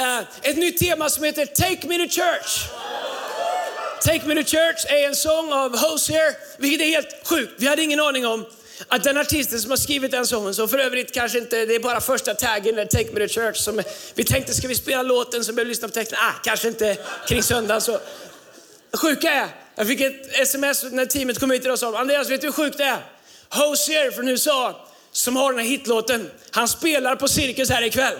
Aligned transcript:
Eh, 0.00 0.20
ett 0.42 0.56
nytt 0.56 0.78
tema 0.78 1.10
som 1.10 1.24
heter 1.24 1.46
Take 1.46 1.86
Me 1.86 1.98
to 1.98 2.14
Church. 2.14 2.64
Take 4.02 4.26
Me 4.26 4.34
to 4.34 4.50
Church 4.50 4.86
är 4.88 5.06
en 5.06 5.16
sång 5.16 5.52
av 5.52 5.78
Hosier, 5.78 6.34
vilket 6.58 6.80
är 6.80 6.86
helt 6.86 7.26
sjukt. 7.26 7.52
Vi 7.56 7.66
hade 7.66 7.82
ingen 7.82 8.00
aning 8.00 8.26
om 8.26 8.46
att 8.88 9.04
den 9.04 9.18
artisten 9.18 9.60
som 9.60 9.70
har 9.70 9.76
skrivit 9.76 10.10
den 10.10 10.26
sången, 10.26 10.54
som 10.54 10.68
för 10.68 10.78
övrigt 10.78 11.12
kanske 11.14 11.38
inte, 11.38 11.66
det 11.66 11.74
är 11.74 11.80
bara 11.80 12.00
första 12.00 12.34
taggen 12.34 12.74
där 12.74 12.84
Take 12.84 13.12
Me 13.12 13.28
to 13.28 13.34
Church, 13.34 13.56
som 13.56 13.82
vi 14.14 14.24
tänkte 14.24 14.54
ska 14.54 14.68
vi 14.68 14.74
spela 14.74 15.02
låten 15.02 15.44
så 15.44 15.52
började 15.52 15.64
vi 15.64 15.68
lyssna 15.68 15.88
på 15.88 15.94
texten, 15.94 16.18
ah, 16.22 16.32
kanske 16.44 16.68
inte 16.68 16.96
kring 17.28 17.42
söndagen 17.42 17.80
så. 17.80 18.00
Sjuka 18.92 19.30
är, 19.30 19.48
jag 19.74 19.86
fick 19.86 20.00
ett 20.00 20.40
sms 20.40 20.84
när 20.92 21.06
teamet 21.06 21.40
kom 21.40 21.50
hit 21.50 21.62
idag 21.62 21.72
och 21.72 21.78
sa, 21.78 21.98
Andreas 21.98 22.30
vet 22.30 22.40
du 22.40 22.46
hur 22.46 22.52
sjukt 22.52 22.78
det 22.78 22.84
är? 22.84 23.04
Hosier 23.48 24.10
från 24.10 24.28
USA, 24.28 24.86
som 25.12 25.36
har 25.36 25.52
den 25.52 25.60
här 25.60 25.68
hitlåten, 25.68 26.30
han 26.50 26.68
spelar 26.68 27.16
på 27.16 27.28
Cirkus 27.28 27.70
här 27.70 27.82
ikväll. 27.82 28.16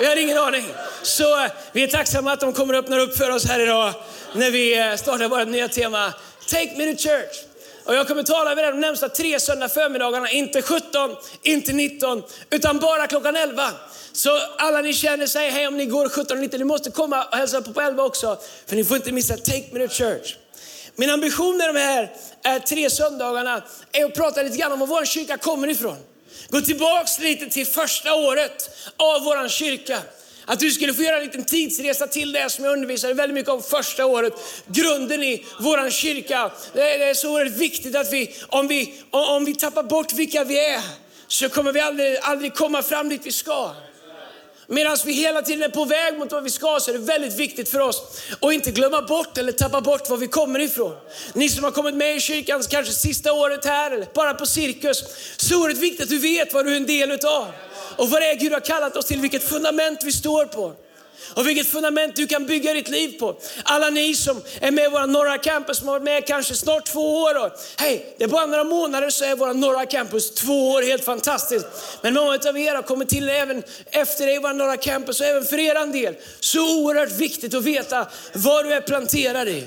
Och 0.00 0.04
jag 0.04 0.08
hade 0.08 0.20
ingen 0.20 0.38
aning. 0.38 0.64
Så 1.02 1.44
eh, 1.44 1.50
vi 1.72 1.82
är 1.82 1.88
tacksamma 1.88 2.32
att 2.32 2.40
de 2.40 2.52
kommer 2.52 2.74
att 2.74 2.84
öppna 2.84 2.98
upp 2.98 3.16
för 3.16 3.30
oss 3.30 3.44
här 3.46 3.60
idag 3.60 3.94
när 4.34 4.50
vi 4.50 4.78
eh, 4.78 4.96
startar 4.96 5.28
vårt 5.28 5.48
nya 5.48 5.68
tema 5.68 6.12
Take 6.46 6.74
Me 6.76 6.94
to 6.94 7.02
Church. 7.02 7.36
Och 7.84 7.94
jag 7.94 8.08
kommer 8.08 8.22
tala 8.22 8.52
över 8.52 8.62
det 8.62 8.70
de 8.70 8.80
närmsta 8.80 9.08
tre 9.08 9.40
söndag 9.40 9.68
förmiddagarna, 9.68 10.30
inte 10.30 10.62
17, 10.62 11.16
inte 11.42 11.72
19, 11.72 12.22
utan 12.50 12.78
bara 12.78 13.06
klockan 13.06 13.36
11. 13.36 13.70
Så 14.12 14.38
alla 14.58 14.80
ni 14.80 14.92
känner, 14.92 15.26
säg 15.26 15.50
hej 15.50 15.66
om 15.66 15.76
ni 15.76 15.86
går 15.86 16.08
17 16.08 16.36
och 16.36 16.42
19, 16.42 16.58
ni 16.58 16.64
måste 16.64 16.90
komma 16.90 17.24
och 17.24 17.36
hälsa 17.36 17.62
på 17.62 17.72
på 17.72 17.80
11 17.80 18.02
också, 18.02 18.38
för 18.66 18.76
ni 18.76 18.84
får 18.84 18.96
inte 18.96 19.12
missa 19.12 19.36
Take 19.36 19.64
Me 19.72 19.88
to 19.88 19.94
Church. 19.94 20.36
Min 20.96 21.10
ambition 21.10 21.56
med 21.56 21.74
de 21.74 21.80
här 21.80 22.12
eh, 22.44 22.62
tre 22.62 22.90
söndagarna 22.90 23.62
är 23.92 24.04
att 24.04 24.14
prata 24.14 24.42
lite 24.42 24.56
grann 24.56 24.72
om 24.72 24.78
var 24.78 24.86
vår 24.86 25.04
kyrka 25.04 25.36
kommer 25.36 25.68
ifrån. 25.68 25.96
Gå 26.50 26.60
tillbaks 26.60 27.18
lite 27.18 27.46
till 27.46 27.66
första 27.66 28.14
året 28.14 28.70
av 28.96 29.24
vår 29.24 29.48
kyrka. 29.48 29.98
Att 30.44 30.60
du 30.60 30.70
skulle 30.70 30.94
få 30.94 31.02
göra 31.02 31.16
en 31.16 31.24
liten 31.24 31.44
tidsresa 31.44 32.06
till 32.06 32.32
det 32.32 32.50
som 32.50 32.64
jag 32.64 32.72
undervisade 32.72 33.14
väldigt 33.14 33.34
mycket 33.34 33.50
om 33.50 33.62
första 33.62 34.06
året. 34.06 34.32
Grunden 34.66 35.22
i 35.22 35.44
vår 35.60 35.90
kyrka. 35.90 36.50
Det 36.72 36.80
är, 36.80 37.14
så 37.14 37.32
oerhört 37.32 37.56
viktigt 37.56 37.96
att 37.96 38.12
vi 38.12 38.34
om, 38.48 38.68
vi, 38.68 39.02
om 39.10 39.44
vi 39.44 39.54
tappar 39.54 39.82
bort 39.82 40.12
vilka 40.12 40.44
vi 40.44 40.66
är, 40.66 40.82
så 41.26 41.48
kommer 41.48 41.72
vi 41.72 41.80
aldrig, 41.80 42.18
aldrig 42.22 42.54
komma 42.54 42.82
fram 42.82 43.08
dit 43.08 43.20
vi 43.24 43.32
ska. 43.32 43.74
Medan 44.72 44.96
vi 45.04 45.12
hela 45.12 45.42
tiden 45.42 45.62
är 45.62 45.68
på 45.68 45.84
väg 45.84 46.18
mot 46.18 46.32
vad 46.32 46.44
vi 46.44 46.50
ska 46.50 46.78
så 46.80 46.90
är 46.90 46.92
det 46.92 47.04
väldigt 47.04 47.38
viktigt 47.38 47.68
för 47.68 47.80
oss 47.80 48.02
att 48.40 48.52
inte 48.52 48.70
glömma 48.70 49.02
bort 49.02 49.38
eller 49.38 49.52
tappa 49.52 49.80
bort 49.80 50.10
var 50.10 50.16
vi 50.16 50.26
kommer 50.26 50.58
ifrån. 50.58 50.96
Ni 51.32 51.48
som 51.48 51.64
har 51.64 51.70
kommit 51.70 51.94
med 51.94 52.16
i 52.16 52.20
kyrkan 52.20 52.62
kanske 52.70 52.92
sista 52.92 53.32
året 53.32 53.64
här 53.64 53.90
eller 53.90 54.06
bara 54.14 54.34
på 54.34 54.46
cirkus. 54.46 55.04
Så 55.36 55.64
är 55.64 55.68
det 55.68 55.74
viktigt 55.74 56.02
att 56.02 56.08
du 56.08 56.18
vet 56.18 56.54
vad 56.54 56.64
du 56.64 56.72
är 56.72 56.76
en 56.76 56.86
del 56.86 57.10
utav. 57.10 57.46
Och 57.96 58.10
vad 58.10 58.22
det 58.22 58.26
är 58.26 58.34
Gud 58.34 58.52
har 58.52 58.60
kallat 58.60 58.96
oss 58.96 59.04
till, 59.04 59.20
vilket 59.20 59.48
fundament 59.48 60.04
vi 60.04 60.12
står 60.12 60.44
på. 60.44 60.74
Och 61.34 61.48
vilket 61.48 61.66
fundament 61.66 62.16
du 62.16 62.26
kan 62.26 62.46
bygga 62.46 62.72
ditt 62.72 62.88
liv 62.88 63.18
på. 63.18 63.36
Alla 63.64 63.90
ni 63.90 64.14
som 64.14 64.42
är 64.60 64.70
med 64.70 64.84
i 64.84 64.88
våra 64.88 65.06
norra 65.06 65.38
campus, 65.38 65.78
som 65.78 65.88
har 65.88 65.94
varit 65.94 66.04
med 66.04 66.26
kanske 66.26 66.54
snart 66.54 66.86
två 66.86 67.22
år. 67.22 67.52
Hej, 67.76 68.14
det 68.18 68.24
är 68.24 68.28
bara 68.28 68.46
några 68.46 68.64
månader 68.64 69.10
så 69.10 69.24
är 69.24 69.36
våra 69.36 69.52
norra 69.52 69.86
campus 69.86 70.34
två 70.34 70.70
år, 70.70 70.82
helt 70.82 71.04
fantastiskt. 71.04 71.66
Men 72.02 72.14
många 72.14 72.38
av 72.48 72.58
er 72.58 72.74
har 72.74 72.82
kommit 72.82 73.08
till 73.08 73.28
även 73.28 73.62
efter 73.86 74.26
det 74.26 74.32
i 74.32 74.38
våra 74.38 74.52
norra 74.52 74.76
campus 74.76 75.20
och 75.20 75.26
även 75.26 75.44
för 75.44 75.58
er 75.58 75.92
del. 75.92 76.14
Så 76.40 76.82
oerhört 76.82 77.12
viktigt 77.12 77.54
att 77.54 77.64
veta 77.64 78.06
vad 78.34 78.64
du 78.64 78.72
är 78.72 78.80
planterad 78.80 79.48
i. 79.48 79.64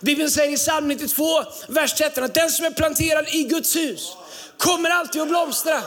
Bibeln 0.00 0.30
säger 0.30 0.52
i 0.52 0.56
psalm 0.56 0.88
92, 0.88 1.24
vers 1.68 1.94
13 1.94 2.24
att 2.24 2.34
den 2.34 2.50
som 2.50 2.64
är 2.64 2.70
planterad 2.70 3.28
i 3.28 3.42
Guds 3.42 3.76
hus 3.76 4.12
kommer 4.58 4.90
alltid 4.90 5.22
att 5.22 5.28
blomstra. 5.28 5.82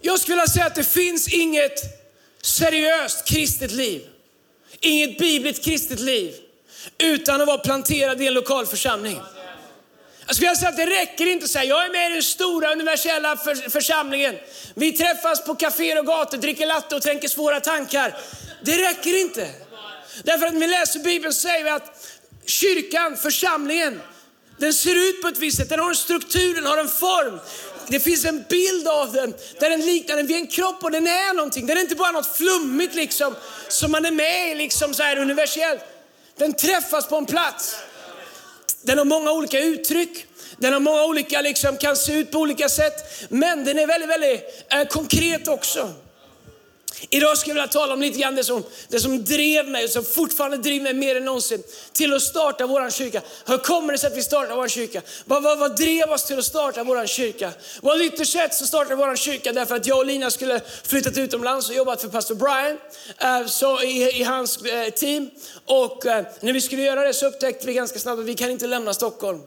Jag 0.00 0.20
skulle 0.20 0.36
vilja 0.36 0.46
säga 0.46 0.66
att 0.66 0.74
det 0.74 0.84
finns 0.84 1.28
inget 1.28 2.05
seriöst 2.46 3.24
kristet 3.28 3.72
liv, 3.72 4.02
inget 4.80 5.18
bibliskt 5.18 5.64
kristet 5.64 6.00
liv 6.00 6.34
utan 6.98 7.40
att 7.40 7.46
vara 7.46 7.58
planterad 7.58 8.22
i 8.22 8.26
en 8.26 8.34
lokal 8.34 8.66
församling. 8.66 9.16
Alltså, 10.26 10.44
jag 10.44 10.56
skulle 10.56 10.56
säga 10.56 10.68
att 10.68 10.76
det 10.76 11.00
räcker 11.00 11.26
inte 11.26 11.44
att 11.44 11.50
säga, 11.50 11.64
jag 11.64 11.84
är 11.86 11.90
med 11.90 12.10
i 12.10 12.14
den 12.14 12.22
stora 12.22 12.72
universella 12.72 13.36
för, 13.36 13.70
församlingen. 13.70 14.34
Vi 14.74 14.92
träffas 14.92 15.44
på 15.44 15.54
kaféer 15.54 15.98
och 15.98 16.06
gator, 16.06 16.38
dricker 16.38 16.66
latte 16.66 16.96
och 16.96 17.02
tänker 17.02 17.28
svåra 17.28 17.60
tankar. 17.60 18.16
Det 18.62 18.88
räcker 18.88 19.20
inte. 19.20 19.50
Därför 20.22 20.46
att 20.46 20.52
när 20.52 20.60
vi 20.60 20.66
läser 20.66 21.00
Bibeln 21.00 21.34
säger 21.34 21.64
vi 21.64 21.70
att 21.70 22.06
kyrkan, 22.46 23.16
församlingen, 23.16 24.00
den 24.58 24.74
ser 24.74 25.08
ut 25.08 25.22
på 25.22 25.28
ett 25.28 25.38
visst 25.38 25.56
sätt, 25.56 25.68
den 25.68 25.80
har 25.80 25.88
en 25.88 25.96
struktur, 25.96 26.54
den 26.54 26.66
har 26.66 26.78
en 26.78 26.88
form. 26.88 27.38
Det 27.88 28.00
finns 28.00 28.24
en 28.24 28.44
bild 28.48 28.88
av 28.88 29.12
den 29.12 29.34
där 29.60 29.70
den 29.70 29.80
liknar 29.80 30.16
den 30.16 30.26
vid 30.26 30.36
en 30.36 30.46
kropp 30.46 30.84
och 30.84 30.90
den 30.90 31.06
är 31.06 31.34
någonting. 31.34 31.66
Den 31.66 31.76
är 31.76 31.80
inte 31.80 31.94
bara 31.94 32.12
något 32.12 32.36
flummigt 32.36 32.94
liksom 32.94 33.34
som 33.68 33.92
man 33.92 34.06
är 34.06 34.10
med 34.10 34.52
i 34.52 34.54
liksom 34.54 34.94
så 34.94 35.02
här 35.02 35.18
universellt. 35.18 35.80
Den 36.36 36.52
träffas 36.52 37.08
på 37.08 37.16
en 37.16 37.26
plats. 37.26 37.76
Den 38.82 38.98
har 38.98 39.04
många 39.04 39.32
olika 39.32 39.60
uttryck. 39.60 40.26
Den 40.56 40.72
har 40.72 40.80
många 40.80 41.04
olika, 41.04 41.40
liksom, 41.40 41.76
kan 41.76 41.96
se 41.96 42.12
ut 42.12 42.30
på 42.30 42.38
olika 42.38 42.68
sätt. 42.68 43.26
Men 43.28 43.64
den 43.64 43.78
är 43.78 43.86
väldigt, 43.86 44.10
väldigt 44.10 44.64
eh, 44.72 44.84
konkret 44.84 45.48
också. 45.48 45.94
Idag 47.10 47.38
skulle 47.38 47.50
jag 47.50 47.54
vilja 47.54 47.72
tala 47.72 47.94
om 47.94 48.00
lite 48.00 48.18
grann 48.18 48.34
det 48.34 48.44
som, 48.44 48.64
det 48.88 49.00
som 49.00 49.24
drev 49.24 49.68
mig 49.68 49.84
och 49.84 49.90
som 49.90 50.04
fortfarande 50.04 50.56
driver 50.56 50.82
mig 50.82 50.94
mer 50.94 51.16
än 51.16 51.24
någonsin 51.24 51.62
till 51.92 52.14
att 52.14 52.22
starta 52.22 52.66
vår 52.66 52.90
kyrka. 52.90 53.22
Hur 53.46 53.58
kommer 53.58 53.92
det 53.92 53.98
sig 53.98 54.10
att 54.10 54.16
vi 54.16 54.22
startar 54.22 54.56
vår 54.56 54.68
kyrka? 54.68 55.02
Vad, 55.24 55.42
vad, 55.42 55.58
vad 55.58 55.76
drev 55.76 56.10
oss 56.10 56.24
till 56.24 56.38
att 56.38 56.44
starta 56.44 56.84
vår 56.84 57.06
kyrka? 57.06 57.52
Well, 57.82 58.02
ytterst 58.02 58.32
sett 58.32 58.54
så 58.54 58.66
startade 58.66 58.94
vår 58.94 59.16
kyrka 59.16 59.52
därför 59.52 59.76
att 59.76 59.86
jag 59.86 59.98
och 59.98 60.06
Lina 60.06 60.30
skulle 60.30 60.60
flyttat 60.84 61.18
utomlands 61.18 61.68
och 61.68 61.74
jobbat 61.74 62.00
för 62.00 62.08
pastor 62.08 62.34
Brian 62.34 62.78
uh, 63.40 63.46
så 63.48 63.82
i, 63.82 64.20
i 64.20 64.22
hans 64.22 64.58
uh, 64.58 64.90
team. 64.94 65.30
Och 65.64 66.04
uh, 66.06 66.12
när 66.40 66.52
vi 66.52 66.60
skulle 66.60 66.82
göra 66.82 67.04
det 67.04 67.14
så 67.14 67.26
upptäckte 67.26 67.66
vi 67.66 67.74
ganska 67.74 67.98
snabbt 67.98 68.20
att 68.20 68.26
vi 68.26 68.34
kan 68.34 68.50
inte 68.50 68.66
lämna 68.66 68.94
Stockholm. 68.94 69.40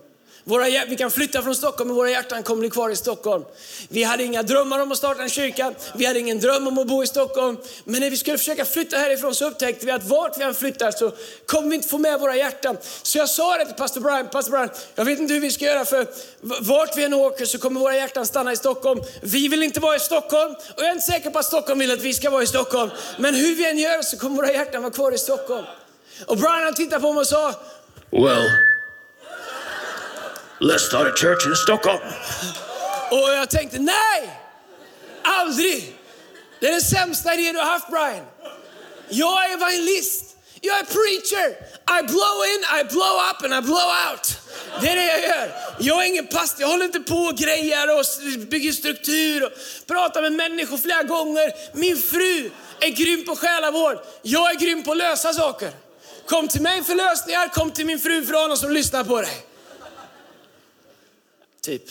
Våra, 0.50 0.86
vi 0.88 0.96
kan 0.96 1.12
flytta 1.12 1.42
från 1.42 1.56
Stockholm 1.56 1.88
men 1.88 1.96
våra 1.96 2.10
hjärtan 2.10 2.44
kommer 2.44 2.60
bli 2.60 2.70
kvar 2.70 2.90
i 2.90 2.96
Stockholm. 2.96 3.44
Vi 3.90 4.04
hade 4.04 4.24
inga 4.24 4.44
drömmar 4.44 4.80
om 4.80 4.92
att 4.92 4.98
starta 4.98 5.22
en 5.22 5.30
kyrka, 5.30 5.74
vi 5.96 6.06
hade 6.06 6.20
ingen 6.20 6.40
dröm 6.40 6.68
om 6.68 6.78
att 6.78 6.88
bo 6.88 7.04
i 7.04 7.08
Stockholm. 7.08 7.58
Men 7.84 8.02
när 8.02 8.10
vi 8.10 8.18
skulle 8.18 8.38
försöka 8.38 8.66
flytta 8.66 8.98
härifrån 8.98 9.36
så 9.36 9.48
upptäckte 9.48 9.86
vi 9.86 9.92
att 9.92 10.04
vart 10.04 10.38
vi 10.38 10.44
än 10.44 10.54
flyttar 10.54 10.92
så 10.92 11.12
kommer 11.46 11.70
vi 11.70 11.76
inte 11.76 11.88
få 11.88 11.98
med 11.98 12.20
våra 12.20 12.36
hjärtan. 12.36 12.78
Så 13.02 13.18
jag 13.18 13.30
sa 13.30 13.58
det 13.58 13.66
till 13.66 13.76
pastor 13.76 14.02
Brian, 14.02 14.28
pastor 14.28 14.52
Brian, 14.52 14.70
jag 14.96 15.06
vet 15.06 15.20
inte 15.20 15.34
hur 15.34 15.42
vi 15.42 15.52
ska 15.52 15.66
göra 15.66 15.86
för 15.86 16.08
vart 16.42 16.98
vi 16.98 17.04
än 17.04 17.14
åker 17.14 17.46
så 17.46 17.58
kommer 17.58 17.80
våra 17.80 17.96
hjärtan 17.96 18.26
stanna 18.26 18.52
i 18.52 18.58
Stockholm. 18.58 19.02
Vi 19.22 19.48
vill 19.48 19.64
inte 19.64 19.80
vara 19.80 19.96
i 19.96 20.00
Stockholm 20.00 20.54
och 20.54 20.84
jag 20.84 20.88
är 20.88 20.92
inte 20.92 21.06
säker 21.06 21.30
på 21.30 21.40
att 21.40 21.46
Stockholm 21.46 21.80
vill 21.80 21.92
att 21.92 22.02
vi 22.02 22.14
ska 22.14 22.30
vara 22.30 22.44
i 22.44 22.48
Stockholm. 22.48 22.92
Men 23.18 23.36
hur 23.36 23.56
vi 23.56 23.70
än 23.70 23.78
gör 23.78 24.02
så 24.02 24.18
kommer 24.18 24.36
våra 24.36 24.52
hjärtan 24.52 24.81
vara 24.81 24.94
kvar 24.94 25.12
i 25.12 25.18
Stockholm. 25.18 25.66
Och 26.26 26.38
Brian 26.38 26.64
han 26.64 26.74
tittade 26.74 27.02
på 27.02 27.14
mig 27.14 27.22
och 27.22 27.28
sa, 27.28 27.54
Well, 28.12 28.50
let's 30.59 30.86
start 30.88 31.08
a 31.08 31.12
church 31.16 31.47
in 31.47 31.56
Stockholm. 31.56 32.00
Och 33.12 33.30
jag 33.30 33.50
tänkte, 33.50 33.80
nej! 33.80 34.40
Aldrig! 35.24 35.96
Det 36.59 36.68
är 36.68 36.72
den 36.72 36.81
sämsta 36.81 37.34
idén 37.34 37.53
du 37.53 37.59
har 37.59 37.68
haft 37.68 37.90
Brian. 37.90 38.25
Jag 39.10 39.45
är 39.45 39.54
evangelist. 39.54 40.25
Jag 40.62 40.80
är 40.80 40.84
preacher. 40.84 41.50
I 42.00 42.04
blow 42.04 42.38
in, 42.54 42.80
I 42.80 42.84
blow 42.94 43.16
up 43.30 43.44
and 43.44 43.54
I 43.54 43.62
blow 43.68 43.89
out. 44.10 44.38
Det 44.81 44.89
är 44.89 44.95
det 44.95 45.06
jag 45.06 45.22
gör. 45.22 45.51
Jag 45.80 46.04
är 46.04 46.07
ingen 46.07 46.28
pastor, 46.28 46.62
jag 46.62 46.68
håller 46.68 46.86
inte 46.86 47.00
på 47.00 47.16
och 47.16 47.38
grejer 47.38 48.00
och 48.00 48.06
bygger 48.48 48.72
struktur 48.72 49.45
och 49.45 49.51
pratar 49.88 50.22
med 50.22 50.31
människor 50.31 50.78
flera 50.78 51.04
gånger. 51.04 51.54
Min 51.74 51.98
fru 51.98 52.51
är 52.80 52.89
grym 52.89 53.25
på 53.25 53.36
själavård. 53.36 53.98
Jag 54.22 54.51
är 54.51 54.60
grym 54.60 54.84
på 54.84 54.92
att 54.92 54.98
lösa 54.98 55.34
saker. 55.34 55.72
Kom 56.25 56.48
till 56.48 56.62
mig 56.62 56.84
för 56.84 56.95
lösningar, 56.95 57.48
kom 57.48 57.72
till 57.72 57.86
min 57.86 58.00
fru 58.00 58.25
för 58.25 58.34
honom 58.34 58.57
som 58.57 58.72
lyssnar 58.72 59.04
på 59.04 59.22
dig. 59.22 59.49
Typ. 61.62 61.84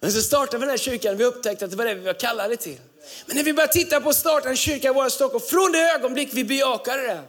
Men 0.00 0.12
så 0.12 0.22
startade 0.22 0.58
vi 0.58 0.60
den 0.60 0.70
här 0.70 0.76
kyrkan 0.76 1.16
vi 1.16 1.24
upptäckte 1.24 1.64
att 1.64 1.70
det 1.70 1.76
var 1.76 1.84
det 1.84 1.94
vi 1.94 2.04
var 2.04 2.12
kallade 2.12 2.56
till. 2.56 2.78
Men 3.26 3.36
när 3.36 3.44
vi 3.44 3.52
började 3.52 3.72
titta 3.72 4.00
på 4.00 4.08
att 4.08 4.16
starta 4.16 4.48
en 4.48 4.56
kyrka 4.56 4.88
i 4.88 4.92
våra 4.92 5.10
Stockholm, 5.10 5.44
från 5.46 5.72
det 5.72 5.78
ögonblick 5.78 6.28
vi 6.32 6.44
bejakade 6.44 7.02
det, 7.02 7.22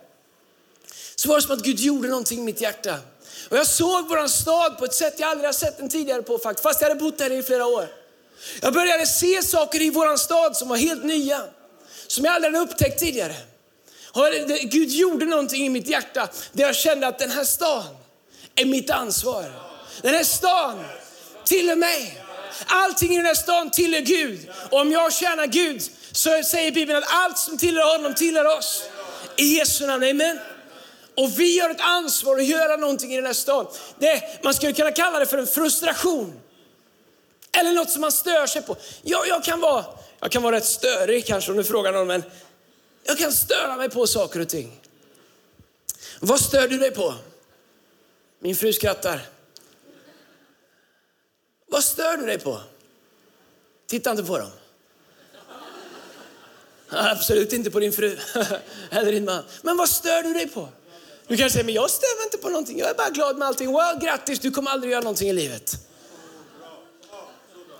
så 1.16 1.30
var 1.30 1.36
det 1.36 1.42
som 1.42 1.52
att 1.52 1.64
Gud 1.64 1.80
gjorde 1.80 2.08
någonting 2.08 2.40
i 2.40 2.42
mitt 2.42 2.62
hjärta. 2.62 3.00
Och 3.50 3.58
jag 3.58 3.68
såg 3.68 4.10
vår 4.10 4.28
stad 4.28 4.78
på 4.78 4.86
ett 4.86 4.94
sätt 4.94 5.14
jag 5.18 5.30
aldrig 5.30 5.48
har 5.48 5.54
sett 5.54 5.78
den 5.78 5.90
tidigare 5.90 6.22
på 6.22 6.38
faktiskt, 6.38 6.64
fast 6.64 6.82
jag 6.82 6.90
hade 6.90 7.00
bott 7.00 7.18
där 7.18 7.32
i 7.32 7.44
flera 7.44 7.66
år. 7.66 7.88
Jag 8.62 8.74
började 8.74 9.06
se 9.06 9.44
saker 9.44 9.82
i 9.82 9.90
vår 9.90 10.18
stad 10.18 10.58
som 10.58 10.70
var 10.70 10.78
helt 10.78 11.04
nya, 11.04 11.42
som 12.08 12.26
jag 12.26 12.36
aldrig 12.36 12.54
hade 12.54 12.72
upptäckt 12.72 13.00
tidigare. 13.00 13.36
Och 14.12 14.24
Gud 14.62 14.90
gjorde 14.90 15.26
någonting 15.26 15.66
i 15.66 15.70
mitt 15.70 15.88
hjärta 15.88 16.30
där 16.52 16.64
jag 16.64 16.76
kände 16.76 17.08
att 17.08 17.20
den 17.20 17.32
här 17.32 17.44
staden 17.44 17.96
är 18.56 18.66
mitt 18.66 18.90
ansvar. 18.90 19.69
Den 20.02 20.14
här 20.14 20.24
stan 20.24 20.86
tillhör 21.46 21.76
mig. 21.76 22.24
Allting 22.66 23.14
i 23.14 23.18
den 23.18 23.26
här 23.26 23.34
stan 23.34 23.72
tillhör 23.72 24.02
Gud. 24.02 24.50
Och 24.70 24.80
om 24.80 24.92
jag 24.92 25.14
tjänar 25.14 25.48
Gud 25.48 25.82
så 26.12 26.44
säger 26.44 26.72
Bibeln 26.72 26.98
att 26.98 27.14
allt 27.14 27.38
som 27.38 27.58
tillhör 27.58 27.98
honom 27.98 28.16
tillhör 28.16 28.58
oss. 28.58 28.84
I 29.36 29.58
Jesu 29.58 29.88
namn, 29.88 30.04
amen. 30.04 30.40
Och 31.16 31.40
vi 31.40 31.60
har 31.60 31.70
ett 31.70 31.82
ansvar 31.82 32.38
att 32.38 32.46
göra 32.46 32.78
någonting 32.78 33.14
i 33.14 33.16
den 33.16 33.26
här 33.26 33.34
stan. 33.34 33.68
Det, 34.00 34.44
man 34.44 34.54
skulle 34.54 34.74
kunna 34.74 34.92
kalla 34.92 35.20
det 35.20 35.26
för 35.26 35.38
en 35.38 35.48
frustration. 35.48 36.40
Eller 37.52 37.72
något 37.72 37.90
som 37.90 38.02
man 38.02 38.12
stör 38.12 38.48
sig 38.48 38.62
på. 38.62 38.78
Jag, 39.02 39.28
jag, 39.28 39.44
kan, 39.44 39.60
vara, 39.60 39.86
jag 40.20 40.32
kan 40.32 40.44
vara 40.44 40.56
rätt 40.56 40.66
störig 40.66 41.26
kanske 41.26 41.52
om 41.52 41.58
du 41.58 41.64
frågar 41.64 41.92
någon, 41.92 42.08
men 42.08 42.24
jag 43.04 43.18
kan 43.18 43.32
störa 43.32 43.76
mig 43.76 43.90
på 43.90 44.08
saker 44.08 44.40
och 44.40 44.50
ting. 44.50 44.82
Vad 46.20 46.40
stör 46.40 46.68
du 46.68 46.78
dig 46.78 46.92
på? 46.92 47.16
Min 48.40 48.56
fru 48.56 48.74
skrattar. 48.74 49.22
Vad 51.70 51.84
stör 51.84 52.18
du 52.18 52.26
dig 52.26 52.40
på? 52.40 52.62
Titta 53.88 54.12
inte 54.12 54.24
på 54.24 54.38
dem. 54.38 54.50
Absolut 56.90 57.54
inte 57.54 57.72
på 57.72 57.80
din 57.80 57.94
fru 57.94 58.18
eller 58.92 59.12
din 59.12 59.26
man. 59.26 59.44
Men 59.62 59.78
vad 59.78 59.90
stör 59.90 60.24
du 60.24 60.34
dig 60.34 60.50
på? 60.50 60.70
Du 61.28 61.38
kan 61.38 61.50
säga, 61.50 61.64
men 61.64 61.74
jag 61.74 61.90
stör 61.90 62.24
inte 62.26 62.38
på 62.38 62.50
någonting. 62.50 62.80
Jag 62.80 62.90
är 62.90 62.94
bara 62.94 63.10
glad 63.10 63.38
med 63.38 63.48
allting. 63.48 63.74
Well, 63.74 64.00
grattis, 64.02 64.40
du 64.40 64.52
kommer 64.52 64.72
aldrig 64.72 64.92
göra 64.92 65.02
någonting 65.02 65.30
i 65.30 65.34
livet. 65.34 65.76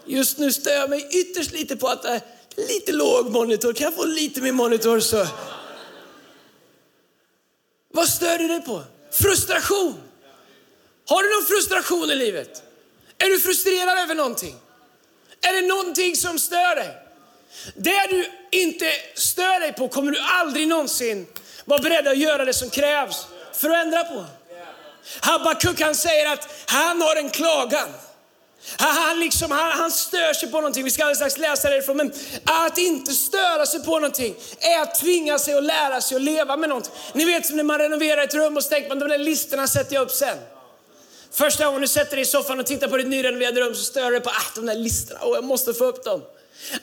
Just 0.06 0.38
nu 0.38 0.52
stör 0.52 0.72
jag 0.72 0.90
mig 0.90 1.08
ytterst 1.12 1.52
lite 1.52 1.76
på 1.76 1.88
att 1.88 2.04
det 2.04 2.10
är 2.10 2.22
lite 2.56 2.92
låg 2.92 3.32
monitor. 3.32 3.74
Kan 3.74 3.86
jag 3.86 3.96
få 3.96 4.06
lite 4.06 4.42
mer 4.42 4.52
monitor 4.52 5.00
så? 5.00 5.28
Vad 7.94 8.10
stör 8.10 8.38
du 8.38 8.48
dig 8.48 8.62
på? 8.62 8.84
Frustration. 9.12 9.96
Har 11.06 11.24
du 11.24 11.30
någon 11.34 11.46
frustration 11.46 12.12
i 12.12 12.16
livet? 12.16 12.64
Är 13.20 13.30
du 13.30 13.40
frustrerad 13.40 13.98
över 13.98 14.16
någonting? 14.16 14.56
Är 15.42 15.62
det 15.62 15.68
någonting 15.68 16.16
som 16.16 16.40
stör 16.40 16.76
dig? 16.76 16.98
Det 17.76 18.08
du 18.10 18.32
inte 18.52 18.92
stör 19.16 19.60
dig 19.60 19.74
på 19.74 19.88
kommer 19.88 20.12
du 20.12 20.20
aldrig 20.20 20.68
någonsin 20.68 21.28
vara 21.66 21.82
beredd 21.82 22.08
att 22.08 22.18
göra 22.18 22.46
det 22.46 22.54
som 22.54 22.70
krävs 22.70 23.26
för 23.54 23.70
att 23.70 23.86
ändra 23.86 24.04
på. 24.04 24.26
Habakuk 25.22 25.82
han 25.82 25.96
säger 25.96 26.34
att 26.34 26.50
han 26.66 27.02
har 27.02 27.16
en 27.16 27.30
klagan. 27.30 27.88
Han, 28.78 29.20
liksom, 29.20 29.52
han, 29.52 29.72
han 29.72 29.92
stör 29.92 30.34
sig 30.34 30.52
på 30.52 30.58
någonting, 30.58 30.84
vi 30.84 30.92
ska 30.92 31.04
alldeles 31.04 31.18
strax 31.18 31.38
läsa 31.38 31.70
det 31.70 31.78
ifrån. 31.78 31.98
Men 31.98 32.14
att 32.46 32.78
inte 32.78 33.14
störa 33.14 33.66
sig 33.66 33.84
på 33.84 33.92
någonting 33.92 34.36
är 34.60 34.82
att 34.82 34.96
tvinga 34.96 35.40
sig 35.40 35.54
att 35.54 35.64
lära 35.64 36.02
sig 36.02 36.16
att 36.16 36.22
leva 36.22 36.58
med 36.58 36.70
någonting. 36.70 36.94
Ni 37.14 37.26
vet 37.26 37.46
som 37.46 37.58
när 37.58 37.64
man 37.64 37.80
renoverar 37.80 38.24
ett 38.24 38.34
rum 38.34 38.58
och 38.58 38.64
så 38.64 38.70
tänker 38.70 38.90
man 38.90 39.00
de 39.00 39.10
där 39.10 39.18
listorna 39.18 39.68
sätter 39.68 39.94
jag 39.94 40.02
upp 40.02 40.12
sen. 40.12 40.38
Första 41.32 41.66
gången 41.66 41.82
du 41.82 41.88
sätter 41.88 42.16
dig 42.16 42.22
i 42.22 42.26
soffan 42.26 42.60
och 42.60 42.66
tittar 42.66 42.88
på 42.88 42.98
ditt 42.98 43.08
nyrenoverade 43.08 43.62
rum 43.62 43.76
så 43.76 43.84
stör 43.84 44.12
du 44.12 44.20
på 44.20 44.30
att 44.30 44.56
de 44.56 44.66
där 44.66 44.76
listorna, 44.76 45.20
åh 45.24 45.36
jag 45.36 45.44
måste 45.44 45.74
få 45.74 45.86
upp 45.86 46.04
dem. 46.04 46.22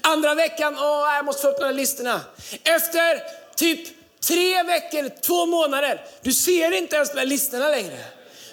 Andra 0.00 0.34
veckan, 0.34 0.76
åh 0.78 1.14
jag 1.16 1.24
måste 1.24 1.42
få 1.42 1.48
upp 1.48 1.58
de 1.58 1.64
där 1.64 1.72
listorna. 1.72 2.20
Efter 2.64 3.22
typ 3.56 3.88
tre 4.20 4.62
veckor, 4.62 5.20
två 5.20 5.46
månader, 5.46 6.04
du 6.22 6.32
ser 6.32 6.72
inte 6.72 6.96
ens 6.96 7.10
de 7.10 7.16
där 7.16 7.26
listorna 7.26 7.68
längre. 7.68 7.98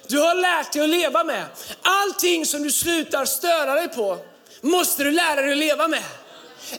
Du 0.06 0.18
har 0.18 0.34
lärt 0.34 0.72
dig 0.72 0.82
att 0.82 0.88
leva 0.88 1.24
med. 1.24 1.44
Allting 1.82 2.46
som 2.46 2.62
du 2.62 2.70
slutar 2.70 3.24
störa 3.24 3.74
dig 3.74 3.88
på 3.88 4.18
måste 4.60 5.04
du 5.04 5.10
lära 5.10 5.42
dig 5.42 5.52
att 5.52 5.58
leva 5.58 5.88
med. 5.88 6.02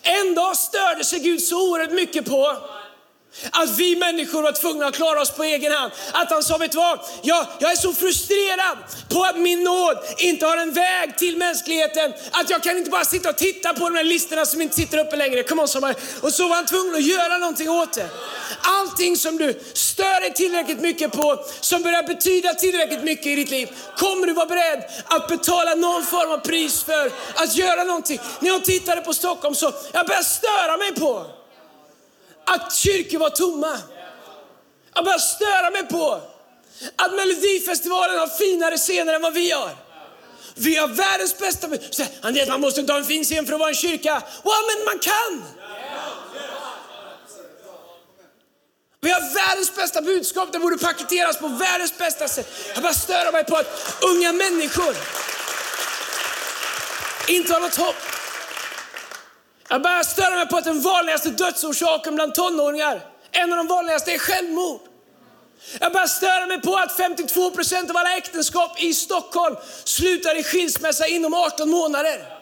En 0.02 0.36
dag 0.36 0.58
störde 0.58 1.04
sig 1.04 1.20
Gud 1.20 1.42
så 1.42 1.72
oerhört 1.72 1.92
mycket 1.92 2.26
på 2.26 2.58
att 3.52 3.78
vi 3.78 3.96
människor 3.96 4.42
var 4.42 4.52
tvungna 4.52 4.86
att 4.86 4.96
klara 4.96 5.22
oss 5.22 5.32
på 5.32 5.44
egen 5.44 5.72
hand. 5.72 5.92
Att 6.12 6.32
han 6.32 6.44
sa, 6.44 6.58
vet 6.58 6.72
du 6.72 6.78
vad? 6.78 7.00
Jag, 7.22 7.46
jag 7.60 7.72
är 7.72 7.76
så 7.76 7.94
frustrerad 7.94 8.78
på 9.10 9.24
att 9.24 9.38
min 9.38 9.64
nåd 9.64 9.98
inte 10.18 10.46
har 10.46 10.58
en 10.58 10.74
väg 10.74 11.18
till 11.18 11.38
mänskligheten. 11.38 12.14
Att 12.32 12.50
jag 12.50 12.64
kan 12.64 12.78
inte 12.78 12.90
bara 12.90 13.06
sitta 13.06 13.30
och 13.30 13.38
titta 13.38 13.74
på 13.74 13.90
de 13.90 13.96
här 13.96 14.04
listorna 14.04 14.46
som 14.46 14.62
inte 14.62 14.76
sitter 14.76 14.98
uppe 14.98 15.16
längre. 15.16 15.44
Come 15.44 15.62
on, 15.62 15.68
somebody. 15.68 15.94
Och 16.22 16.34
så 16.34 16.48
var 16.48 16.56
han 16.56 16.66
tvungen 16.66 16.96
att 16.96 17.06
göra 17.06 17.38
någonting 17.38 17.70
åt 17.70 17.94
det. 17.94 18.10
Allting 18.62 19.18
som 19.18 19.38
du 19.38 19.60
stör 19.74 20.22
dig 20.22 20.34
tillräckligt 20.34 20.82
mycket 20.82 21.12
på, 21.12 21.46
som 21.62 21.84
börjar 21.84 22.04
betyda 22.04 22.54
tillräckligt 22.54 23.04
mycket 23.04 23.28
i 23.28 23.36
ditt 23.36 23.50
liv, 23.50 23.70
kommer 23.98 24.28
du 24.28 24.34
vara 24.34 24.46
beredd 24.46 24.84
att 25.06 25.28
betala 25.28 25.76
någon 25.76 26.06
form 26.06 26.32
av 26.32 26.38
pris 26.38 26.84
för 26.84 27.12
att 27.36 27.56
göra 27.56 27.84
någonting. 27.84 28.20
När 28.40 28.50
jag 28.50 28.66
tittade 28.66 29.02
på 29.02 29.14
Stockholm 29.14 29.56
så 29.56 29.74
jag 29.92 30.08
började 30.08 30.26
störa 30.26 30.78
mig 30.78 30.96
på 30.96 31.26
att 32.46 32.76
kyrkor 32.76 33.20
var 33.20 33.30
tomma. 33.30 33.80
Jag 34.94 35.06
börjar 35.06 35.18
störa 35.18 35.70
mig 35.70 35.88
på 35.88 36.22
att 36.96 37.14
Melodifestivalen 37.14 38.20
har 38.20 38.28
finare 38.28 38.78
scener 38.78 39.14
än 39.14 39.22
vad 39.22 39.34
vi 39.34 39.52
har. 39.52 39.76
Vi 40.56 40.76
har 40.76 40.88
världens 40.88 41.38
bästa... 41.38 41.68
Så 41.90 42.04
här, 42.04 42.12
Andreas, 42.22 42.50
man 42.50 42.62
måste 42.62 42.80
inte 42.80 42.94
ha 42.94 43.00
en 43.00 43.06
fin 43.06 43.24
scen 43.24 43.46
för 43.46 43.54
att 43.54 43.60
vara 43.60 43.70
en 43.70 43.76
kyrka. 43.76 44.24
Wow, 44.44 44.54
men 44.68 44.86
man 44.86 45.00
kan! 45.00 45.44
Vi 49.02 49.12
har 49.12 49.34
världens 49.34 49.76
bästa 49.76 50.02
budskap, 50.02 50.50
det 50.52 50.60
borde 50.60 50.78
paketeras 50.78 51.38
på 51.38 51.48
världens 51.48 51.98
bästa 51.98 52.28
sätt. 52.28 52.48
Jag 52.74 52.84
bara 52.84 52.94
stör 52.94 53.32
mig 53.32 53.44
på 53.44 53.56
att 53.56 53.96
unga 54.02 54.32
människor 54.32 54.96
inte 57.28 57.54
har 57.54 57.60
något 57.60 57.76
hopp. 57.76 57.96
Jag 59.70 59.82
börjar 59.82 60.04
störa 60.04 60.36
mig 60.36 60.48
på 60.48 60.58
att 60.58 60.64
den 60.64 60.82
vanligaste 60.82 61.30
dödsorsaken 61.30 62.16
bland 62.16 62.36
tonåringar, 62.36 63.02
en 63.32 63.52
av 63.52 63.58
de 63.58 63.68
vanligaste 63.68 64.12
är 64.12 64.18
självmord. 64.18 64.80
Jag 65.80 65.94
börjar 65.94 66.08
störa 66.08 66.46
mig 66.46 66.62
på 66.62 66.76
att 66.76 66.98
52 66.98 67.52
procent 67.52 67.90
av 67.90 67.98
alla 67.98 68.18
äktenskap 68.18 68.84
i 68.84 68.94
Stockholm 68.94 69.56
slutar 69.84 70.40
i 70.40 70.44
skilsmässa 70.44 71.08
inom 71.08 71.34
18 71.34 71.70
månader. 71.70 72.36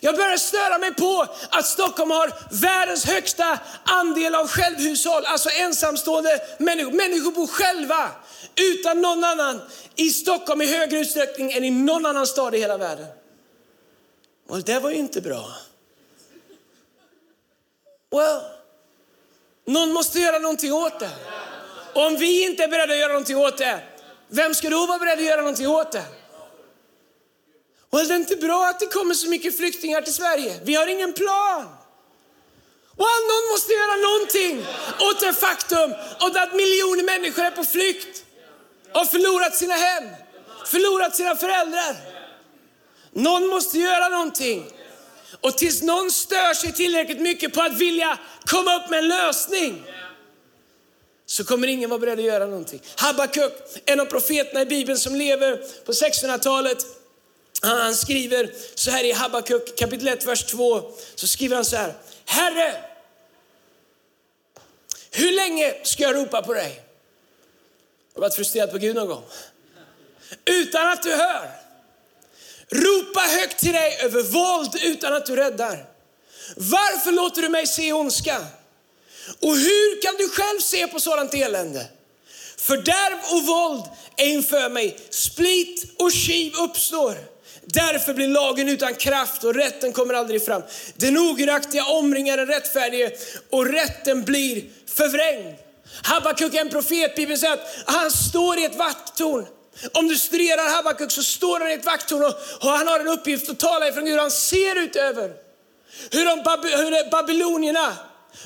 Jag 0.00 0.16
börjar 0.16 0.36
störa 0.36 0.78
mig 0.78 0.94
på 0.94 1.26
att 1.50 1.66
Stockholm 1.66 2.10
har 2.10 2.32
världens 2.50 3.04
högsta 3.04 3.58
andel 3.84 4.34
av 4.34 4.48
självhushåll, 4.48 5.24
alltså 5.24 5.50
ensamstående 5.50 6.40
människor. 6.58 6.92
Människor 6.92 7.32
bor 7.32 7.46
själva 7.46 8.10
utan 8.56 9.00
någon 9.00 9.24
annan 9.24 9.60
i 9.94 10.10
Stockholm 10.10 10.62
i 10.62 10.66
högre 10.66 10.98
utsträckning 10.98 11.52
än 11.52 11.64
i 11.64 11.70
någon 11.70 12.06
annan 12.06 12.26
stad 12.26 12.54
i 12.54 12.58
hela 12.58 12.76
världen. 12.76 13.06
Och 14.48 14.62
det 14.62 14.78
var 14.78 14.90
ju 14.90 14.96
inte 14.96 15.20
bra. 15.20 15.50
Well, 18.10 18.40
någon 19.64 19.92
måste 19.92 20.18
göra 20.18 20.38
någonting 20.38 20.72
åt 20.72 21.00
det. 21.00 21.10
Och 21.94 22.06
om 22.06 22.16
vi 22.16 22.44
inte 22.44 22.64
är 22.64 22.68
beredda 22.68 22.92
att 22.92 22.98
göra 22.98 23.12
någonting 23.12 23.36
åt 23.36 23.58
det, 23.58 23.80
vem 24.28 24.54
ska 24.54 24.70
då 24.70 24.86
vara 24.86 24.98
beredd 24.98 25.18
att 25.18 25.24
göra 25.24 25.40
någonting 25.40 25.68
åt 25.68 25.92
det? 25.92 26.04
Well, 27.90 28.08
det 28.08 28.14
är 28.14 28.16
inte 28.16 28.36
bra 28.36 28.66
att 28.66 28.80
det 28.80 28.86
kommer 28.86 29.14
så 29.14 29.28
mycket 29.28 29.56
flyktingar 29.56 30.02
till 30.02 30.14
Sverige. 30.14 30.60
Vi 30.62 30.74
har 30.74 30.86
ingen 30.86 31.12
plan. 31.12 31.62
Well, 32.96 33.22
någon 33.30 33.52
måste 33.52 33.72
göra 33.72 33.96
någonting 33.96 34.66
åt 35.00 35.20
det 35.20 35.32
faktum 35.32 35.94
att 36.20 36.54
miljoner 36.54 37.04
människor 37.04 37.44
är 37.44 37.50
på 37.50 37.64
flykt 37.64 38.24
och 38.92 38.98
har 38.98 39.06
förlorat 39.06 39.56
sina 39.56 39.74
hem, 39.74 40.04
förlorat 40.66 41.16
sina 41.16 41.36
föräldrar. 41.36 41.96
Någon 43.12 43.46
måste 43.46 43.78
göra 43.78 44.08
någonting. 44.08 44.72
Och 45.40 45.58
tills 45.58 45.82
någon 45.82 46.10
stör 46.10 46.54
sig 46.54 46.72
tillräckligt 46.72 47.20
mycket 47.20 47.54
på 47.54 47.62
att 47.62 47.78
vilja 47.78 48.18
komma 48.46 48.76
upp 48.76 48.90
med 48.90 48.98
en 48.98 49.08
lösning 49.08 49.84
så 51.26 51.44
kommer 51.44 51.68
ingen 51.68 51.90
vara 51.90 52.00
beredd 52.00 52.18
att 52.18 52.24
göra 52.24 52.46
någonting. 52.46 52.82
Habakuk, 52.96 53.52
en 53.84 54.00
av 54.00 54.04
profeterna 54.04 54.62
i 54.62 54.66
Bibeln 54.66 54.98
som 54.98 55.14
lever 55.14 55.56
på 55.84 55.92
1600-talet, 55.92 56.86
han, 57.62 57.94
skriver 57.94 58.50
så 58.74 58.90
här 58.90 59.04
i 59.04 59.12
Habakuk 59.12 59.78
kapitel 59.78 60.08
1, 60.08 60.26
vers 60.26 60.44
2, 60.44 60.92
så 61.14 61.26
skriver 61.26 61.56
han 61.56 61.64
så 61.64 61.76
här. 61.76 61.94
Herre, 62.24 62.84
hur 65.10 65.32
länge 65.32 65.74
ska 65.82 66.02
jag 66.02 66.16
ropa 66.16 66.42
på 66.42 66.54
dig? 66.54 66.82
Har 68.14 68.14
du 68.14 68.20
varit 68.20 68.34
frustrerad 68.34 68.70
på 68.70 68.78
Gud 68.78 68.96
någon 68.96 69.08
gång? 69.08 69.24
Utan 70.44 70.88
att 70.88 71.02
du 71.02 71.14
hör. 71.14 71.67
Ropa 72.72 73.20
högt 73.20 73.58
till 73.58 73.72
dig 73.72 73.98
över 74.02 74.22
våld 74.22 74.76
utan 74.82 75.14
att 75.14 75.26
du 75.26 75.36
räddar. 75.36 75.84
Varför 76.56 77.12
låter 77.12 77.42
du 77.42 77.48
mig 77.48 77.66
se 77.66 77.92
ondska? 77.92 78.36
Och 79.40 79.56
hur 79.56 80.02
kan 80.02 80.14
du 80.18 80.28
själv 80.28 80.58
se 80.60 80.86
på 80.86 81.00
sådant 81.00 81.34
elände? 81.34 81.86
Fördärv 82.56 83.18
och 83.32 83.46
våld 83.46 83.84
är 84.16 84.26
inför 84.26 84.68
mig, 84.68 84.98
split 85.10 85.84
och 85.98 86.12
kiv 86.12 86.52
uppstår. 86.54 87.14
Därför 87.64 88.14
blir 88.14 88.28
lagen 88.28 88.68
utan 88.68 88.94
kraft 88.94 89.44
och 89.44 89.54
rätten 89.54 89.92
kommer 89.92 90.14
aldrig 90.14 90.44
fram. 90.44 90.62
Den 90.96 91.18
ogudaktiga 91.18 91.84
omringar 91.84 92.36
den 92.36 92.46
rättfärdige 92.46 93.12
och 93.50 93.66
rätten 93.66 94.24
blir 94.24 94.64
förvrängd. 94.86 95.54
Habakuk 96.02 96.54
är 96.54 96.60
en 96.60 96.68
profet, 96.68 97.16
Bibeln 97.16 97.38
säger 97.38 97.54
att 97.54 97.76
han 97.86 98.10
står 98.10 98.58
i 98.58 98.64
ett 98.64 98.76
vattentorn. 98.76 99.46
Om 99.92 100.08
du 100.08 100.16
studerar 100.16 100.76
Habakuk 100.76 101.12
så 101.12 101.22
står 101.22 101.60
han 101.60 101.70
i 101.70 101.72
ett 101.72 101.84
vakttorn 101.84 102.24
och, 102.24 102.34
och 102.60 102.70
han 102.70 102.86
har 102.86 103.00
en 103.00 103.08
uppgift 103.08 103.50
att 103.50 103.58
tala 103.58 103.88
ifrån 103.88 104.04
Gud. 104.04 104.18
Han 104.18 104.30
ser 104.30 104.76
ut 104.76 104.96
över 104.96 105.32
hur, 106.10 106.24
de, 106.24 106.38
hur 106.76 107.10
babylonierna 107.10 107.96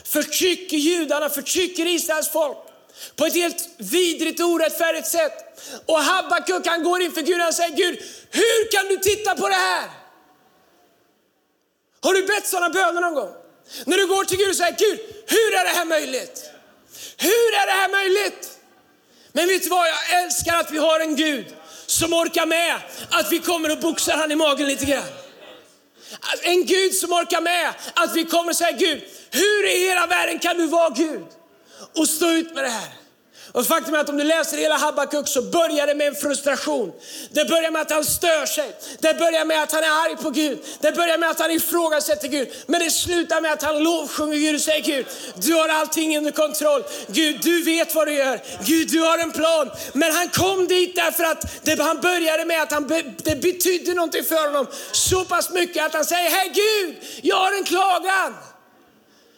förtrycker 0.04 0.76
judarna, 0.76 1.30
förtrycker 1.30 1.86
Israels 1.86 2.28
folk 2.28 2.58
på 3.16 3.26
ett 3.26 3.34
helt 3.34 3.68
vidrigt 3.78 4.40
och 4.40 4.46
orättfärdigt 4.46 5.08
sätt. 5.08 5.32
Och 5.86 5.98
Habakuk 5.98 6.66
han 6.66 6.82
går 6.82 7.02
inför 7.02 7.22
Gud 7.22 7.46
och 7.48 7.54
säger 7.54 7.76
Gud, 7.76 7.98
hur 8.30 8.70
kan 8.70 8.86
du 8.86 8.96
titta 8.96 9.34
på 9.34 9.48
det 9.48 9.54
här? 9.54 9.90
Har 12.00 12.14
du 12.14 12.26
bett 12.26 12.46
sådana 12.46 12.70
böner 12.70 13.00
någon 13.00 13.14
gång? 13.14 13.34
När 13.84 13.96
du 13.96 14.06
går 14.06 14.24
till 14.24 14.38
Gud 14.38 14.48
och 14.48 14.56
säger 14.56 14.76
Gud, 14.78 15.00
hur 15.26 15.54
är 15.54 15.64
det 15.64 15.70
här 15.70 15.84
möjligt? 15.84 16.50
Hur 17.16 17.54
är 17.54 17.66
det 17.66 17.72
här 17.72 17.88
möjligt? 17.88 18.51
Men 19.32 19.48
vet 19.48 19.62
du 19.62 19.68
vad, 19.68 19.88
jag 19.88 20.22
älskar 20.24 20.56
att 20.56 20.70
vi 20.70 20.78
har 20.78 21.00
en 21.00 21.16
Gud 21.16 21.46
som 21.86 22.12
orkar 22.12 22.46
med 22.46 22.76
att 23.10 23.32
vi 23.32 23.38
kommer 23.38 23.72
och 23.72 23.78
boxar 23.78 24.16
han 24.16 24.32
i 24.32 24.36
magen 24.36 24.66
lite 24.66 24.84
grann. 24.84 25.04
En 26.42 26.66
Gud 26.66 26.94
som 26.94 27.12
orkar 27.12 27.40
med 27.40 27.74
att 27.94 28.16
vi 28.16 28.24
kommer 28.24 28.50
och 28.50 28.56
säger 28.56 28.78
Gud, 28.78 29.02
hur 29.30 29.66
i 29.68 29.88
hela 29.88 30.06
världen 30.06 30.38
kan 30.38 30.56
du 30.56 30.66
vara 30.66 30.90
Gud 30.90 31.24
och 31.96 32.08
stå 32.08 32.30
ut 32.30 32.54
med 32.54 32.64
det 32.64 32.70
här? 32.70 33.01
Och 33.52 33.66
faktum 33.66 33.94
är 33.94 33.98
att 33.98 34.08
om 34.08 34.16
du 34.16 34.24
läser 34.24 34.58
hela 34.58 34.76
Habakuk 34.76 35.28
så 35.28 35.42
börjar 35.42 35.86
det 35.86 35.94
med 35.94 36.08
en 36.08 36.14
frustration. 36.14 36.92
Det 37.30 37.44
börjar 37.44 37.70
med 37.70 37.82
att 37.82 37.90
han 37.90 38.04
stör 38.04 38.46
sig. 38.46 38.76
Det 38.98 39.14
börjar 39.14 39.44
med 39.44 39.62
att 39.62 39.72
han 39.72 39.84
är 39.84 39.88
arg 39.88 40.16
på 40.16 40.30
Gud. 40.30 40.58
Det 40.80 40.92
börjar 40.92 41.18
med 41.18 41.30
att 41.30 41.40
han 41.40 41.50
ifrågasätter 41.50 42.28
Gud. 42.28 42.48
Men 42.66 42.80
det 42.80 42.90
slutar 42.90 43.40
med 43.40 43.52
att 43.52 43.62
han 43.62 43.82
lovsjunger 43.82 44.36
Gud 44.36 44.54
och 44.54 44.60
säger 44.60 44.82
Gud, 44.82 45.06
du 45.34 45.54
har 45.54 45.68
allting 45.68 46.18
under 46.18 46.30
kontroll. 46.30 46.84
Gud, 47.06 47.40
du 47.42 47.62
vet 47.62 47.94
vad 47.94 48.06
du 48.06 48.14
gör. 48.14 48.40
Gud, 48.64 48.88
du 48.88 49.00
har 49.00 49.18
en 49.18 49.32
plan. 49.32 49.70
Men 49.92 50.12
han 50.12 50.28
kom 50.28 50.68
dit 50.68 50.96
därför 50.96 51.24
att 51.24 51.64
det, 51.64 51.82
han 51.82 52.00
började 52.00 52.44
med 52.44 52.62
att 52.62 52.72
han, 52.72 52.86
be, 52.86 53.02
det 53.16 53.36
betydde 53.36 53.94
någonting 53.94 54.24
för 54.24 54.46
honom. 54.46 54.66
Så 54.92 55.24
pass 55.24 55.50
mycket 55.50 55.86
att 55.86 55.94
han 55.94 56.04
säger, 56.04 56.30
hej 56.30 56.52
Gud, 56.54 56.96
jag 57.22 57.36
har 57.36 57.52
en 57.52 57.64
klagan. 57.64 58.34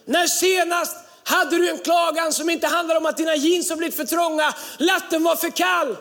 När 0.06 0.26
senast 0.26 0.96
hade 1.24 1.56
du 1.56 1.70
en 1.70 1.78
klagan 1.78 2.32
som 2.32 2.50
inte 2.50 2.66
handlar 2.66 2.96
om 2.96 3.06
att 3.06 3.16
dina 3.16 3.36
jeans 3.36 3.70
har 3.70 3.76
blivit 3.76 3.96
för 3.96 4.04
trånga, 4.04 4.54
latten 4.78 5.22
var 5.24 5.36
för 5.36 5.50
kall, 5.50 5.96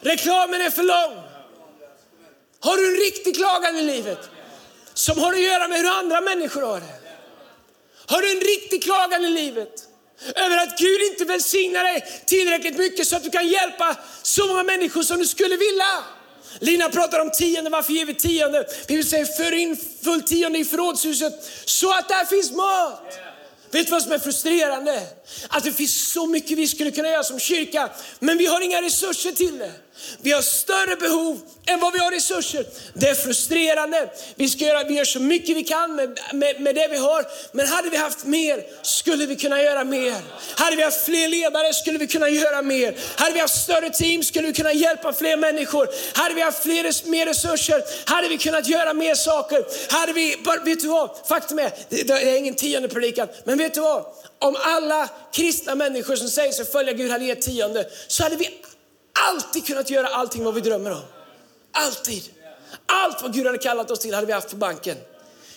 reklamen 0.00 0.60
är 0.60 0.70
för 0.70 0.82
lång. 0.82 1.22
Har 2.60 2.76
du 2.76 2.94
en 2.94 3.00
riktig 3.00 3.36
klagan 3.36 3.76
i 3.76 3.82
livet 3.82 4.30
som 4.94 5.18
har 5.18 5.32
att 5.32 5.40
göra 5.40 5.68
med 5.68 5.78
hur 5.78 5.88
andra 5.88 6.20
människor 6.20 6.62
har 6.62 6.80
det? 6.80 7.02
Har 8.06 8.22
du 8.22 8.30
en 8.30 8.40
riktig 8.40 8.82
klagan 8.82 9.24
i 9.24 9.30
livet 9.30 9.88
över 10.34 10.58
att 10.58 10.78
Gud 10.78 11.02
inte 11.02 11.24
välsignar 11.24 11.84
dig 11.84 12.22
tillräckligt 12.26 12.78
mycket 12.78 13.06
så 13.06 13.16
att 13.16 13.24
du 13.24 13.30
kan 13.30 13.48
hjälpa 13.48 13.96
så 14.22 14.46
många 14.46 14.62
människor 14.62 15.02
som 15.02 15.18
du 15.18 15.26
skulle 15.26 15.56
vilja? 15.56 16.04
Lina 16.58 16.88
pratar 16.88 17.20
om 17.20 17.30
tionde, 17.30 17.70
varför 17.70 17.92
ger 17.92 18.06
vi 18.06 18.14
tionde? 18.14 18.66
Vi 18.88 18.96
vill 18.96 19.10
säga 19.10 19.26
för 19.26 19.52
in 19.52 19.76
fullt 20.04 20.26
tionde 20.26 20.58
i 20.58 20.64
förrådshuset 20.64 21.50
så 21.64 21.92
att 21.92 22.08
där 22.08 22.24
finns 22.24 22.52
mat. 22.52 23.18
Vet 23.72 23.86
du 23.86 23.90
vad 23.90 24.02
som 24.02 24.12
är 24.12 24.18
frustrerande? 24.18 25.02
Att 25.48 25.64
det 25.64 25.72
finns 25.72 26.12
så 26.12 26.26
mycket 26.26 26.58
vi 26.58 26.68
skulle 26.68 26.90
kunna 26.90 27.08
göra 27.08 27.22
som 27.22 27.38
kyrka, 27.38 27.90
men 28.20 28.38
vi 28.38 28.46
har 28.46 28.60
inga 28.60 28.82
resurser 28.82 29.32
till 29.32 29.58
det. 29.58 29.72
Vi 30.20 30.32
har 30.32 30.42
större 30.42 30.96
behov 30.96 31.40
än 31.66 31.80
vad 31.80 31.92
vi 31.92 31.98
har 31.98 32.10
resurser. 32.10 32.66
Det 32.94 33.08
är 33.08 33.14
frustrerande. 33.14 34.10
Vi, 34.34 34.48
ska 34.48 34.64
göra, 34.64 34.84
vi 34.84 34.94
gör 34.94 35.04
så 35.04 35.20
mycket 35.20 35.56
vi 35.56 35.64
kan 35.64 35.94
med, 35.94 36.18
med, 36.32 36.60
med 36.60 36.74
det 36.74 36.88
vi 36.88 36.96
har, 36.96 37.26
men 37.52 37.66
hade 37.66 37.90
vi 37.90 37.96
haft 37.96 38.24
mer 38.24 38.64
skulle 38.82 39.26
vi 39.26 39.36
kunna 39.36 39.62
göra 39.62 39.84
mer. 39.84 40.14
Hade 40.56 40.76
vi 40.76 40.82
haft 40.82 41.04
fler 41.04 41.28
ledare 41.28 41.72
skulle 41.72 41.98
vi 41.98 42.06
kunna 42.06 42.28
göra 42.28 42.62
mer. 42.62 42.94
Hade 43.16 43.34
vi 43.34 43.40
haft 43.40 43.62
större 43.62 43.90
team 43.90 44.22
skulle 44.22 44.46
vi 44.46 44.52
kunna 44.52 44.72
hjälpa 44.72 45.12
fler 45.12 45.36
människor. 45.36 45.88
Hade 46.14 46.34
vi 46.34 46.40
haft 46.40 46.62
fler, 46.62 47.08
mer 47.10 47.26
resurser 47.26 47.82
hade 48.04 48.28
vi 48.28 48.38
kunnat 48.38 48.68
göra 48.68 48.94
mer 48.94 49.14
saker. 49.14 49.64
Hade 49.92 50.12
vi, 50.12 50.36
vet 50.64 50.80
du 50.80 50.88
vad? 50.88 51.10
Faktum 51.28 51.58
är, 51.58 51.72
det 51.88 52.12
är 52.12 52.36
ingen 52.36 52.54
tionde 52.54 52.88
predikan, 52.88 53.28
men 53.44 53.58
vet 53.58 53.74
du 53.74 53.80
vad? 53.80 54.04
Om 54.38 54.56
alla 54.60 55.08
kristna 55.32 55.74
människor 55.74 56.16
som 56.16 56.28
säger 56.28 56.52
sig 56.52 56.64
följa 56.64 56.92
Gud 56.92 57.10
hade 57.10 57.24
gett 57.24 57.42
tionde 57.42 57.86
så 58.08 58.22
hade 58.22 58.36
vi 58.36 58.50
alltid 59.12 59.66
kunnat 59.66 59.90
göra 59.90 60.06
allting 60.06 60.44
vad 60.44 60.54
vi 60.54 60.60
drömmer 60.60 60.90
om. 60.92 61.02
Alltid. 61.72 62.22
Allt 62.86 63.22
vad 63.22 63.34
Gud 63.34 63.46
hade 63.46 63.58
kallat 63.58 63.90
oss 63.90 63.98
till 63.98 64.14
hade 64.14 64.26
vi 64.26 64.32
haft 64.32 64.50
på 64.50 64.56
banken. 64.56 64.96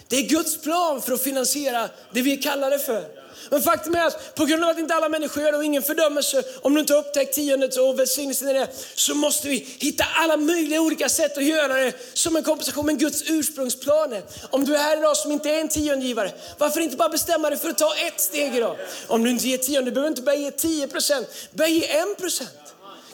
Det 0.07 0.15
är 0.15 0.21
Guds 0.21 0.61
plan 0.61 1.01
för 1.01 1.13
att 1.13 1.23
finansiera 1.23 1.89
det 2.11 2.21
vi 2.21 2.33
är 2.33 2.41
kallade 2.41 2.79
för. 2.79 3.25
Men 3.49 3.61
faktum 3.61 3.95
är 3.95 4.05
att 4.05 4.35
på 4.35 4.45
grund 4.45 4.63
av 4.63 4.69
att 4.69 4.79
inte 4.79 4.93
alla 4.93 5.09
människor 5.09 5.43
gör 5.43 5.51
det 5.51 5.57
och 5.57 5.63
ingen 5.63 5.83
fördömelse, 5.83 6.43
om 6.61 6.73
du 6.73 6.79
inte 6.79 6.93
har 6.93 6.99
upptäckt 6.99 7.35
tiondet 7.35 7.77
och 7.77 7.99
välsignelsen 7.99 8.49
i 8.49 8.53
det, 8.53 8.67
så 8.95 9.15
måste 9.15 9.47
vi 9.47 9.67
hitta 9.79 10.03
alla 10.15 10.37
möjliga 10.37 10.81
olika 10.81 11.09
sätt 11.09 11.37
att 11.37 11.43
göra 11.43 11.73
det 11.73 11.93
som 12.13 12.35
en 12.35 12.43
kompensation. 12.43 12.85
med 12.85 12.99
Guds 12.99 13.23
ursprungsplan 13.29 14.15
om 14.49 14.65
du 14.65 14.75
är 14.75 14.79
här 14.79 14.97
idag 14.97 15.17
som 15.17 15.31
inte 15.31 15.49
är 15.49 15.61
en 15.61 15.67
tiondgivare, 15.67 16.31
varför 16.57 16.81
inte 16.81 16.97
bara 16.97 17.09
bestämma 17.09 17.49
dig 17.49 17.59
för 17.59 17.69
att 17.69 17.77
ta 17.77 17.95
ett 17.95 18.21
steg 18.21 18.55
idag? 18.55 18.77
Om 19.07 19.23
du 19.23 19.29
inte 19.29 19.47
ger 19.47 19.57
tionde, 19.57 19.91
du 19.91 19.95
behöver 19.95 20.09
inte 20.09 20.21
börja 20.21 20.39
ge 20.39 20.51
10 20.51 20.87
procent, 20.87 21.27
börja 21.51 21.69
ge 21.69 21.83
1 21.83 22.17
procent. 22.17 22.64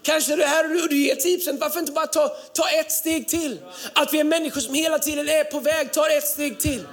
Kanske 0.04 0.36
du 0.36 0.44
är 0.44 0.48
här 0.48 0.84
och 0.84 0.90
du 0.90 0.98
ger 0.98 1.16
10 1.16 1.54
varför 1.54 1.80
inte 1.80 1.92
bara 1.92 2.08
ta, 2.08 2.28
ta 2.54 2.70
ett 2.70 2.92
steg 2.92 3.28
till? 3.28 3.60
Att 3.94 4.14
vi 4.14 4.20
är 4.20 4.24
människor 4.24 4.62
som 4.62 4.74
hela 4.74 5.00
tiden 5.00 5.30
är 5.30 5.44
på 5.44 5.60
väg, 5.60 5.94
tar 5.94 6.10
ett 6.10 6.28
steg 6.28 6.60
till. 6.60 6.84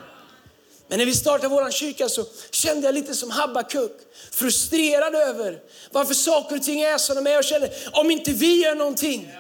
Men 0.89 0.99
när 0.99 1.07
vi 1.07 1.15
startade 1.15 1.49
vår 1.49 1.71
kyrka 1.71 2.09
så 2.09 2.25
kände 2.51 2.87
jag 2.87 2.95
lite 2.95 3.15
som 3.15 3.31
Habakuk, 3.31 3.93
frustrerad 4.33 5.15
över 5.15 5.61
varför 5.91 6.15
saker 6.15 6.57
och 6.57 6.63
ting 6.63 6.81
är 6.81 6.99
som 6.99 7.17
de 7.17 7.27
är. 7.27 7.31
Jag 7.31 7.45
känner, 7.45 7.71
om 7.93 8.11
inte 8.11 8.33
vi 8.33 8.63
gör 8.63 8.75
någonting, 8.75 9.33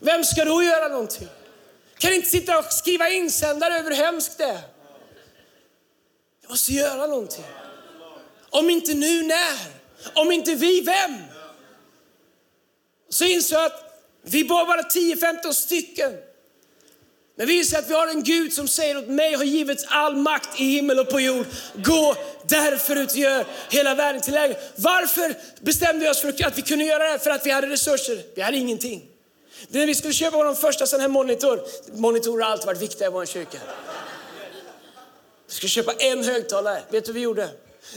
vem 0.00 0.24
ska 0.24 0.44
då 0.44 0.62
göra 0.62 0.88
någonting? 0.88 1.28
Kan 1.98 2.12
inte 2.12 2.28
sitta 2.28 2.58
och 2.58 2.72
skriva 2.72 3.08
insändare 3.08 3.78
över 3.78 3.90
hur 3.90 3.96
hemskt 3.96 4.38
det 4.38 4.44
är. 4.44 4.60
Jag 6.42 6.50
måste 6.50 6.72
göra 6.72 7.06
någonting. 7.06 7.44
Om 8.50 8.70
inte 8.70 8.94
nu, 8.94 9.22
när? 9.22 9.58
Om 10.14 10.32
inte 10.32 10.54
vi, 10.54 10.80
vem? 10.80 11.18
Så 13.12 13.24
insåg 13.24 13.58
jag 13.58 13.66
att 13.66 14.02
vi 14.22 14.42
var 14.42 14.66
bara 14.66 14.82
10-15 14.82 15.52
stycken. 15.52 16.12
Men 17.36 17.46
vi 17.46 17.58
inser 17.58 17.78
att 17.78 17.90
vi 17.90 17.94
har 17.94 18.08
en 18.08 18.22
Gud 18.22 18.52
som 18.52 18.68
säger 18.68 18.98
åt 18.98 19.08
mig 19.08 19.34
har 19.34 19.44
givits 19.44 19.84
all 19.88 20.16
makt 20.16 20.60
i 20.60 20.64
himmel 20.64 20.98
och 20.98 21.10
på 21.10 21.20
jord. 21.20 21.46
Gå 21.74 22.16
därför 22.48 22.96
ut 22.96 23.10
och 23.10 23.16
gör 23.16 23.46
hela 23.70 23.94
världen 23.94 24.22
till 24.22 24.34
läger! 24.34 24.56
Varför 24.76 25.34
bestämde 25.60 26.04
vi 26.04 26.10
oss 26.10 26.20
för 26.20 26.46
att 26.46 26.58
vi 26.58 26.62
kunde 26.62 26.84
göra 26.84 27.12
det? 27.12 27.18
För 27.18 27.30
att 27.30 27.46
vi 27.46 27.50
hade 27.50 27.66
resurser. 27.66 28.22
Vi 28.34 28.42
hade 28.42 28.56
ingenting. 28.56 29.02
När 29.68 29.86
vi 29.86 29.94
skulle 29.94 30.14
köpa 30.14 30.36
vår 30.36 30.54
första 30.54 30.86
sån 30.86 31.00
här 31.00 31.08
monitor, 31.08 31.60
monitorer 31.92 32.44
har 32.44 32.52
alltid 32.52 32.66
varit 32.66 32.82
viktiga 32.82 33.08
i 33.08 33.10
vår 33.10 33.26
kyrka. 33.26 33.58
Vi 35.48 35.54
skulle 35.54 35.70
köpa 35.70 35.92
en 35.92 36.24
högtalare. 36.24 36.82
Vet 36.90 37.04
du 37.04 37.12
vad 37.12 37.14
vi 37.14 37.20
gjorde? 37.20 37.48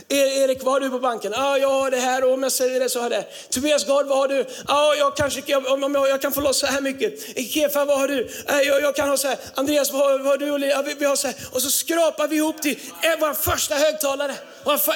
Erik, 0.10 0.64
vad 0.64 0.74
har 0.74 0.80
du 0.80 0.90
på 0.90 1.00
banken? 1.00 1.34
Ah, 1.36 1.58
jag 1.58 1.70
har 1.70 1.92
det 1.92 1.98
här 1.98 2.24
och 2.24 2.34
om 2.34 2.44
jag 2.44 2.52
säljer 2.52 2.80
det 2.80 2.90
så 2.90 3.00
har 3.00 3.12
jag 3.12 3.22
det. 3.22 3.28
Tobias 3.50 3.86
Gard, 3.86 4.06
vad 4.06 4.18
har 4.18 4.28
du? 4.28 4.46
Ah, 4.66 4.94
jag, 4.94 5.18
kanske, 5.18 5.42
jag, 5.46 5.66
om 5.68 5.96
jag, 5.96 6.10
jag 6.10 6.22
kan 6.22 6.32
få 6.32 6.42
loss 6.42 6.60
så 6.60 6.66
här 6.66 6.82
mycket. 6.82 7.38
Kefa, 7.52 7.86
vad 7.86 8.00
har 8.00 8.08
du? 8.08 8.30
Ah, 8.48 8.60
jag, 8.60 8.82
jag 8.82 8.96
kan 8.96 9.10
ha 9.10 9.18
så 9.18 9.28
här. 9.28 9.38
Andreas, 9.56 9.92
vad 9.92 10.02
har, 10.02 10.20
vad 10.20 10.42
har 10.42 10.60
du? 10.60 10.66
Ja, 10.66 10.82
vi, 10.82 10.94
vi, 10.94 11.06
har 11.06 11.16
så 11.16 11.28
här. 11.28 11.36
Och 11.52 11.62
så 11.62 11.72
skrapar 11.72 12.28
vi 12.28 12.36
ihop 12.36 12.62
till 12.62 12.80
eh, 13.04 13.20
vår 13.20 13.34
första 13.34 13.76
högtalare. 13.76 14.36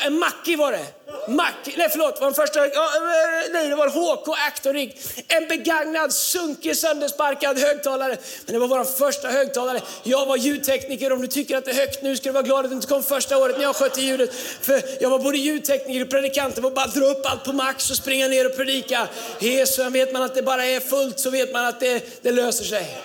En 0.05 0.19
Mackie 0.19 0.58
var 0.58 0.72
det. 0.72 0.99
Mackie, 1.28 1.74
nej 1.78 1.88
förlåt, 1.92 2.20
var 2.20 2.28
den 2.28 2.36
första, 2.36 2.60
ja, 2.60 2.66
eh, 2.66 3.51
nej 3.51 3.70
det 3.70 3.75
var 3.75 3.88
HK 3.89 4.36
Actorig. 4.48 4.98
En 5.28 5.48
begagnad, 5.48 6.13
sunkig, 6.13 6.78
söndersparkad 6.78 7.58
högtalare. 7.58 8.18
Men 8.46 8.54
det 8.54 8.60
var 8.60 8.68
vår 8.68 8.84
första 8.84 9.28
högtalare. 9.28 9.82
Jag 10.04 10.25
var 10.25 10.38
ljudtekniker, 10.38 11.12
om 11.12 11.22
du 11.22 11.28
tycker 11.28 11.58
att 11.58 11.66
det 11.66 11.72
är 11.72 11.75
högt 11.75 12.04
nu 12.04 12.18
ska 12.18 12.30
du 12.30 12.34
vara 12.34 12.44
glad 12.44 12.66
att 12.66 12.72
du 12.72 12.75
inte 12.75 12.88
kom 12.88 13.04
första 13.04 13.38
året 13.38 13.58
när 13.58 13.63
jag 13.63 13.75
skötte 13.75 14.01
ljudet. 14.01 14.34
För 14.62 14.82
jag 15.01 15.10
var 15.10 15.20
både 15.20 15.38
ljudtekniker 15.38 16.01
och 16.01 16.10
predikant. 16.10 16.56
Det 16.56 16.62
var 16.62 16.72
bara 16.72 16.86
att 16.86 16.96
dra 16.96 17.06
upp 17.06 17.25
allt 17.25 17.44
på 17.44 17.54
max 17.54 17.89
och 17.89 17.98
springa 17.98 18.28
ner 18.28 18.46
och 18.46 18.56
predika. 18.56 19.08
Jesus, 19.39 19.80
vet 19.80 20.13
man 20.13 20.24
att 20.24 20.36
det 20.36 20.44
bara 20.44 20.66
är 20.66 20.80
fullt 20.80 21.20
så 21.20 21.30
vet 21.30 21.54
man 21.54 21.66
att 21.66 21.80
det, 21.80 22.24
det 22.24 22.32
löser 22.32 22.66
sig. 22.66 22.98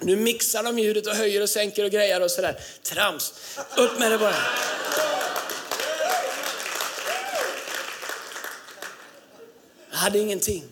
Nu 0.00 0.16
mixar 0.16 0.62
de 0.62 0.78
ljudet 0.78 1.06
och 1.06 1.14
höjer 1.14 1.42
och 1.42 1.48
sänker 1.48 1.84
och 1.84 1.90
grejer 1.90 2.22
och 2.22 2.30
sådär. 2.30 2.56
Trams. 2.82 3.34
Upp 3.76 3.98
med 3.98 4.12
det 4.12 4.18
bara. 4.18 4.34
Hade 10.02 10.18
ingenting. 10.18 10.64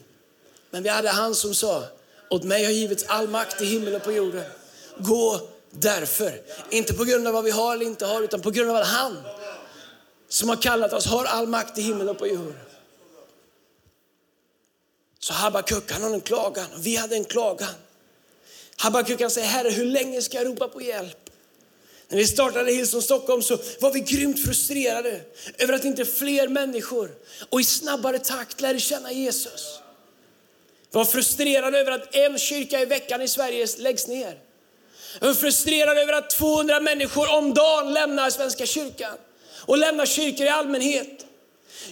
Men 0.69 0.83
vi 0.83 0.89
hade 0.89 1.09
han 1.09 1.35
som 1.35 1.55
sa, 1.55 1.83
åt 2.29 2.43
mig 2.43 2.63
har 2.63 2.71
givits 2.71 3.03
all 3.07 3.27
makt 3.27 3.61
i 3.61 3.65
himmel 3.65 3.95
och 3.95 4.03
på 4.03 4.11
jorden. 4.11 4.43
Gå 4.97 5.41
därför. 5.71 6.41
Inte 6.69 6.93
på 6.93 7.03
grund 7.03 7.27
av 7.27 7.33
vad 7.33 7.43
vi 7.43 7.51
har 7.51 7.75
eller 7.75 7.85
inte 7.85 8.05
har, 8.05 8.21
utan 8.21 8.41
på 8.41 8.51
grund 8.51 8.69
av 8.69 8.75
att 8.75 8.87
han 8.87 9.17
som 10.29 10.49
har 10.49 10.55
kallat 10.55 10.93
oss 10.93 11.05
har 11.05 11.25
all 11.25 11.47
makt 11.47 11.77
i 11.77 11.81
himmel 11.81 12.09
och 12.09 12.17
på 12.17 12.27
jorden. 12.27 12.59
Så 15.19 15.33
Habakuk 15.33 15.91
han 15.91 16.03
har 16.03 16.09
en 16.09 16.21
klagan 16.21 16.65
och 16.73 16.85
vi 16.85 16.95
hade 16.95 17.15
en 17.15 17.25
klagan. 17.25 17.73
Habakuk 18.77 19.19
kan 19.19 19.31
säga, 19.31 19.45
Herre 19.45 19.69
hur 19.69 19.85
länge 19.85 20.21
ska 20.21 20.37
jag 20.37 20.47
ropa 20.47 20.67
på 20.67 20.81
hjälp? 20.81 21.20
När 22.11 22.17
vi 22.17 22.27
startade 22.27 22.71
Hillsong 22.71 23.01
Stockholm 23.01 23.41
så 23.41 23.57
var 23.79 23.91
vi 23.91 23.99
grymt 23.99 24.45
frustrerade 24.45 25.21
över 25.57 25.73
att 25.73 25.85
inte 25.85 26.05
fler 26.05 26.47
människor 26.47 27.11
och 27.49 27.61
i 27.61 27.63
snabbare 27.63 28.19
takt 28.19 28.61
lärde 28.61 28.79
känna 28.79 29.11
Jesus. 29.11 29.79
Vi 30.91 30.97
var 30.97 31.05
frustrerade 31.05 31.79
över 31.79 31.91
att 31.91 32.15
en 32.15 32.37
kyrka 32.37 32.79
i 32.79 32.85
veckan 32.85 33.21
i 33.21 33.27
Sverige 33.27 33.67
läggs 33.77 34.07
ner. 34.07 34.39
Vi 35.21 35.27
var 35.27 35.33
frustrerade 35.33 36.01
över 36.01 36.13
att 36.13 36.29
200 36.29 36.79
människor 36.79 37.37
om 37.37 37.53
dagen 37.53 37.93
lämnar 37.93 38.29
Svenska 38.29 38.65
kyrkan. 38.65 39.17
och 39.65 39.77
lämnar 39.77 40.05
kyrkor 40.05 40.45
i 40.45 40.49
allmänhet. 40.49 41.25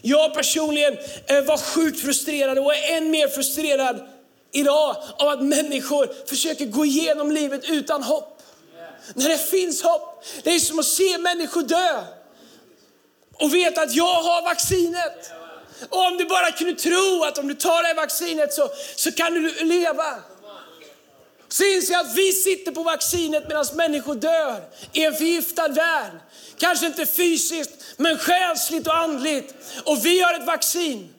Jag 0.01 0.33
personligen 0.33 0.97
eh, 1.27 1.41
var 1.41 1.57
sjukt 1.57 2.01
frustrerad 2.01 2.57
och 2.57 2.75
är 2.75 2.97
än 2.97 3.11
mer 3.11 3.27
frustrerad 3.27 4.07
idag 4.51 4.95
av 5.17 5.27
att 5.27 5.43
människor 5.43 6.09
försöker 6.25 6.65
gå 6.65 6.85
igenom 6.85 7.31
livet 7.31 7.69
utan 7.69 8.03
hopp. 8.03 8.38
När 9.13 9.29
det 9.29 9.37
finns 9.37 9.81
hopp. 9.81 10.25
Det 10.43 10.49
är 10.49 10.59
som 10.59 10.79
att 10.79 10.85
se 10.85 11.17
människor 11.17 11.63
dö 11.63 12.03
och 13.33 13.53
veta 13.53 13.81
att 13.81 13.93
jag 13.93 14.21
har 14.21 14.41
vaccinet. 14.41 15.31
Och 15.89 16.05
om 16.05 16.17
du 16.17 16.25
bara 16.25 16.51
kunde 16.51 16.73
tro 16.73 17.23
att 17.23 17.37
om 17.37 17.47
du 17.47 17.53
tar 17.53 17.81
det 17.81 17.87
här 17.87 17.95
vaccinet 17.95 18.53
så, 18.53 18.69
så 18.95 19.11
kan 19.11 19.33
du 19.33 19.63
leva. 19.63 20.15
Så 21.49 21.63
inser 21.63 21.93
jag 21.93 22.05
att 22.05 22.15
vi 22.15 22.31
sitter 22.31 22.71
på 22.71 22.83
vaccinet 22.83 23.47
medan 23.47 23.65
människor 23.73 24.15
dör 24.15 24.63
i 24.93 25.05
en 25.05 25.13
förgiftad 25.13 25.67
värld. 25.67 26.11
Kanske 26.57 26.85
inte 26.85 27.05
fysiskt, 27.05 27.71
men 27.97 28.17
själsligt 28.17 28.87
och 28.87 28.97
andligt. 28.97 29.53
Och 29.83 30.05
vi 30.05 30.21
har 30.21 30.33
ett 30.33 30.47
vaccin. 30.47 31.13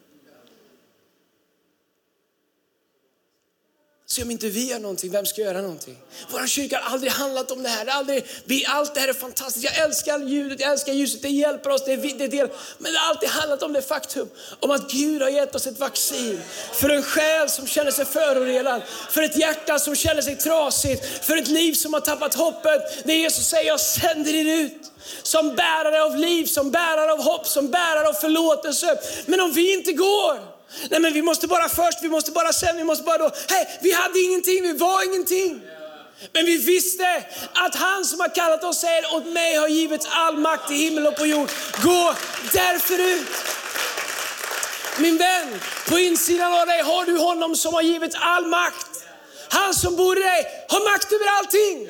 Se 4.13 4.23
om 4.23 4.31
inte 4.31 4.49
vi 4.49 4.71
gör 4.71 4.79
någonting, 4.79 5.11
vem 5.11 5.27
ska 5.27 5.41
göra 5.41 5.61
någonting? 5.61 5.97
Vår 6.31 6.47
kyrka 6.47 6.81
har 6.83 6.93
aldrig 6.93 7.13
handlat 7.13 7.51
om 7.51 7.63
det 7.63 7.69
här. 7.69 7.85
Det 7.85 7.93
aldrig, 7.93 8.27
vi, 8.45 8.67
allt 8.67 8.95
det 8.95 9.01
här 9.01 9.09
är 9.09 9.13
fantastiskt. 9.13 9.65
Jag 9.65 9.79
älskar 9.79 10.19
ljudet, 10.19 10.61
jag 10.61 10.73
älskar 10.73 10.93
ljuset, 10.93 11.23
det 11.23 11.29
hjälper 11.29 11.71
oss, 11.71 11.85
det 11.85 11.93
är, 11.93 11.97
det 11.97 12.25
är 12.25 12.29
del. 12.29 12.49
Men 12.79 12.93
det 12.93 12.99
har 12.99 13.11
alltid 13.11 13.29
handlat 13.29 13.63
om 13.63 13.73
det 13.73 13.83
faktum 13.83 14.29
om 14.61 14.71
att 14.71 14.91
Gud 14.93 15.23
har 15.23 15.29
gett 15.29 15.55
oss 15.55 15.67
ett 15.67 15.79
vaccin. 15.79 16.41
För 16.73 16.89
en 16.89 17.03
själ 17.03 17.49
som 17.49 17.67
känner 17.67 17.91
sig 17.91 18.05
förorenad, 18.05 18.83
för 19.11 19.23
ett 19.23 19.37
hjärta 19.37 19.79
som 19.79 19.97
känner 19.97 20.23
sig 20.23 20.37
trasigt, 20.37 21.25
för 21.27 21.37
ett 21.37 21.49
liv 21.49 21.73
som 21.73 21.95
har 21.95 22.01
tappat 22.01 22.35
hoppet. 22.35 23.07
När 23.07 23.15
Jesus 23.15 23.47
säger, 23.47 23.67
jag 23.67 23.81
sänder 23.81 24.35
er 24.35 24.59
ut 24.65 24.93
som 25.23 25.55
bärare 25.55 26.03
av 26.03 26.17
liv, 26.17 26.47
som 26.47 26.71
bärare 26.71 27.13
av 27.13 27.23
hopp, 27.23 27.47
som 27.47 27.69
bärare 27.71 28.09
av 28.09 28.13
förlåtelse. 28.13 29.01
Men 29.27 29.41
om 29.41 29.53
vi 29.53 29.73
inte 29.73 29.93
går, 29.93 30.60
Nej 30.91 31.01
men 31.01 31.13
vi 31.13 31.23
måste 31.23 31.47
bara 31.47 31.69
först, 31.69 31.99
vi 32.03 32.09
måste 32.09 32.31
bara 32.31 32.53
sen, 32.53 32.77
vi 32.77 32.85
måste 32.85 33.05
bara 33.05 33.19
då. 33.19 33.31
Hej, 33.49 33.79
vi 33.81 33.93
hade 33.93 34.19
ingenting, 34.21 34.63
vi 34.63 34.73
var 34.73 35.05
ingenting. 35.05 35.61
Men 36.33 36.45
vi 36.45 36.57
visste 36.57 37.25
att 37.55 37.75
han 37.75 38.05
som 38.05 38.21
har 38.21 38.35
kallat 38.35 38.65
oss 38.65 38.81
säger, 38.81 39.15
åt 39.15 39.27
mig 39.27 39.57
har 39.57 39.69
givits 39.69 40.07
all 40.11 40.37
makt 40.37 40.71
i 40.71 40.75
himmel 40.75 41.07
och 41.07 41.17
på 41.17 41.27
jord. 41.27 41.49
Gå 41.83 42.15
därför 42.53 42.99
ut. 42.99 43.29
Min 44.99 45.17
vän, 45.17 45.61
på 45.89 45.99
insidan 45.99 46.53
av 46.53 46.67
dig 46.67 46.83
har 46.83 47.05
du 47.07 47.19
honom 47.19 47.57
som 47.57 47.75
har 47.75 47.83
givits 47.83 48.17
all 48.21 48.47
makt. 48.47 48.87
Han 49.49 49.75
som 49.75 49.97
bor 49.97 50.19
i 50.19 50.23
dig 50.23 50.67
har 50.69 50.93
makt 50.93 51.13
över 51.13 51.27
allting. 51.39 51.89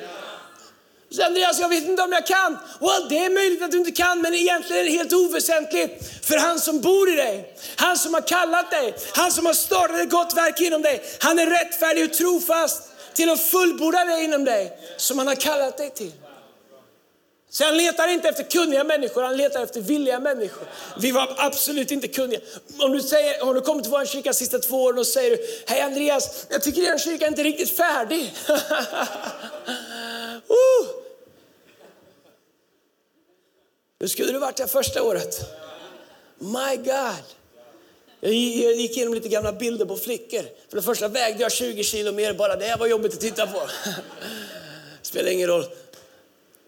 Så 1.11 1.23
Andreas, 1.23 1.59
jag 1.59 1.69
vet 1.69 1.83
inte 1.83 2.03
om 2.03 2.11
jag 2.11 2.27
kan. 2.27 2.57
Well, 2.79 3.09
det 3.09 3.17
är 3.17 3.29
möjligt 3.29 3.63
att 3.63 3.71
du 3.71 3.77
inte 3.77 3.91
kan, 3.91 4.21
men 4.21 4.33
egentligen 4.33 4.81
är 4.81 4.85
det 4.85 4.91
helt 4.91 5.13
oväsentligt. 5.13 6.25
För 6.25 6.37
han 6.37 6.59
som 6.59 6.81
bor 6.81 7.09
i 7.09 7.15
dig, 7.15 7.55
han 7.75 7.97
som 7.97 8.13
har 8.13 8.21
kallat 8.21 8.71
dig, 8.71 8.93
han 9.13 9.31
som 9.31 9.45
har 9.45 9.53
startat 9.53 9.99
ett 9.99 10.09
gott 10.09 10.33
verk 10.33 10.61
inom 10.61 10.81
dig, 10.81 11.03
han 11.19 11.39
är 11.39 11.45
rättfärdig 11.45 12.05
och 12.05 12.13
trofast 12.13 12.83
till 13.13 13.29
att 13.29 13.41
fullborda 13.41 14.05
det 14.05 14.21
inom 14.21 14.43
dig 14.45 14.77
som 14.97 15.17
han 15.17 15.27
har 15.27 15.35
kallat 15.35 15.77
dig 15.77 15.89
till. 15.89 16.11
Så 17.49 17.65
han 17.65 17.77
letar 17.77 18.07
inte 18.07 18.29
efter 18.29 18.43
kunniga 18.43 18.83
människor, 18.83 19.21
han 19.21 19.37
letar 19.37 19.63
efter 19.63 19.81
villiga 19.81 20.19
människor. 20.19 20.67
Vi 20.99 21.11
var 21.11 21.35
absolut 21.37 21.91
inte 21.91 22.07
kunniga. 22.07 22.39
Om 22.79 22.91
du, 22.91 23.01
säger, 23.01 23.43
om 23.43 23.53
du 23.55 23.61
kommer 23.61 23.81
till 23.81 23.91
vår 23.91 24.05
kyrka 24.05 24.29
de 24.29 24.33
sista 24.33 24.59
två 24.59 24.83
åren 24.83 24.99
och 24.99 25.07
säger 25.07 25.37
Hej 25.67 25.81
Andreas, 25.81 26.45
jag 26.49 26.61
tycker 26.61 26.81
er 26.81 26.97
kyrka 26.97 27.25
är 27.25 27.29
inte 27.29 27.43
riktigt 27.43 27.77
färdig. 27.77 28.33
uh! 30.47 31.01
Hur 34.01 34.07
skulle 34.07 34.31
det 34.31 34.39
varit 34.39 34.57
det 34.57 34.67
första 34.67 35.03
året? 35.03 35.39
My 36.39 36.75
God! 36.75 37.23
Jag 38.19 38.33
gick 38.33 38.97
igenom 38.97 39.13
lite 39.13 39.29
gamla 39.29 39.53
bilder 39.53 39.85
på 39.85 39.97
flickor. 39.97 40.41
För 40.69 40.75
det 40.75 40.81
första 40.81 41.07
vägde 41.07 41.41
jag 41.41 41.51
20 41.51 41.83
kilo 41.83 42.11
mer, 42.11 42.33
bara 42.33 42.55
det 42.55 42.75
var 42.79 42.87
jobbigt 42.87 43.13
att 43.13 43.19
titta 43.19 43.47
på. 43.47 43.61
Spelar 45.01 45.31
ingen 45.31 45.47
roll. 45.47 45.65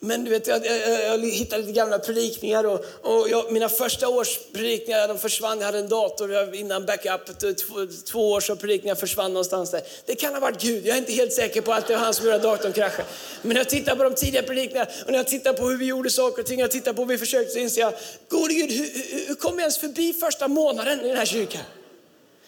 Men 0.05 0.23
du 0.23 0.31
vet, 0.31 0.47
jag, 0.47 0.65
jag, 0.65 1.03
jag 1.03 1.29
hittade 1.29 1.61
lite 1.61 1.73
gamla 1.73 1.99
predikningar 1.99 2.63
och, 2.63 2.85
och 3.01 3.29
jag, 3.29 3.51
mina 3.51 3.69
första 3.69 4.07
års 4.07 4.39
predikningar 4.53 5.07
de 5.07 5.19
försvann. 5.19 5.59
Jag 5.59 5.65
hade 5.65 5.79
en 5.79 5.89
dator 5.89 6.55
innan 6.55 6.85
backup, 6.85 7.39
två, 7.39 7.87
två 8.11 8.31
års 8.31 8.47
predikningar 8.47 8.95
försvann 8.95 9.33
någonstans 9.33 9.71
där. 9.71 9.81
Det 10.05 10.15
kan 10.15 10.33
ha 10.33 10.39
varit 10.39 10.61
Gud, 10.61 10.85
jag 10.85 10.95
är 10.95 10.99
inte 10.99 11.11
helt 11.11 11.33
säker 11.33 11.61
på 11.61 11.73
att 11.73 11.87
det 11.87 11.93
var 11.93 11.99
han 11.99 12.13
som 12.13 12.25
gjorde 12.25 12.35
att 12.35 12.43
datorn 12.43 12.73
kraschade. 12.73 13.07
Men 13.41 13.49
när 13.49 13.61
jag 13.61 13.69
tittar 13.69 13.95
på 13.95 14.03
de 14.03 14.15
tidiga 14.15 14.43
predikningarna 14.43 14.91
och 15.05 15.11
när 15.11 15.19
jag 15.19 15.27
tittar 15.27 15.53
på 15.53 15.67
hur 15.67 15.77
vi 15.77 15.85
gjorde 15.85 16.09
saker 16.09 16.41
och 16.41 16.47
ting, 16.47 16.59
jag 16.59 16.71
tittar 16.71 16.93
på 16.93 17.01
hur 17.01 17.09
vi 17.09 17.17
försökte 17.17 17.53
så 17.53 17.59
inser 17.59 17.81
jag, 17.81 17.93
gode 18.29 18.53
Gud, 18.53 18.71
hur, 18.71 19.27
hur, 19.27 19.35
kom 19.35 19.53
jag 19.53 19.61
ens 19.61 19.77
förbi 19.77 20.13
första 20.13 20.47
månaden 20.47 21.01
i 21.01 21.07
den 21.07 21.17
här 21.17 21.25
kyrkan? 21.25 21.61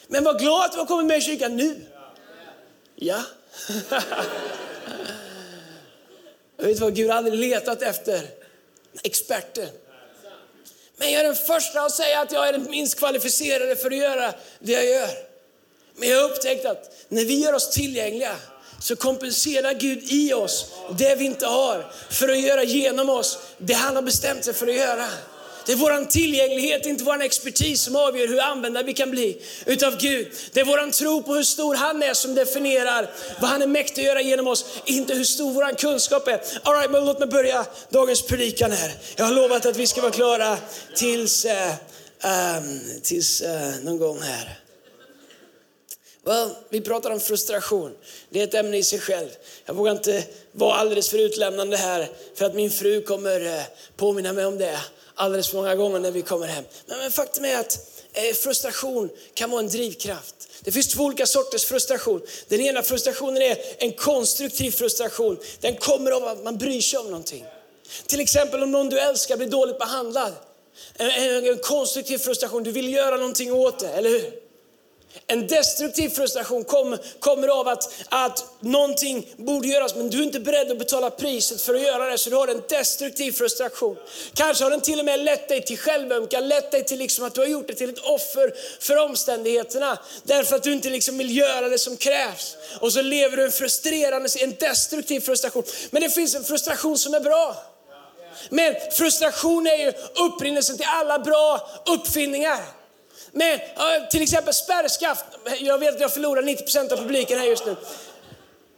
Men 0.08 0.24
var 0.24 0.40
glad 0.40 0.66
att 0.66 0.72
du 0.72 0.78
har 0.78 0.86
kommit 0.86 1.06
med 1.06 1.18
i 1.18 1.22
kyrkan 1.22 1.58
nu. 1.58 1.76
Ja. 2.96 3.24
Jag 6.66 6.70
vet 6.70 6.80
vad 6.80 6.96
Gud 6.96 7.12
aldrig 7.12 7.40
letat 7.40 7.82
efter? 7.82 8.22
Experter. 9.04 9.70
Men 10.98 11.12
jag 11.12 11.20
är 11.20 11.24
den 11.24 11.36
första 11.36 11.82
att 11.82 11.92
säga 11.92 12.22
att 12.22 12.32
jag 12.32 12.48
är 12.48 12.54
den 12.54 12.70
minst 12.70 13.00
kvalificerade 13.00 13.76
för 13.76 13.92
att 13.92 13.98
göra 13.98 14.34
det 14.60 14.72
jag 14.72 14.86
gör. 14.86 15.10
Men 15.96 16.10
jag 16.10 16.22
har 16.22 16.30
upptäckt 16.30 16.66
att 16.66 17.06
när 17.08 17.26
vi 17.26 17.44
gör 17.44 17.54
oss 17.54 17.70
tillgängliga 17.70 18.36
så 18.80 18.96
kompenserar 18.96 19.74
Gud 19.74 20.04
i 20.04 20.34
oss 20.34 20.72
det 20.98 21.16
vi 21.16 21.26
inte 21.26 21.48
har 21.48 21.92
för 22.10 22.30
att 22.30 22.40
göra 22.40 22.64
genom 22.64 23.10
oss 23.10 23.40
det 23.58 23.74
han 23.74 23.96
har 23.96 24.04
bestämt 24.04 24.46
sig 24.46 24.54
för 24.54 24.68
att 24.68 24.76
göra. 24.76 25.08
Det 25.66 25.72
är 25.72 25.76
vår 25.76 26.06
tillgänglighet, 26.06 26.86
inte 26.86 27.04
vår 27.04 27.22
expertis 27.22 27.82
som 27.82 27.96
avgör 27.96 28.28
hur 28.28 28.42
använda 28.42 28.84
vi 28.84 28.94
kan 28.94 29.12
bli 29.12 29.42
utav 29.66 29.98
Gud. 29.98 30.28
Det 30.54 30.60
är 30.60 30.66
vår 30.66 30.92
tro 30.92 31.24
på 31.24 31.34
hur 31.34 31.44
stor 31.44 31.76
han 31.76 32.04
är 32.04 32.14
som 32.14 32.36
definierar 32.36 33.10
vad 33.42 33.50
han 33.50 33.62
är 33.62 33.68
mäktig 33.68 34.02
att 34.02 34.08
göra 34.08 34.22
genom 34.22 34.48
oss, 34.48 34.66
inte 34.86 35.14
hur 35.14 35.24
stor 35.24 35.54
vår 35.54 35.78
kunskap 35.78 36.28
är. 36.28 36.42
All 36.64 36.76
right, 36.76 36.92
men 36.92 37.06
låt 37.06 37.20
mig 37.20 37.28
börja 37.28 37.66
dagens 37.90 38.22
predikan 38.22 38.72
här. 38.72 38.92
Jag 39.16 39.26
har 39.26 39.34
lovat 39.34 39.66
att 39.66 39.78
vi 39.78 39.88
ska 39.88 40.02
vara 40.02 40.12
klara 40.12 40.58
tills, 40.96 41.46
uh, 41.46 41.52
um, 42.58 42.82
tills 43.04 43.42
uh, 43.42 43.84
någon 43.84 43.98
gång 43.98 44.20
här. 44.22 44.60
Well, 46.26 46.50
vi 46.70 46.82
pratar 46.82 47.12
om 47.12 47.20
frustration. 47.20 47.96
Det 48.30 48.40
är 48.40 48.44
ett 48.44 48.54
ämne 48.54 48.78
i 48.78 48.84
sig 48.84 49.00
själv. 49.00 49.30
Jag 49.66 49.74
vågar 49.74 49.92
inte 49.92 50.24
vara 50.52 50.74
alldeles 50.74 51.10
för 51.10 51.18
utlämnande 51.18 51.78
här 51.78 52.10
för 52.36 52.46
att 52.46 52.56
min 52.56 52.72
fru 52.72 53.02
kommer 53.02 53.46
eh, 53.46 53.64
påminna 53.96 54.34
mig 54.34 54.46
om 54.46 54.58
det 54.58 54.80
alldeles 55.16 55.50
för 55.50 55.58
många 55.58 55.76
gånger 55.76 56.00
när 56.00 56.12
vi 56.12 56.22
kommer 56.22 56.48
hem. 56.48 56.64
Men, 56.86 56.98
men 56.98 57.12
faktum 57.12 57.46
är 57.46 57.60
att 57.60 57.80
eh, 58.14 58.34
frustration 58.36 59.10
kan 59.34 59.52
vara 59.52 59.60
en 59.60 59.68
drivkraft. 59.68 60.36
Det 60.62 60.72
finns 60.72 60.88
två 60.88 61.04
olika 61.04 61.26
sorters 61.26 61.66
frustration. 61.66 62.22
Den 62.48 62.62
ena 62.62 62.82
frustrationen 62.82 63.42
är 63.42 63.58
en 63.78 63.92
konstruktiv 63.92 64.72
frustration. 64.72 65.38
Den 65.60 65.76
kommer 65.76 66.12
av 66.12 66.28
att 66.28 66.44
man 66.44 66.58
bryr 66.58 66.82
sig 66.82 67.00
om 67.00 67.06
någonting. 67.06 67.46
Till 68.06 68.20
exempel 68.20 68.64
om 68.64 68.72
någon 68.72 68.90
du 68.90 69.00
älskar 69.00 69.38
blir 69.38 69.48
dåligt 69.48 69.80
behandlad. 69.80 70.34
En, 70.96 71.10
en, 71.10 71.48
en 71.48 71.58
konstruktiv 71.58 72.18
frustration, 72.18 72.64
du 72.64 72.72
vill 72.72 72.94
göra 72.94 73.18
någonting 73.18 73.54
åt 73.54 73.80
det, 73.80 73.90
eller 73.90 74.10
hur? 74.10 74.45
En 75.28 75.48
destruktiv 75.48 76.10
frustration 76.10 76.64
kom, 76.64 76.98
kommer 77.20 77.48
av 77.48 77.68
att, 77.68 77.94
att 78.10 78.46
någonting 78.60 79.28
borde 79.38 79.68
göras 79.68 79.96
men 79.96 80.10
du 80.10 80.20
är 80.20 80.24
inte 80.24 80.40
beredd 80.40 80.72
att 80.72 80.80
betala 80.80 81.10
priset 81.10 81.62
för 81.62 81.76
att 81.76 81.82
göra 81.82 82.06
det. 82.06 82.18
Så 82.18 82.30
du 82.30 82.36
har 82.36 82.48
en 82.48 82.62
destruktiv 82.70 83.32
frustration. 83.32 83.98
Kanske 84.34 84.64
har 84.64 84.72
den 84.72 84.82
till 84.82 85.00
och 85.00 85.06
med 85.06 85.20
lett 85.20 85.48
dig 85.48 85.66
till 85.66 85.78
självömkan, 85.78 86.48
lett 86.48 86.72
dig 86.72 86.84
till 86.84 87.00
liksom 87.00 87.26
att 87.26 87.34
du 87.34 87.42
har 87.42 87.48
gjort 87.48 87.68
dig 87.68 87.76
till 87.76 87.90
ett 87.90 88.00
offer 88.00 88.54
för 88.80 88.98
omständigheterna. 88.98 90.00
Därför 90.24 90.56
att 90.56 90.64
du 90.64 90.74
inte 90.74 90.90
liksom 90.90 91.18
vill 91.18 91.38
göra 91.38 91.70
det 91.70 91.80
som 91.80 91.98
krävs. 91.98 92.58
Och 92.80 92.94
så 92.94 93.02
lever 93.02 93.38
du 93.38 93.44
en 93.44 93.52
frustrerande, 93.52 94.30
en 94.40 94.56
destruktiv 94.60 95.20
frustration. 95.20 95.64
Men 95.92 96.02
det 96.02 96.10
finns 96.10 96.36
en 96.36 96.44
frustration 96.44 96.98
som 96.98 97.14
är 97.14 97.20
bra. 97.20 97.56
Men 98.50 98.76
frustration 98.92 99.68
är 99.68 99.78
ju 99.78 99.94
upprinnelsen 100.16 100.78
till 100.78 100.88
alla 100.90 101.20
bra 101.20 101.70
uppfinningar 101.86 102.60
med 103.36 103.62
till 104.10 104.22
exempel 104.22 104.54
spärrskaft. 104.54 105.26
Jag 105.60 105.78
vet 105.78 105.96
att 105.96 106.02
jag 106.02 106.14
förlorar 106.14 106.42
90% 106.42 106.94
av 106.94 106.98
publiken 106.98 107.40
här 107.40 107.46
just 107.46 107.66
nu. 107.66 107.76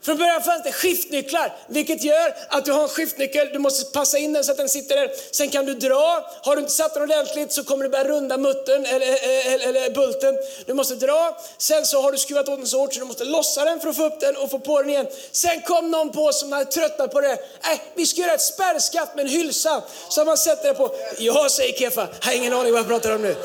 Från 0.02 0.16
början 0.16 0.42
fanns 0.42 0.62
det 0.62 0.72
skiftnycklar, 0.72 1.56
vilket 1.66 2.04
gör 2.04 2.34
att 2.48 2.64
du 2.64 2.72
har 2.72 2.82
en 2.82 2.88
skiftnyckel, 2.88 3.48
du 3.52 3.58
måste 3.58 3.92
passa 3.92 4.18
in 4.18 4.32
den 4.32 4.44
så 4.44 4.52
att 4.52 4.58
den 4.58 4.68
sitter 4.68 4.96
där. 4.96 5.10
Sen 5.32 5.50
kan 5.50 5.66
du 5.66 5.74
dra, 5.74 6.30
har 6.42 6.56
du 6.56 6.60
inte 6.60 6.72
satt 6.72 6.94
den 6.94 7.02
ordentligt 7.02 7.52
så 7.52 7.64
kommer 7.64 7.84
du 7.84 7.90
börja 7.90 8.04
runda 8.04 8.38
muttern 8.38 8.86
eller, 8.86 9.06
eller, 9.54 9.68
eller, 9.68 9.90
bulten. 9.90 10.38
Du 10.66 10.74
måste 10.74 10.94
dra, 10.94 11.38
sen 11.58 11.86
så 11.86 12.02
har 12.02 12.12
du 12.12 12.18
skruvat 12.18 12.48
åt 12.48 12.58
den 12.58 12.66
så 12.66 12.80
hårt 12.80 12.94
så 12.94 13.00
du 13.00 13.06
måste 13.06 13.24
lossa 13.24 13.64
den 13.64 13.80
för 13.80 13.88
att 13.88 13.96
få 13.96 14.04
upp 14.04 14.20
den 14.20 14.36
och 14.36 14.50
få 14.50 14.58
på 14.58 14.82
den 14.82 14.90
igen. 14.90 15.06
Sen 15.32 15.62
kom 15.62 15.90
någon 15.90 16.12
på 16.12 16.32
som 16.32 16.52
hade 16.52 16.64
tröttnat 16.64 17.12
på 17.12 17.20
det. 17.20 17.32
Äh, 17.32 17.80
vi 17.94 18.06
ska 18.06 18.20
göra 18.20 18.32
ett 18.32 18.40
spärrskaft 18.40 19.14
med 19.14 19.24
en 19.24 19.30
hylsa 19.30 19.82
som 20.08 20.26
man 20.26 20.38
sätter 20.38 20.68
det 20.68 20.74
på. 20.74 20.94
Ja, 21.18 21.48
säger 21.50 21.72
Kefa, 21.78 22.08
jag 22.20 22.26
har 22.26 22.32
ingen 22.32 22.52
aning 22.52 22.72
vad 22.72 22.80
jag 22.80 22.88
pratar 22.88 23.14
om 23.14 23.22
nu. 23.22 23.36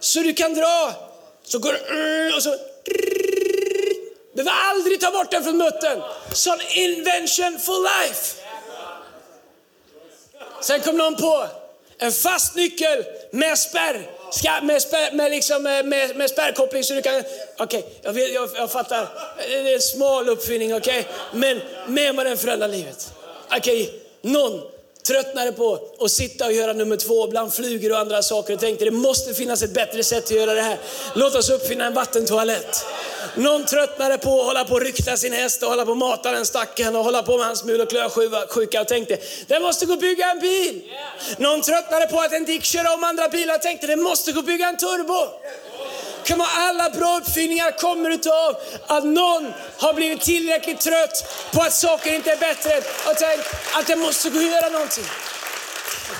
Så 0.00 0.20
du 0.20 0.34
kan 0.34 0.54
dra. 0.54 0.92
Så 1.44 1.58
går 1.58 1.72
det 1.72 1.78
mm, 1.78 2.34
och 2.34 2.42
så... 2.42 2.56
Behöver 4.34 4.52
aldrig 4.52 5.00
ta 5.00 5.10
bort 5.10 5.30
den 5.30 5.44
från 5.44 5.56
muttern. 5.56 6.02
Sån 6.32 6.58
invention 6.70 7.58
for 7.58 7.82
life. 7.82 8.36
Sen 10.60 10.80
kom 10.80 10.96
någon 10.96 11.16
på 11.16 11.46
en 11.98 12.12
fast 12.12 12.54
nyckel 12.54 13.04
med 13.30 13.58
spärr. 13.58 14.10
Ska, 14.32 14.60
med, 14.62 14.82
spär, 14.82 15.12
med, 15.12 15.30
liksom, 15.30 15.66
eh, 15.66 15.84
med, 15.84 16.16
med 16.16 16.30
spärrkoppling 16.30 16.84
så 16.84 16.94
du 16.94 17.02
kan... 17.02 17.14
Okej, 17.14 17.78
okay, 17.78 17.82
jag, 18.02 18.12
vet- 18.12 18.34
jag, 18.34 18.50
jag 18.54 18.70
fattar. 18.70 19.08
Det 19.36 19.54
är 19.54 19.74
en 19.74 19.80
smal 19.80 20.28
uppfinning, 20.28 20.74
okej? 20.74 21.06
Men 21.32 21.60
med 21.86 22.14
mig 22.14 22.24
den 22.24 22.38
förändrar 22.38 22.68
livet. 22.68 23.12
Okej, 23.56 24.02
någon 24.22 24.62
tröttnade 25.08 25.52
på 25.52 25.78
att 26.00 26.10
sitta 26.10 26.46
och 26.46 26.52
göra 26.52 26.72
nummer 26.72 26.96
två 26.96 27.26
bland 27.26 27.52
flugor 27.54 27.92
och 27.92 27.98
andra 27.98 28.22
saker 28.22 28.54
och 28.54 28.60
tänkte 28.60 28.84
det 28.84 28.90
måste 28.90 29.34
finnas 29.34 29.62
ett 29.62 29.74
bättre 29.74 30.04
sätt 30.04 30.24
att 30.24 30.30
göra 30.30 30.54
det 30.54 30.62
här. 30.62 30.78
Låt 31.14 31.34
oss 31.34 31.50
uppfinna 31.50 31.84
en 31.84 31.94
vattentoalett. 31.94 32.84
Någon 33.34 33.64
tröttnade 33.64 34.18
på 34.18 34.40
att 34.40 34.46
hålla 34.46 34.64
på 34.64 34.74
och 34.74 34.80
rykta 34.80 35.16
sin 35.16 35.32
häst 35.32 35.62
och 35.62 35.68
hålla 35.68 35.84
på 35.84 35.90
och 35.90 35.96
mata 35.96 36.32
den 36.32 36.46
stackaren 36.46 36.96
och 36.96 37.04
hålla 37.04 37.22
på 37.22 37.38
med 37.38 37.46
hans 37.46 37.64
mul 37.64 37.80
och 37.80 37.90
klövsjuka 37.90 38.80
och 38.80 38.88
tänkte 38.88 39.18
det 39.46 39.60
måste 39.60 39.86
gå 39.86 39.92
att 39.92 40.00
bygga 40.00 40.30
en 40.30 40.38
bil. 40.38 40.82
Någon 41.38 41.60
tröttnade 41.60 42.06
på 42.06 42.20
att 42.20 42.32
en 42.32 42.44
Dick 42.44 42.54
gick 42.54 42.64
köra 42.64 42.94
om 42.94 43.04
andra 43.04 43.28
bilar 43.28 43.54
och 43.54 43.62
tänkte 43.62 43.86
det 43.86 43.96
måste 43.96 44.32
gå 44.32 44.40
att 44.40 44.46
bygga 44.46 44.68
en 44.68 44.76
turbo. 44.76 45.28
Come 46.26 46.42
on, 46.42 46.48
alla 46.56 46.90
bra 46.90 47.18
uppfinningar 47.18 47.70
kommer 47.70 48.10
utav 48.10 48.56
att 48.86 49.04
någon 49.04 49.52
har 49.78 49.94
blivit 49.94 50.20
tillräckligt 50.20 50.80
trött 50.80 51.48
på 51.52 51.62
att 51.62 51.72
saker 51.72 52.14
inte 52.14 52.32
är 52.32 52.36
bättre 52.36 52.76
och 53.10 53.16
tänkt 53.16 53.46
att 53.74 53.86
det 53.86 53.96
måste 53.96 54.30
gå 54.30 54.38
att 54.38 54.44
göra 54.44 54.68
någonting. 54.68 55.04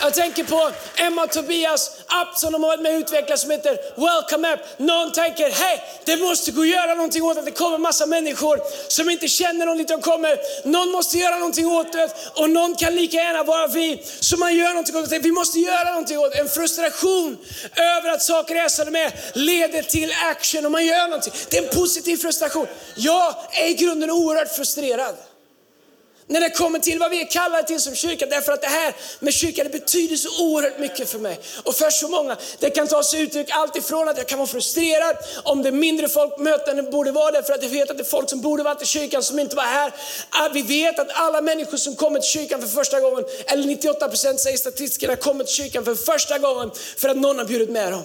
Jag 0.01 0.15
tänker 0.15 0.45
på 0.45 0.71
Emma 0.97 1.25
och 1.25 1.31
Tobias 1.31 1.91
app 2.07 2.39
som 2.39 2.53
de 2.53 2.63
har 2.63 2.71
varit 2.71 2.83
med 2.83 2.95
och 2.95 2.99
utvecklat 2.99 3.39
som 3.39 3.51
heter 3.51 3.79
Welcome 3.97 4.53
App. 4.53 4.61
Någon 4.79 5.13
tänker, 5.13 5.51
hej, 5.51 5.83
det 6.05 6.17
måste 6.17 6.51
gå 6.51 6.63
att 6.63 6.69
göra 6.69 6.95
någonting 6.95 7.23
åt 7.23 7.39
att 7.39 7.45
det 7.45 7.51
kommer 7.51 7.79
massa 7.79 8.07
människor 8.07 8.61
som 8.89 9.11
inte 9.11 9.29
känner 9.29 9.67
någon 9.67 9.79
dit 9.79 9.89
de 9.89 10.01
kommer. 10.01 10.39
Någon 10.69 10.91
måste 10.91 11.19
göra 11.19 11.37
någonting 11.37 11.67
åt 11.67 11.93
det 11.93 12.11
och 12.35 12.51
någon 12.51 12.75
kan 12.75 12.95
lika 12.95 13.17
gärna 13.17 13.43
vara 13.43 13.67
vi. 13.67 14.05
Så 14.21 14.37
man 14.37 14.57
gör 14.57 14.69
någonting 14.69 14.97
åt 14.97 15.11
det. 15.11 15.19
Vi 15.19 15.33
måste 15.33 15.59
göra 15.59 15.91
någonting 15.91 16.19
åt 16.19 16.33
det. 16.33 16.39
En 16.39 16.49
frustration 16.49 17.39
över 17.77 18.11
att 18.11 18.23
saker 18.23 18.55
är 18.55 18.69
som 18.69 18.85
de 18.93 18.99
är 18.99 19.13
leder 19.33 19.83
till 19.83 20.13
action 20.31 20.67
och 20.67 20.73
man 20.73 20.87
gör 20.87 21.09
någonting. 21.09 21.33
Det 21.51 21.59
är 21.59 21.63
en 21.63 21.69
positiv 21.69 22.17
frustration. 22.17 22.67
Jag 22.95 23.35
är 23.53 23.69
i 23.69 23.75
grunden 23.75 24.11
oerhört 24.11 24.57
frustrerad 24.57 25.15
när 26.29 26.41
det 26.41 26.51
kommer 26.51 26.79
till 26.79 26.99
vad 26.99 27.11
vi 27.11 27.21
är 27.21 27.31
kallade 27.31 27.63
till 27.63 27.81
som 27.81 27.95
kyrka. 27.95 28.27
Därför 28.27 28.53
att 28.53 28.61
det 28.61 28.69
här 28.69 28.95
med 29.19 29.35
kyrka 29.35 29.65
det 29.65 29.71
betyder 29.71 30.17
så 30.17 30.45
oerhört 30.45 30.79
mycket 30.79 31.11
för 31.11 31.19
mig. 31.19 31.41
Och 31.65 31.75
för 31.75 31.91
så 31.91 32.09
många. 32.09 32.37
Det 32.59 32.71
kan 32.71 32.89
ta 32.89 33.03
sig 33.03 33.21
uttryck 33.21 33.51
allt 33.51 33.77
ifrån 33.77 34.09
att 34.09 34.17
jag 34.17 34.27
kan 34.27 34.39
vara 34.39 34.49
frustrerad 34.49 35.17
om 35.43 35.63
det 35.63 35.69
är 35.69 35.73
mindre 35.73 36.09
folkmöten 36.09 36.79
än 36.79 36.85
det 36.85 36.91
borde 36.91 37.11
vara. 37.11 37.31
Därför 37.31 37.53
att 37.53 37.63
jag 37.63 37.71
vet 37.71 37.91
att 37.91 37.99
det 37.99 38.03
är 38.03 38.11
folk 38.11 38.31
som 38.31 38.41
borde 38.41 38.63
varit 38.63 38.83
i 38.83 38.87
kyrkan 38.87 39.23
som 39.23 39.39
inte 39.39 39.57
var 39.57 39.63
här. 39.63 39.93
Ah, 40.31 40.49
vi 40.53 40.63
vet 40.63 40.99
att 40.99 41.09
alla 41.13 41.41
människor 41.41 41.77
som 41.77 41.97
kommer 41.97 42.21
till 42.21 42.31
kyrkan 42.31 42.61
för 42.61 42.69
första 42.69 43.01
gången, 43.01 43.25
eller 43.47 43.65
98 43.67 44.09
procent 44.09 44.41
säger 44.41 44.57
statistikerna, 44.57 45.17
kommer 45.17 45.45
till 45.45 45.55
kyrkan 45.55 45.85
för 45.85 45.95
första 45.95 46.39
gången 46.39 46.71
för 46.97 47.09
att 47.09 47.17
någon 47.17 47.39
har 47.39 47.45
bjudit 47.45 47.71
med 47.71 47.93
dem. 47.93 48.03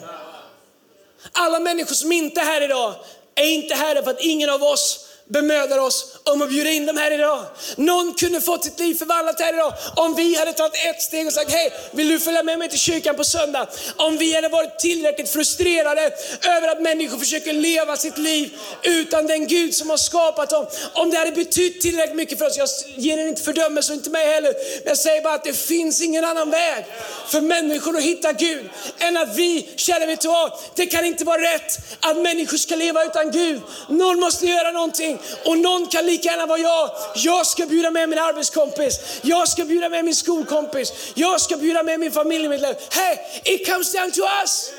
Alla 1.32 1.60
människor 1.60 1.96
som 1.96 2.12
inte 2.12 2.42
är 2.42 2.46
här 2.46 2.62
idag 2.62 2.94
är 3.36 3.46
inte 3.46 3.76
här 3.76 4.02
för 4.02 4.12
att 4.12 4.22
ingen 4.22 4.50
av 4.50 4.64
oss 4.64 5.08
bemödar 5.30 5.78
oss 5.78 6.06
om 6.24 6.42
att 6.42 6.50
bjuda 6.50 6.70
in 6.70 6.86
dem 6.86 6.98
här 6.98 7.12
idag. 7.12 7.46
Någon 7.78 8.14
kunde 8.14 8.42
fått 8.42 8.64
sitt 8.64 8.80
liv 8.80 8.96
förvandlat 8.96 9.40
här 9.40 9.54
idag 9.54 9.74
om 9.96 10.16
vi 10.16 10.36
hade 10.36 10.54
tagit 10.54 10.74
ett 10.86 11.02
steg 11.02 11.28
och 11.28 11.34
sagt 11.34 11.52
hej, 11.52 11.74
vill 11.92 12.08
du 12.08 12.20
följa 12.20 12.44
med 12.44 12.60
mig 12.60 12.70
till 12.70 12.80
kyrkan 12.80 13.16
på 13.16 13.24
söndag? 13.24 13.68
Om 13.96 14.18
vi 14.18 14.36
hade 14.36 14.50
varit 14.50 14.80
tillräckligt 14.80 15.30
frustrerade 15.30 16.12
över 16.58 16.68
att 16.68 16.82
människor 16.82 17.18
försöker 17.18 17.54
leva 17.54 17.98
sitt 17.98 18.18
liv 18.18 18.54
utan 18.84 19.28
den 19.28 19.48
Gud 19.48 19.76
som 19.76 19.90
har 19.90 19.98
skapat 19.98 20.50
dem. 20.50 20.66
Om 20.94 21.10
det 21.10 21.18
hade 21.18 21.32
betytt 21.32 21.82
tillräckligt 21.82 22.16
mycket 22.16 22.38
för 22.38 22.46
oss, 22.46 22.58
jag 22.58 22.70
ger 22.96 23.18
er 23.18 23.28
inte 23.28 23.42
fördömelse 23.42 23.92
och 23.92 23.98
inte 23.98 24.10
mig 24.10 24.28
heller, 24.28 24.54
men 24.54 24.88
jag 24.88 24.98
säger 24.98 25.22
bara 25.22 25.34
att 25.34 25.44
det 25.44 25.54
finns 25.54 26.02
ingen 26.02 26.26
annan 26.26 26.50
väg 26.50 26.86
för 27.28 27.42
människor 27.42 27.98
att 27.98 28.04
hitta 28.04 28.34
Gud 28.34 28.70
än 29.00 29.18
att 29.18 29.36
vi 29.36 29.70
känner, 29.76 30.08
vet 30.08 30.22
du 30.22 30.28
vad, 30.28 30.52
det 30.76 30.86
kan 30.86 31.06
inte 31.06 31.24
vara 31.24 31.42
rätt 31.42 31.78
att 32.00 32.18
människor 32.18 32.58
ska 32.58 32.76
leva 32.76 33.04
utan 33.04 33.32
Gud. 33.32 33.62
Någon 33.90 34.20
måste 34.20 34.46
göra 34.46 34.72
någonting 34.72 35.13
och 35.46 35.58
någon 35.58 35.88
kan 35.88 36.06
lika 36.06 36.30
gärna 36.30 36.46
vara 36.46 36.60
jag. 36.60 36.90
Jag 37.16 37.48
ska 37.48 37.66
bjuda 37.66 37.92
med 37.92 38.10
min 38.10 38.20
arbetskompis, 38.20 39.00
jag 39.22 39.48
ska 39.48 39.66
bjuda 39.66 39.90
med 39.90 40.06
min 40.06 40.16
skolkompis, 40.16 40.94
jag 41.14 41.42
ska 41.42 41.58
bjuda 41.58 41.84
med 41.84 42.00
min 42.00 42.12
familjemedlem. 42.12 42.76
Hey, 42.90 43.18
it 43.44 43.68
comes 43.68 43.94
down 43.94 44.12
to 44.12 44.22
us. 44.42 44.72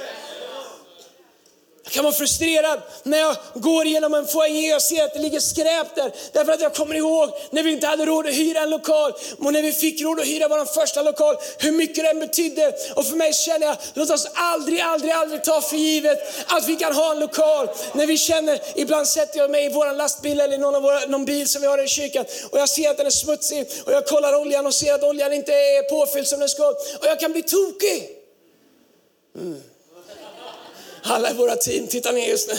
Kan 1.94 2.04
vara 2.04 2.14
frustrerad 2.14 2.80
när 3.02 3.18
jag 3.18 3.36
går 3.54 3.86
igenom 3.86 4.14
en 4.14 4.26
foajé 4.26 4.74
och 4.74 4.82
ser 4.82 5.04
att 5.04 5.14
det 5.14 5.18
ligger 5.18 5.40
skräp 5.40 5.94
där. 5.94 6.12
Därför 6.32 6.52
att 6.52 6.60
jag 6.60 6.74
kommer 6.74 6.94
ihåg 6.94 7.30
när 7.50 7.62
vi 7.62 7.72
inte 7.72 7.86
hade 7.86 8.06
råd 8.06 8.26
att 8.26 8.34
hyra 8.34 8.60
en 8.60 8.70
lokal 8.70 9.12
och 9.38 9.52
när 9.52 9.62
vi 9.62 9.72
fick 9.72 10.02
råd 10.02 10.20
att 10.20 10.26
hyra 10.26 10.48
vår 10.48 10.64
första 10.64 11.02
lokal, 11.02 11.36
hur 11.58 11.72
mycket 11.72 12.04
den 12.04 12.18
betydde. 12.18 12.74
Och 12.94 13.06
för 13.06 13.16
mig 13.16 13.32
känner 13.32 13.66
jag, 13.66 13.76
låt 13.94 14.10
oss 14.10 14.26
aldrig, 14.34 14.80
aldrig, 14.80 15.12
aldrig 15.12 15.44
ta 15.44 15.60
för 15.60 15.76
givet 15.76 16.18
att 16.46 16.68
vi 16.68 16.76
kan 16.76 16.94
ha 16.94 17.12
en 17.12 17.20
lokal. 17.20 17.68
När 17.92 18.06
vi 18.06 18.16
känner, 18.18 18.60
ibland 18.74 19.08
sätter 19.08 19.38
jag 19.38 19.50
mig 19.50 19.66
i 19.66 19.68
vår 19.68 19.96
lastbil 19.96 20.40
eller 20.40 20.58
någon, 20.58 20.74
av 20.74 20.82
våra, 20.82 21.00
någon 21.06 21.24
bil 21.24 21.48
som 21.48 21.62
vi 21.62 21.68
har 21.68 21.84
i 21.84 21.88
kyrkan 21.88 22.24
och 22.50 22.58
jag 22.58 22.68
ser 22.68 22.90
att 22.90 22.96
den 22.96 23.06
är 23.06 23.10
smutsig 23.10 23.66
och 23.86 23.92
jag 23.92 24.06
kollar 24.06 24.40
oljan 24.40 24.66
och 24.66 24.74
ser 24.74 24.94
att 24.94 25.02
oljan 25.02 25.32
inte 25.32 25.52
är 25.52 25.82
påfylld 25.90 26.26
som 26.26 26.40
den 26.40 26.48
ska. 26.48 26.68
Och 26.68 27.06
jag 27.06 27.20
kan 27.20 27.32
bli 27.32 27.42
tokig. 27.42 28.08
Mm. 29.38 29.62
Alla 31.06 31.30
i 31.30 31.34
våra 31.34 31.56
team 31.56 31.86
tittar 31.86 32.12
ner 32.12 32.28
just 32.28 32.48
nu. 32.48 32.54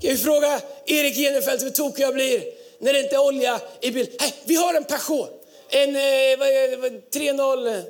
Kan 0.00 0.10
vi 0.10 0.16
fråga 0.16 0.60
Erik 0.86 1.16
Genefelt 1.16 1.62
hur 1.62 1.70
tokig 1.70 2.02
jag 2.02 2.14
blir 2.14 2.42
när 2.78 2.92
det 2.92 3.00
inte 3.00 3.14
är 3.14 3.26
olja 3.26 3.60
i 3.80 3.90
bilen? 3.90 4.12
Hey, 4.20 4.30
vi 4.44 4.54
har 4.54 4.74
en 4.74 4.84
Peugeot, 4.84 5.30
en 5.68 5.96
eh, 5.96 6.38
vad 6.78 7.10
30, 7.10 7.84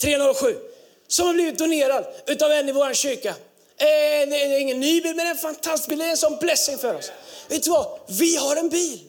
307, 0.00 0.56
som 1.08 1.26
har 1.26 1.34
blivit 1.34 1.58
donerad 1.58 2.06
utav 2.26 2.52
en 2.52 2.68
i 2.68 2.72
vår 2.72 2.94
kyrka. 2.94 3.28
Eh, 3.28 4.28
det 4.28 4.42
är 4.42 4.58
ingen 4.58 4.80
ny 4.80 5.00
bil, 5.00 5.14
men 5.16 5.26
en 5.26 5.36
fantastisk 5.36 5.88
bil. 5.88 5.98
Det 5.98 6.04
är 6.04 6.10
en 6.10 6.16
sån 6.16 6.38
blessing 6.40 6.78
för 6.78 6.94
oss. 6.94 7.12
Vet 7.48 7.62
du 7.62 7.70
vad? 7.70 7.98
Vi 8.06 8.36
har 8.36 8.56
en 8.56 8.68
bil. 8.68 9.00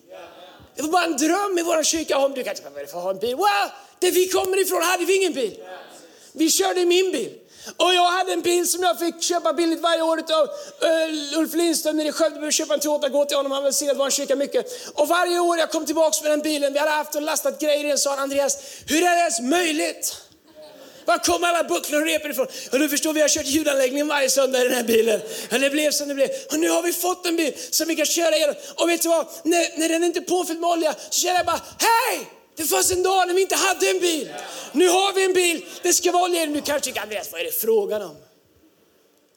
Det 0.76 0.82
var 0.82 0.90
bara 0.90 1.06
en 1.06 1.18
dröm 1.18 1.58
i 1.58 1.62
vår 1.62 1.84
kyrka 1.84 2.18
om 2.18 2.34
du 2.34 2.44
kanske, 2.44 2.64
vad 2.64 2.78
är 2.78 2.82
det 2.82 2.88
för 2.92 2.98
att 2.98 3.04
ha 3.04 3.12
en 3.12 3.20
bil? 3.20 3.36
Wow, 3.36 3.70
där 4.00 4.12
vi 4.12 4.28
kommer 4.28 4.62
ifrån 4.62 4.82
hade 4.82 5.06
vi 5.06 5.16
ingen 5.16 5.34
bil. 5.34 5.64
Vi 6.32 6.50
körde 6.50 6.80
i 6.80 6.86
min 6.86 7.12
bil. 7.12 7.40
Och 7.78 7.94
jag 7.94 8.12
hade 8.12 8.34
en 8.34 8.42
bil 8.42 8.68
som 8.68 8.84
jag 8.84 9.00
fick 9.00 9.22
köpa 9.22 9.54
billigt 9.54 9.82
varje 9.82 10.02
år 10.02 10.18
av 10.18 10.44
uh, 10.44 11.34
eh, 11.34 11.40
Ulf 11.40 11.54
Lindström 11.54 11.98
nere 11.98 12.08
i 12.08 12.12
Skövde. 12.12 12.36
behövde 12.36 12.52
köpa 12.52 12.74
en 12.74 12.80
Toyota, 12.80 13.10
gå 13.10 13.26
till 13.26 13.38
honom, 13.38 13.52
han 13.52 13.64
välsignade 13.64 14.00
vår 14.00 14.10
kyrka 14.10 14.36
mycket. 14.36 14.66
Och 14.94 15.08
varje 15.08 15.40
år 15.40 15.58
jag 15.58 15.72
kom 15.72 15.86
tillbaka 15.86 16.18
med 16.22 16.32
den 16.32 16.42
bilen, 16.42 16.74
vi 16.74 16.80
hade 16.80 16.92
haft 16.92 17.16
och 17.16 17.22
lastat 17.22 17.60
grejer 17.60 17.86
i 17.86 17.88
den, 17.88 17.98
sa 17.98 18.10
han, 18.10 18.20
Andreas, 18.20 18.58
hur 18.88 18.98
är 18.98 19.16
det 19.16 19.20
ens 19.20 19.42
möjligt? 19.42 20.22
Var 21.06 21.18
kommer 21.18 21.48
alla 21.48 21.64
bucklor 21.64 22.02
och 22.02 22.08
repor 22.08 22.32
ifrån? 22.32 22.48
Och 22.72 22.80
du 22.80 22.90
förstår, 22.90 23.14
vi 23.14 23.22
har 23.22 23.30
kört 23.30 23.46
ljudanläggningen 23.46 24.08
varje 24.08 24.30
söndag 24.30 24.62
i 24.62 24.64
den 24.64 24.74
här 24.74 24.84
bilen. 24.84 25.22
Men 25.50 25.62
det 25.62 25.70
blev 25.70 25.92
som 25.92 26.08
det 26.08 26.16
blev. 26.16 26.30
Och 26.52 26.60
nu 26.60 26.70
har 26.70 26.82
vi 26.82 26.94
fått 26.94 27.26
en 27.26 27.36
bil 27.36 27.54
som 27.72 27.88
vi 27.88 27.96
kan 27.96 28.06
köra 28.06 28.36
igenom. 28.36 28.56
Och 28.76 28.90
vet 28.90 29.02
du 29.02 29.10
vad? 29.10 29.28
När, 29.44 29.80
när 29.80 29.90
den 29.90 30.04
inte 30.04 30.20
är 30.20 30.22
påfylld 30.22 30.60
med 30.60 30.70
olja 30.70 30.96
så 31.10 31.20
känner 31.20 31.36
jag 31.36 31.46
bara, 31.46 31.62
hej! 31.80 32.28
Det 32.56 32.64
fanns 32.64 32.92
en 32.92 33.04
dag 33.04 33.28
när 33.28 33.34
vi 33.34 33.42
inte 33.42 33.56
hade 33.56 33.90
en 33.90 34.00
bil. 34.00 34.34
Nu 34.72 34.90
har 34.90 35.14
vi 35.14 35.26
en 35.26 35.34
bil. 35.34 35.66
Det 35.84 35.94
ska 35.94 36.12
vara 36.12 36.24
olja 36.24 36.44
i. 36.44 36.46
Du 36.46 36.62
kanske 36.62 36.86
tycker, 36.86 37.02
Andreas, 37.02 37.32
vad 37.32 37.42
är 37.42 37.46
det 37.46 37.52
frågan 37.52 38.02
om? 38.02 38.16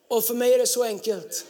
Och 0.09 0.25
för 0.25 0.35
mig 0.35 0.55
är 0.55 0.59
det 0.59 0.67
så 0.67 0.85
enkelt 0.85 1.45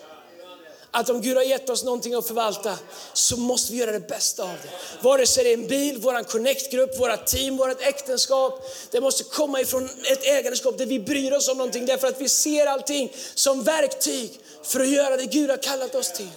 att 0.90 1.10
om 1.10 1.22
Gud 1.22 1.36
har 1.36 1.44
gett 1.44 1.70
oss 1.70 1.84
någonting 1.84 2.14
att 2.14 2.26
förvalta 2.26 2.78
så 3.12 3.36
måste 3.36 3.72
vi 3.72 3.78
göra 3.78 3.92
det 3.92 4.08
bästa 4.08 4.42
av 4.42 4.54
det. 4.62 4.68
Vare 5.02 5.26
sig 5.26 5.44
det 5.44 5.50
är 5.50 5.54
en 5.54 5.66
bil, 5.66 5.98
vår 5.98 6.22
connectgrupp, 6.22 7.00
våra 7.00 7.16
team, 7.16 7.56
vårt 7.56 7.82
äktenskap. 7.82 8.70
Det 8.90 9.00
måste 9.00 9.24
komma 9.24 9.60
ifrån 9.60 9.84
ett 10.12 10.26
ägandeskap 10.26 10.78
där 10.78 10.86
vi 10.86 11.00
bryr 11.00 11.32
oss 11.32 11.48
om 11.48 11.58
någonting 11.58 11.86
därför 11.86 12.08
att 12.08 12.20
vi 12.20 12.28
ser 12.28 12.66
allting 12.66 13.12
som 13.34 13.62
verktyg 13.62 14.40
för 14.62 14.80
att 14.80 14.88
göra 14.88 15.16
det 15.16 15.26
Gud 15.26 15.50
har 15.50 15.56
kallat 15.56 15.94
oss 15.94 16.12
till. 16.12 16.28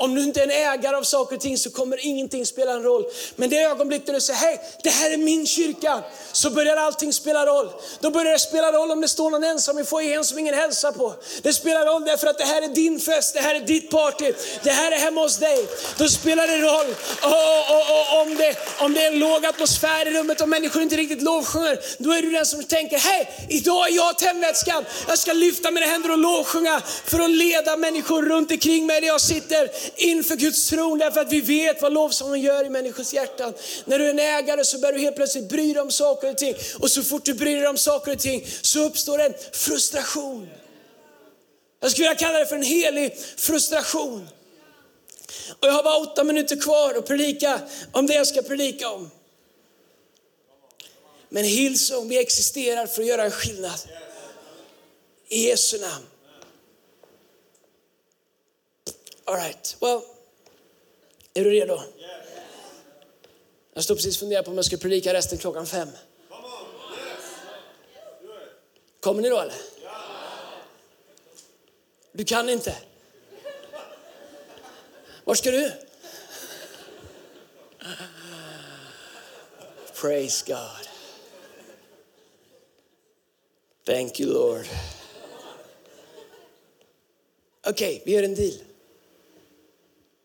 Om 0.00 0.14
du 0.14 0.22
inte 0.22 0.40
är 0.40 0.44
en 0.44 0.50
ägare 0.50 0.96
av 0.96 1.02
saker 1.02 1.36
och 1.36 1.42
ting 1.42 1.58
så 1.58 1.70
kommer 1.70 2.06
ingenting 2.06 2.46
spela 2.46 2.72
en 2.72 2.82
roll. 2.82 3.04
Men 3.36 3.50
det 3.50 3.62
ögonblick 3.62 4.06
där 4.06 4.12
du 4.12 4.20
säger, 4.20 4.38
hej, 4.38 4.60
det 4.82 4.90
här 4.90 5.10
är 5.10 5.16
min 5.16 5.46
kyrka, 5.46 6.02
så 6.32 6.50
börjar 6.50 6.76
allting 6.76 7.12
spela 7.12 7.46
roll. 7.46 7.68
Då 8.00 8.10
börjar 8.10 8.32
det 8.32 8.38
spela 8.38 8.72
roll 8.72 8.90
om 8.90 9.00
det 9.00 9.08
står 9.08 9.30
någon 9.30 9.44
ensam 9.44 9.78
i 9.78 9.84
foajén 9.84 10.24
som 10.24 10.38
ingen 10.38 10.54
hälsar 10.54 10.92
på. 10.92 11.14
Det 11.42 11.52
spelar 11.52 11.86
roll 11.86 12.04
därför 12.04 12.26
att 12.26 12.38
det 12.38 12.44
här 12.44 12.62
är 12.62 12.68
din 12.68 13.00
fest, 13.00 13.34
det 13.34 13.40
här 13.40 13.54
är 13.54 13.60
ditt 13.60 13.90
party, 13.90 14.32
det 14.62 14.70
här 14.70 14.92
är 14.92 14.96
hemma 14.96 15.20
hos 15.20 15.36
dig. 15.36 15.68
Då 15.98 16.08
spelar 16.08 16.46
det 16.46 16.58
roll 16.58 16.94
oh, 17.22 17.32
oh, 17.76 17.90
oh, 17.92 18.22
om, 18.22 18.36
det, 18.36 18.56
om 18.78 18.94
det 18.94 19.02
är 19.02 19.12
en 19.12 19.18
låg 19.18 19.46
atmosfär 19.46 20.06
i 20.08 20.10
rummet 20.10 20.40
och 20.40 20.48
människor 20.48 20.82
inte 20.82 20.96
riktigt 20.96 21.22
lovsjunger. 21.22 21.80
Då 21.98 22.12
är 22.12 22.22
du 22.22 22.30
den 22.30 22.46
som 22.46 22.64
tänker, 22.64 22.98
hej, 22.98 23.46
idag 23.48 23.88
är 23.88 23.96
jag 23.96 24.18
tändvätskan. 24.18 24.84
Jag 25.08 25.18
ska 25.18 25.32
lyfta 25.32 25.70
mina 25.70 25.86
händer 25.86 26.10
och 26.10 26.18
lovsjunga 26.18 26.82
för 27.04 27.20
att 27.20 27.30
leda 27.30 27.76
människor 27.76 28.22
runt 28.22 28.50
omkring 28.50 28.86
mig 28.86 29.00
där 29.00 29.08
jag 29.08 29.20
sitter 29.20 29.70
inför 29.96 30.36
Guds 30.36 30.68
tron 30.68 30.98
därför 30.98 31.20
att 31.20 31.32
vi 31.32 31.40
vet 31.40 31.82
vad 31.82 31.92
lovsången 31.92 32.40
gör 32.40 32.64
i 32.64 32.70
människors 32.70 33.12
hjärtan. 33.12 33.54
När 33.84 33.98
du 33.98 34.06
är 34.06 34.10
en 34.10 34.18
ägare 34.18 34.64
så 34.64 34.78
börjar 34.78 34.92
du 34.92 35.00
helt 35.00 35.16
plötsligt 35.16 35.48
bry 35.48 35.72
dig 35.72 35.82
om 35.82 35.90
saker 35.90 36.30
och 36.30 36.38
ting 36.38 36.54
och 36.78 36.90
så 36.90 37.02
fort 37.02 37.24
du 37.24 37.34
bryr 37.34 37.56
dig 37.56 37.66
om 37.66 37.78
saker 37.78 38.12
och 38.12 38.18
ting 38.18 38.46
så 38.62 38.84
uppstår 38.84 39.20
en 39.20 39.34
frustration. 39.52 40.48
Jag 41.80 41.90
skulle 41.90 42.08
vilja 42.08 42.18
kalla 42.18 42.38
det 42.38 42.46
för 42.46 42.56
en 42.56 42.62
helig 42.62 43.18
frustration. 43.36 44.28
Och 45.60 45.68
jag 45.68 45.72
har 45.72 45.82
bara 45.82 45.96
åtta 45.96 46.24
minuter 46.24 46.60
kvar 46.60 46.94
att 46.94 47.06
predika 47.06 47.60
om 47.92 48.06
det 48.06 48.14
jag 48.14 48.26
ska 48.26 48.42
predika 48.42 48.88
om. 48.88 49.10
Men 51.28 51.44
Hillsong, 51.44 52.08
vi 52.08 52.18
existerar 52.18 52.86
för 52.86 53.02
att 53.02 53.08
göra 53.08 53.24
en 53.24 53.30
skillnad. 53.30 53.80
I 55.28 55.48
Jesu 55.48 55.78
namn. 55.78 56.09
All 59.30 59.36
right, 59.36 59.76
well, 59.80 60.02
är 61.34 61.44
du 61.44 61.50
redo? 61.50 61.82
Jag 63.74 63.84
står 63.84 63.94
precis 63.94 64.16
och 64.16 64.20
funderar 64.20 64.42
på 64.42 64.50
om 64.50 64.56
jag 64.56 64.64
ska 64.64 64.76
predika 64.76 65.12
resten 65.12 65.38
klockan 65.38 65.66
fem. 65.66 65.88
Kommer 69.00 69.22
ni 69.22 69.28
då 69.28 69.40
eller? 69.40 69.54
Du 72.12 72.24
kan 72.24 72.48
inte? 72.48 72.76
Var 75.24 75.34
ska 75.34 75.50
du? 75.50 75.72
Praise 79.94 80.44
God. 80.46 80.88
Thank 83.84 84.20
you 84.20 84.32
Lord. 84.32 84.66
Okej, 87.66 87.70
okay, 87.70 88.02
vi 88.04 88.12
gör 88.12 88.22
en 88.22 88.34
deal. 88.34 88.69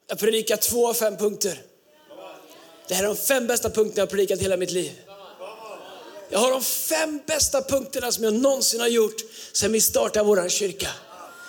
Jag 0.08 0.20
predikar 0.20 0.58
två 0.58 0.90
av 0.90 0.94
fem 0.94 1.18
punkter. 1.18 1.62
Det 2.88 2.94
här 2.96 3.04
är 3.04 3.08
de 3.08 3.16
fem 3.16 3.48
bästa 3.48 3.70
punkterna 3.70 4.02
jag 4.02 4.06
har 4.06 4.12
predikat 4.12 4.40
hela 4.40 4.58
mitt 4.58 4.72
liv. 4.72 4.92
Jag 6.30 6.40
har 6.40 6.52
de 6.52 6.64
fem 6.64 7.20
bästa 7.28 7.62
punkterna 7.62 8.12
som 8.12 8.24
jag 8.24 8.34
någonsin 8.34 8.80
har 8.80 8.88
gjort 8.88 9.16
sedan 9.54 9.72
vi 9.72 9.82
startade 9.82 10.26
vår 10.26 10.50
kyrka. 10.50 10.88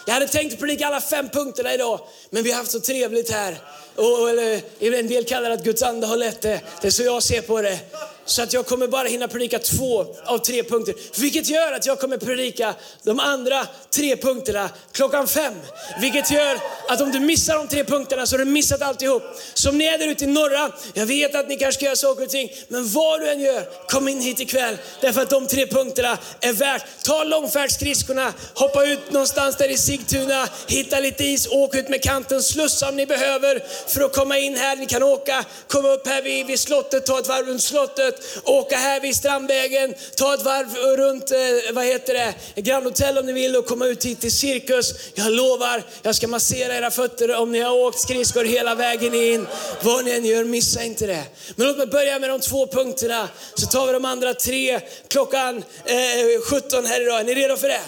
Jag 0.06 0.14
hade 0.14 0.28
tänkt 0.28 0.58
predika 0.58 0.86
alla 0.86 1.00
fem 1.00 1.28
punkterna 1.28 1.74
idag, 1.74 2.00
men 2.30 2.42
vi 2.42 2.50
har 2.50 2.58
haft 2.58 2.70
så 2.70 2.80
trevligt 2.80 3.30
här. 3.30 3.58
Och, 3.94 4.30
eller, 4.30 4.62
en 4.80 5.08
del 5.08 5.24
kallar 5.24 5.48
det 5.48 5.54
att 5.54 5.64
Guds 5.64 5.82
ande 5.82 6.06
har 6.06 6.16
lett 6.16 6.40
det. 6.40 6.60
Det 6.80 6.86
är 6.86 6.90
så 6.90 7.02
jag 7.02 7.22
ser 7.22 7.42
på 7.42 7.62
det. 7.62 7.78
Så 8.26 8.42
att 8.42 8.52
jag 8.52 8.66
kommer 8.66 8.88
bara 8.88 9.08
hinna 9.08 9.28
predika 9.28 9.58
två 9.58 10.06
av 10.24 10.38
tre 10.38 10.62
punkter. 10.62 10.94
Vilket 11.20 11.48
gör 11.48 11.72
att 11.72 11.86
jag 11.86 12.00
kommer 12.00 12.16
predika 12.18 12.74
de 13.02 13.20
andra 13.20 13.66
tre 13.90 14.16
punkterna 14.16 14.70
klockan 14.92 15.28
fem. 15.28 15.54
Vilket 16.00 16.30
gör 16.30 16.58
att 16.88 17.00
om 17.00 17.12
du 17.12 17.20
missar 17.20 17.54
de 17.54 17.68
tre 17.68 17.84
punkterna 17.84 18.26
så 18.26 18.34
har 18.34 18.38
du 18.38 18.44
missat 18.44 18.82
alltihop. 18.82 19.22
Så 19.54 19.70
om 19.70 19.78
ni 19.78 19.84
är 19.84 19.98
där 19.98 20.08
ute 20.08 20.24
i 20.24 20.26
norra, 20.26 20.70
jag 20.94 21.06
vet 21.06 21.34
att 21.34 21.48
ni 21.48 21.56
kanske 21.56 21.78
ska 21.78 21.84
göra 21.84 21.96
saker 21.96 22.22
och 22.22 22.30
ting, 22.30 22.52
men 22.68 22.88
vad 22.88 23.20
du 23.20 23.30
än 23.30 23.40
gör, 23.40 23.88
kom 23.88 24.08
in 24.08 24.20
hit 24.20 24.40
ikväll. 24.40 24.76
Därför 25.00 25.22
att 25.22 25.30
de 25.30 25.46
tre 25.46 25.66
punkterna 25.66 26.18
är 26.40 26.52
värt. 26.52 26.84
Ta 27.04 27.24
långfärdsskridskorna, 27.24 28.32
hoppa 28.54 28.84
ut 28.84 29.12
någonstans 29.12 29.56
där 29.56 29.70
i 29.70 29.76
Sigtuna, 29.76 30.48
hitta 30.66 31.00
lite 31.00 31.24
is, 31.24 31.48
åk 31.50 31.74
ut 31.74 31.88
med 31.88 32.02
kanten, 32.02 32.42
slussa 32.42 32.88
om 32.88 32.96
ni 32.96 33.06
behöver 33.06 33.62
för 33.88 34.00
att 34.00 34.12
komma 34.12 34.38
in 34.38 34.56
här. 34.56 34.76
Ni 34.76 34.86
kan 34.86 35.02
åka, 35.02 35.44
komma 35.68 35.88
upp 35.88 36.06
här 36.06 36.22
vid, 36.22 36.46
vid 36.46 36.60
slottet, 36.60 37.06
ta 37.06 37.18
ett 37.18 37.28
varv 37.28 37.46
runt 37.46 37.62
slottet 37.62 38.15
åka 38.44 38.76
här 38.76 39.00
vid 39.00 39.16
Strandvägen, 39.16 39.94
ta 40.16 40.34
ett 40.34 40.42
varv 40.42 40.96
runt, 40.96 41.30
eh, 41.30 41.74
vad 41.74 41.84
heter 41.84 42.14
det, 42.14 42.62
Grand 42.62 42.84
Hotel 42.84 43.18
om 43.18 43.26
ni 43.26 43.32
vill 43.32 43.56
och 43.56 43.66
komma 43.66 43.86
ut 43.86 44.04
hit 44.04 44.20
till 44.20 44.32
Cirkus. 44.32 44.94
Jag 45.14 45.32
lovar, 45.32 45.82
jag 46.02 46.14
ska 46.14 46.28
massera 46.28 46.76
era 46.76 46.90
fötter 46.90 47.36
om 47.36 47.52
ni 47.52 47.60
har 47.60 47.72
åkt 47.72 47.98
skridskor 47.98 48.44
hela 48.44 48.74
vägen 48.74 49.14
in. 49.14 49.46
Vad 49.82 50.04
ni 50.04 50.10
än 50.10 50.24
gör, 50.24 50.44
missa 50.44 50.82
inte 50.82 51.06
det. 51.06 51.24
Men 51.56 51.66
låt 51.66 51.78
mig 51.78 51.86
börja 51.86 52.18
med 52.18 52.30
de 52.30 52.40
två 52.40 52.66
punkterna, 52.66 53.28
så 53.54 53.66
tar 53.66 53.86
vi 53.86 53.92
de 53.92 54.04
andra 54.04 54.34
tre 54.34 54.80
klockan 55.08 55.56
eh, 55.84 56.40
17 56.50 56.86
här 56.86 57.00
idag. 57.00 57.20
Är 57.20 57.24
ni 57.24 57.34
redo 57.34 57.56
för 57.56 57.68
det? 57.68 57.80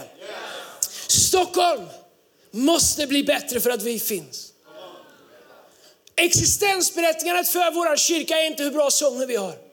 Stockholm 1.06 1.86
måste 2.50 3.06
bli 3.06 3.24
bättre 3.24 3.60
för 3.60 3.70
att 3.70 3.82
vi 3.82 3.98
finns. 3.98 4.52
Existensberättigandet 6.16 7.48
för 7.48 7.74
vår 7.74 7.96
kyrka 7.96 8.36
är 8.36 8.46
inte 8.46 8.62
hur 8.62 8.70
bra 8.70 8.90
sånger 8.90 9.26
vi 9.26 9.36
har. 9.36 9.67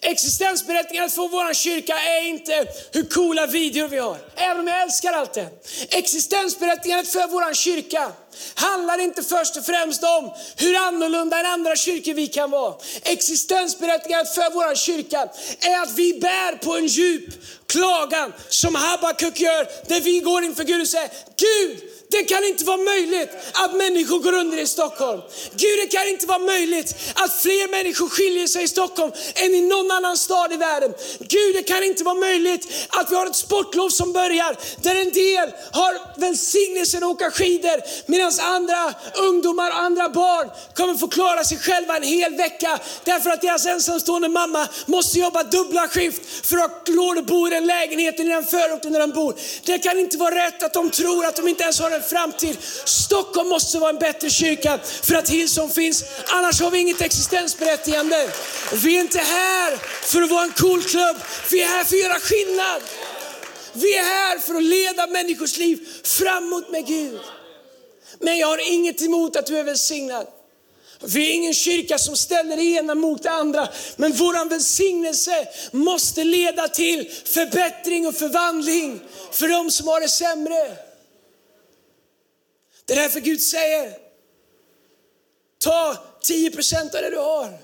Existensberättigandet 0.00 1.14
för 1.14 1.28
vår 1.28 1.54
kyrka 1.54 1.98
är 1.98 2.28
inte 2.28 2.66
hur 2.92 3.04
coola 3.04 3.46
videor 3.46 3.88
vi 3.88 3.98
har, 3.98 4.18
även 4.36 4.60
om 4.60 4.68
jag 4.68 4.82
älskar 4.82 5.12
allt 5.12 5.34
det. 5.34 5.48
Existensberättigandet 5.90 7.08
för 7.08 7.26
vår 7.26 7.54
kyrka 7.54 8.12
handlar 8.54 8.98
inte 8.98 9.22
först 9.22 9.56
och 9.56 9.66
främst 9.66 10.04
om 10.04 10.32
hur 10.56 10.76
annorlunda 10.76 11.40
än 11.40 11.46
andra 11.46 11.76
kyrkor 11.76 12.14
vi 12.14 12.26
kan 12.26 12.50
vara. 12.50 12.74
Existensberättigandet 13.02 14.34
för 14.34 14.50
vår 14.54 14.74
kyrka 14.74 15.28
är 15.60 15.82
att 15.82 15.92
vi 15.92 16.20
bär 16.20 16.56
på 16.56 16.76
en 16.76 16.86
djup 16.86 17.24
klagan 17.66 18.32
som 18.48 18.74
Habakuk 18.74 19.40
gör, 19.40 19.88
där 19.88 20.00
vi 20.00 20.18
går 20.18 20.44
inför 20.44 20.64
Gud 20.64 20.80
och 20.80 20.88
säger, 20.88 21.10
Gud, 21.36 21.91
det 22.12 22.24
kan 22.24 22.44
inte 22.44 22.64
vara 22.64 22.76
möjligt 22.76 23.30
att 23.52 23.74
människor 23.74 24.18
går 24.18 24.32
under 24.32 24.58
i 24.58 24.66
Stockholm. 24.66 25.20
Gud, 25.50 25.78
det 25.82 25.86
kan 25.86 26.08
inte 26.08 26.26
vara 26.26 26.38
möjligt 26.38 26.94
att 27.14 27.42
fler 27.42 27.70
människor 27.70 28.08
skiljer 28.08 28.46
sig 28.46 28.64
i 28.64 28.68
Stockholm 28.68 29.12
än 29.34 29.54
i 29.54 29.60
någon 29.60 29.90
annan 29.90 30.16
stad 30.16 30.52
i 30.52 30.56
världen. 30.56 30.94
Gud, 31.18 31.54
det 31.54 31.62
kan 31.62 31.84
inte 31.84 32.04
vara 32.04 32.14
möjligt 32.14 32.88
att 32.88 33.10
vi 33.10 33.14
har 33.14 33.26
ett 33.26 33.36
sportlov 33.36 33.88
som 33.88 34.12
börjar 34.12 34.56
där 34.82 34.94
en 34.94 35.10
del 35.10 35.52
har 35.72 36.20
välsignelsen 36.20 37.02
att 37.02 37.10
åka 37.10 37.30
skidor 37.30 37.80
medan 38.06 38.32
andra 38.40 38.94
ungdomar 39.14 39.70
och 39.70 39.78
andra 39.78 40.08
barn 40.08 40.50
kommer 40.74 40.94
få 40.94 41.08
klara 41.08 41.44
sig 41.44 41.58
själva 41.58 41.96
en 41.96 42.02
hel 42.02 42.34
vecka 42.34 42.78
därför 43.04 43.30
att 43.30 43.40
deras 43.40 43.66
ensamstående 43.66 44.28
mamma 44.28 44.68
måste 44.86 45.18
jobba 45.18 45.42
dubbla 45.42 45.88
skift 45.88 46.46
för 46.46 46.56
att 46.56 46.88
ha 46.88 46.94
råd 46.94 47.18
att 47.18 47.26
bo 47.26 47.46
i 47.46 47.50
den 47.50 47.66
lägenheten 47.66 48.26
i 48.26 48.28
den 48.28 48.44
förorten 48.44 48.92
där 48.92 49.00
de 49.00 49.10
bor. 49.10 49.34
Det 49.64 49.78
kan 49.78 49.98
inte 49.98 50.16
vara 50.16 50.34
rätt 50.34 50.62
att 50.62 50.72
de 50.72 50.90
tror 50.90 51.26
att 51.26 51.36
de 51.36 51.48
inte 51.48 51.62
ens 51.62 51.80
har 51.80 51.90
en 51.90 52.01
en 52.01 52.01
framtid. 52.02 52.56
Stockholm 52.84 53.48
måste 53.48 53.78
vara 53.78 53.90
en 53.90 53.98
bättre 53.98 54.30
kyrka 54.30 54.78
för 55.02 55.14
att 55.14 55.28
Hillsong 55.28 55.70
finns. 55.70 56.04
Annars 56.26 56.60
har 56.60 56.70
vi 56.70 56.78
inget 56.78 57.00
existensberättigande. 57.00 58.30
Vi 58.72 58.96
är 58.96 59.00
inte 59.00 59.18
här 59.18 59.76
för 60.02 60.22
att 60.22 60.30
vara 60.30 60.44
en 60.44 60.52
cool 60.52 60.82
klubb. 60.82 61.16
Vi 61.50 61.62
är 61.62 61.66
här 61.66 61.84
för 61.84 61.96
att 61.96 62.02
göra 62.02 62.20
skillnad. 62.20 62.82
Vi 63.72 63.94
är 63.94 64.02
här 64.02 64.38
för 64.38 64.54
att 64.54 64.62
leda 64.62 65.06
människors 65.06 65.58
liv 65.58 65.88
framåt 66.04 66.70
med 66.70 66.86
Gud. 66.86 67.20
Men 68.18 68.38
jag 68.38 68.46
har 68.46 68.72
inget 68.72 69.02
emot 69.02 69.36
att 69.36 69.46
du 69.46 69.58
är 69.58 69.64
välsignad. 69.64 70.26
Vi 71.04 71.30
är 71.30 71.34
ingen 71.34 71.54
kyrka 71.54 71.98
som 71.98 72.16
ställer 72.16 72.56
det 72.56 72.62
ena 72.62 72.94
mot 72.94 73.22
det 73.22 73.30
andra. 73.30 73.68
Men 73.96 74.12
vår 74.12 74.48
välsignelse 74.48 75.48
måste 75.72 76.24
leda 76.24 76.68
till 76.68 77.10
förbättring 77.24 78.06
och 78.06 78.14
förvandling 78.14 79.00
för 79.32 79.48
de 79.48 79.70
som 79.70 79.88
har 79.88 80.00
det 80.00 80.08
sämre. 80.08 80.76
Det 82.92 82.96
är 82.96 83.02
därför 83.02 83.20
Gud 83.20 83.42
säger, 83.42 83.98
ta 85.58 85.96
10% 86.22 86.96
av 86.96 87.02
det 87.02 87.10
du 87.10 87.18
har. 87.18 87.58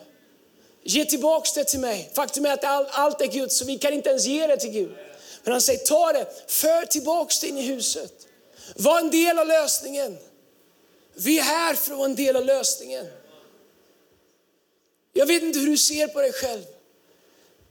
Ge 0.82 1.04
tillbaks 1.04 1.52
det 1.52 1.64
till 1.64 1.80
mig. 1.80 2.10
Faktum 2.14 2.46
är 2.46 2.52
att 2.52 2.94
allt 2.94 3.20
är 3.20 3.26
Guds 3.26 3.58
så 3.58 3.64
vi 3.64 3.78
kan 3.78 3.92
inte 3.92 4.08
ens 4.08 4.26
ge 4.26 4.46
det 4.46 4.56
till 4.56 4.70
Gud. 4.70 4.96
Men 5.42 5.52
han 5.52 5.60
säger, 5.60 5.78
ta 5.78 6.12
det, 6.12 6.26
för 6.46 6.86
tillbaks 6.86 7.40
det 7.40 7.48
in 7.48 7.58
i 7.58 7.62
huset. 7.62 8.12
Var 8.76 8.98
en 8.98 9.10
del 9.10 9.38
av 9.38 9.46
lösningen. 9.46 10.18
Vi 11.14 11.38
är 11.38 11.42
här 11.42 11.74
för 11.74 11.92
att 11.92 11.98
vara 11.98 12.08
en 12.08 12.16
del 12.16 12.36
av 12.36 12.44
lösningen. 12.44 13.06
Jag 15.12 15.26
vet 15.26 15.42
inte 15.42 15.58
hur 15.58 15.66
du 15.66 15.76
ser 15.76 16.08
på 16.08 16.20
dig 16.20 16.32
själv. 16.32 16.62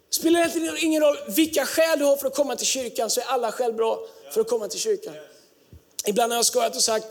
Spelar 0.10 0.40
egentligen 0.40 0.78
ingen 0.78 1.02
roll 1.02 1.18
vilka 1.28 1.66
skäl 1.66 2.00
du 2.00 2.06
har 2.06 2.18
för 2.18 2.28
att 2.28 2.36
komma 2.36 2.56
till 2.56 2.68
kyrkan, 2.68 3.10
så 3.10 3.20
är 3.20 3.26
alla 3.26 3.52
skäl 3.52 3.74
bra 3.74 4.08
för 4.34 4.42
att 4.42 4.48
komma 4.48 4.68
till 4.68 4.80
kyrkan. 4.80 5.14
Ibland 6.08 6.32
har 6.32 6.38
jag 6.38 6.46
skojat 6.46 6.76
och 6.76 6.84
sagt, 6.84 7.08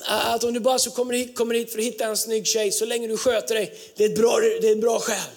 att 0.00 0.44
om 0.44 0.54
du 0.54 0.60
bara 0.60 0.78
så 0.78 0.90
kommer 0.90 1.14
hit, 1.14 1.36
kommer 1.36 1.54
hit 1.54 1.72
för 1.72 1.78
att 1.78 1.84
hitta 1.84 2.04
en 2.04 2.16
snygg 2.16 2.46
tjej, 2.46 2.72
så 2.72 2.84
länge 2.84 3.08
du 3.08 3.16
sköter 3.16 3.54
dig, 3.54 3.78
det 3.96 4.04
är 4.04 4.08
ett 4.08 4.16
bra, 4.16 4.38
det 4.40 4.68
är 4.68 4.72
ett 4.72 4.80
bra 4.80 5.00
skäl. 5.00 5.30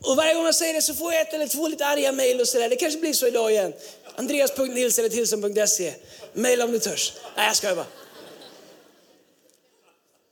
Och 0.00 0.16
varje 0.16 0.34
gång 0.34 0.44
jag 0.44 0.54
säger 0.54 0.74
det 0.74 0.82
så 0.82 0.94
får 0.94 1.12
jag 1.12 1.22
ett 1.22 1.34
eller 1.34 1.46
två 1.46 1.68
lite 1.68 1.86
arga 1.86 2.12
mejl 2.12 2.40
och 2.40 2.48
sådär. 2.48 2.68
Det 2.68 2.76
kanske 2.76 3.00
blir 3.00 3.12
så 3.12 3.26
idag 3.26 3.50
igen. 3.50 3.72
Andreas.nilsen.hilsen.se. 4.16 5.94
Mejla 6.32 6.64
om 6.64 6.72
du 6.72 6.78
törs. 6.78 7.12
Nej, 7.36 7.46
jag 7.46 7.56
skojar 7.56 7.76
bara. 7.76 7.86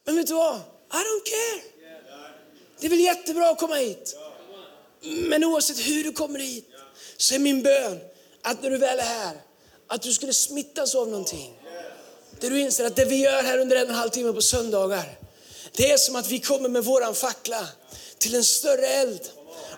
Men 0.05 0.17
vet 0.17 0.27
du 0.27 0.35
vad? 0.35 0.57
I 0.57 0.97
don't 0.97 1.25
care. 1.25 1.63
Det 2.81 2.87
är 2.87 2.91
väl 2.91 3.01
jättebra 3.01 3.51
att 3.51 3.59
komma 3.59 3.75
hit. 3.75 4.17
Men 5.03 5.45
oavsett 5.45 5.79
hur 5.79 6.05
du 6.05 6.13
kommer 6.13 6.39
hit 6.39 6.69
så 7.17 7.35
är 7.35 7.39
min 7.39 7.63
bön 7.63 8.01
att 8.43 8.63
när 8.63 8.71
du 8.71 8.79
väl 8.79 8.99
är 8.99 9.03
här, 9.03 9.37
att 9.87 10.03
du 10.03 10.13
skulle 10.13 10.33
smittas 10.33 10.95
av 10.95 11.09
någonting. 11.09 11.55
Där 12.45 12.51
du 12.51 12.61
inser 12.61 12.85
att 12.85 12.97
det 12.97 13.05
vi 13.05 13.17
gör 13.17 13.43
här 13.43 13.59
under 13.59 13.77
en 13.77 13.83
och 13.83 13.89
en 13.89 13.95
halv 13.95 14.11
timme 14.11 14.33
på 14.33 14.43
söndagar, 14.43 15.19
det 15.73 15.91
är 15.91 15.97
som 15.97 16.17
att 16.17 16.29
vi 16.29 16.39
kommer 16.39 16.69
med 16.69 16.85
våran 16.85 17.15
fackla 17.15 17.69
till 18.19 18.35
en 18.35 18.45
större 18.45 18.87
eld 18.87 19.21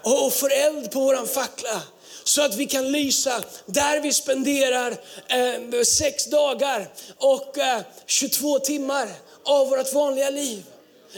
och 0.02 0.32
får 0.32 0.52
eld 0.52 0.90
på 0.90 1.00
våran 1.00 1.26
fackla 1.26 1.82
så 2.24 2.42
att 2.42 2.56
vi 2.56 2.66
kan 2.66 2.92
lysa 2.92 3.42
där 3.66 4.00
vi 4.00 4.12
spenderar 4.12 4.96
eh, 5.28 5.82
sex 5.82 6.26
dagar 6.26 6.88
och 7.16 7.58
eh, 7.58 7.80
22 8.06 8.58
timmar 8.58 9.08
av 9.44 9.68
vårt 9.68 9.92
vanliga 9.92 10.30
liv. 10.30 10.64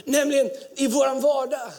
Nämligen 0.05 0.49
i 0.75 0.87
våran 0.87 1.21
vardag. 1.21 1.71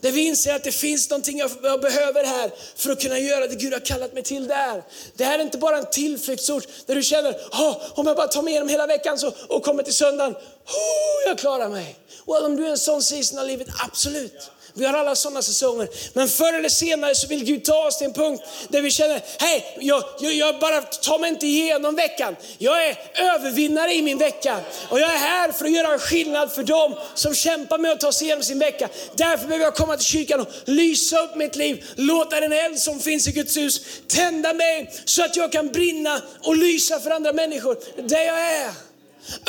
Där 0.00 0.12
vi 0.12 0.20
inser 0.20 0.54
att 0.54 0.64
det 0.64 0.72
finns 0.72 1.10
någonting 1.10 1.38
jag 1.38 1.80
behöver 1.80 2.24
här 2.24 2.50
för 2.76 2.92
att 2.92 3.02
kunna 3.02 3.18
göra 3.18 3.46
det 3.46 3.54
Gud 3.54 3.72
har 3.72 3.80
kallat 3.80 4.14
mig 4.14 4.22
till 4.22 4.48
där. 4.48 4.82
Det 5.16 5.24
här 5.24 5.38
är 5.38 5.42
inte 5.42 5.58
bara 5.58 5.78
en 5.78 5.90
tillflyktsort 5.90 6.68
där 6.86 6.94
du 6.94 7.02
känner, 7.02 7.32
oh, 7.32 7.76
om 7.94 8.06
jag 8.06 8.16
bara 8.16 8.28
tar 8.28 8.42
mig 8.42 8.50
igenom 8.50 8.68
hela 8.68 8.86
veckan 8.86 9.18
så, 9.18 9.32
och 9.48 9.64
kommer 9.64 9.82
till 9.82 9.94
söndagen, 9.94 10.32
oh, 10.32 11.26
jag 11.26 11.38
klarar 11.38 11.68
mig. 11.68 11.96
Well, 12.26 12.44
om 12.44 12.56
du 12.56 12.66
är 12.66 12.70
en 12.70 12.78
sån 12.78 13.02
season 13.02 13.38
av 13.38 13.46
livet, 13.46 13.68
absolut. 13.84 14.50
Vi 14.80 14.86
har 14.86 14.94
alla 14.94 15.16
sådana 15.16 15.42
säsonger. 15.42 15.88
Men 16.12 16.28
förr 16.28 16.52
eller 16.52 16.68
senare 16.68 17.14
så 17.14 17.26
vill 17.26 17.44
Gud 17.44 17.64
ta 17.64 17.86
oss 17.86 17.98
till 17.98 18.06
en 18.06 18.12
punkt 18.12 18.44
där 18.68 18.82
vi 18.82 18.90
känner, 18.90 19.22
hej, 19.38 19.76
jag, 19.80 20.04
jag, 20.20 20.32
jag 20.32 20.58
bara 20.58 20.80
tar 20.80 21.18
mig 21.18 21.30
inte 21.30 21.46
igenom 21.46 21.94
veckan. 21.94 22.36
Jag 22.58 22.86
är 22.86 22.98
övervinnare 23.14 23.94
i 23.94 24.02
min 24.02 24.18
vecka. 24.18 24.60
Och 24.88 25.00
jag 25.00 25.14
är 25.14 25.18
här 25.18 25.52
för 25.52 25.64
att 25.64 25.70
göra 25.70 25.92
en 25.92 25.98
skillnad 25.98 26.52
för 26.52 26.62
dem 26.62 26.94
som 27.14 27.34
kämpar 27.34 27.78
med 27.78 27.90
att 27.90 28.00
ta 28.00 28.12
sig 28.12 28.26
igenom 28.26 28.44
sin 28.44 28.58
vecka. 28.58 28.88
Därför 29.14 29.46
behöver 29.46 29.64
jag 29.64 29.74
komma 29.74 29.96
till 29.96 30.06
kyrkan 30.06 30.40
och 30.40 30.48
lysa 30.64 31.20
upp 31.20 31.36
mitt 31.36 31.56
liv. 31.56 31.84
Låta 31.94 32.40
den 32.40 32.52
eld 32.52 32.78
som 32.78 33.00
finns 33.00 33.28
i 33.28 33.32
Guds 33.32 33.56
hus 33.56 33.80
tända 34.06 34.54
mig 34.54 34.92
så 35.04 35.24
att 35.24 35.36
jag 35.36 35.52
kan 35.52 35.68
brinna 35.68 36.22
och 36.42 36.56
lysa 36.56 37.00
för 37.00 37.10
andra 37.10 37.32
människor 37.32 37.76
där 38.08 38.24
jag 38.24 38.40
är. 38.40 38.70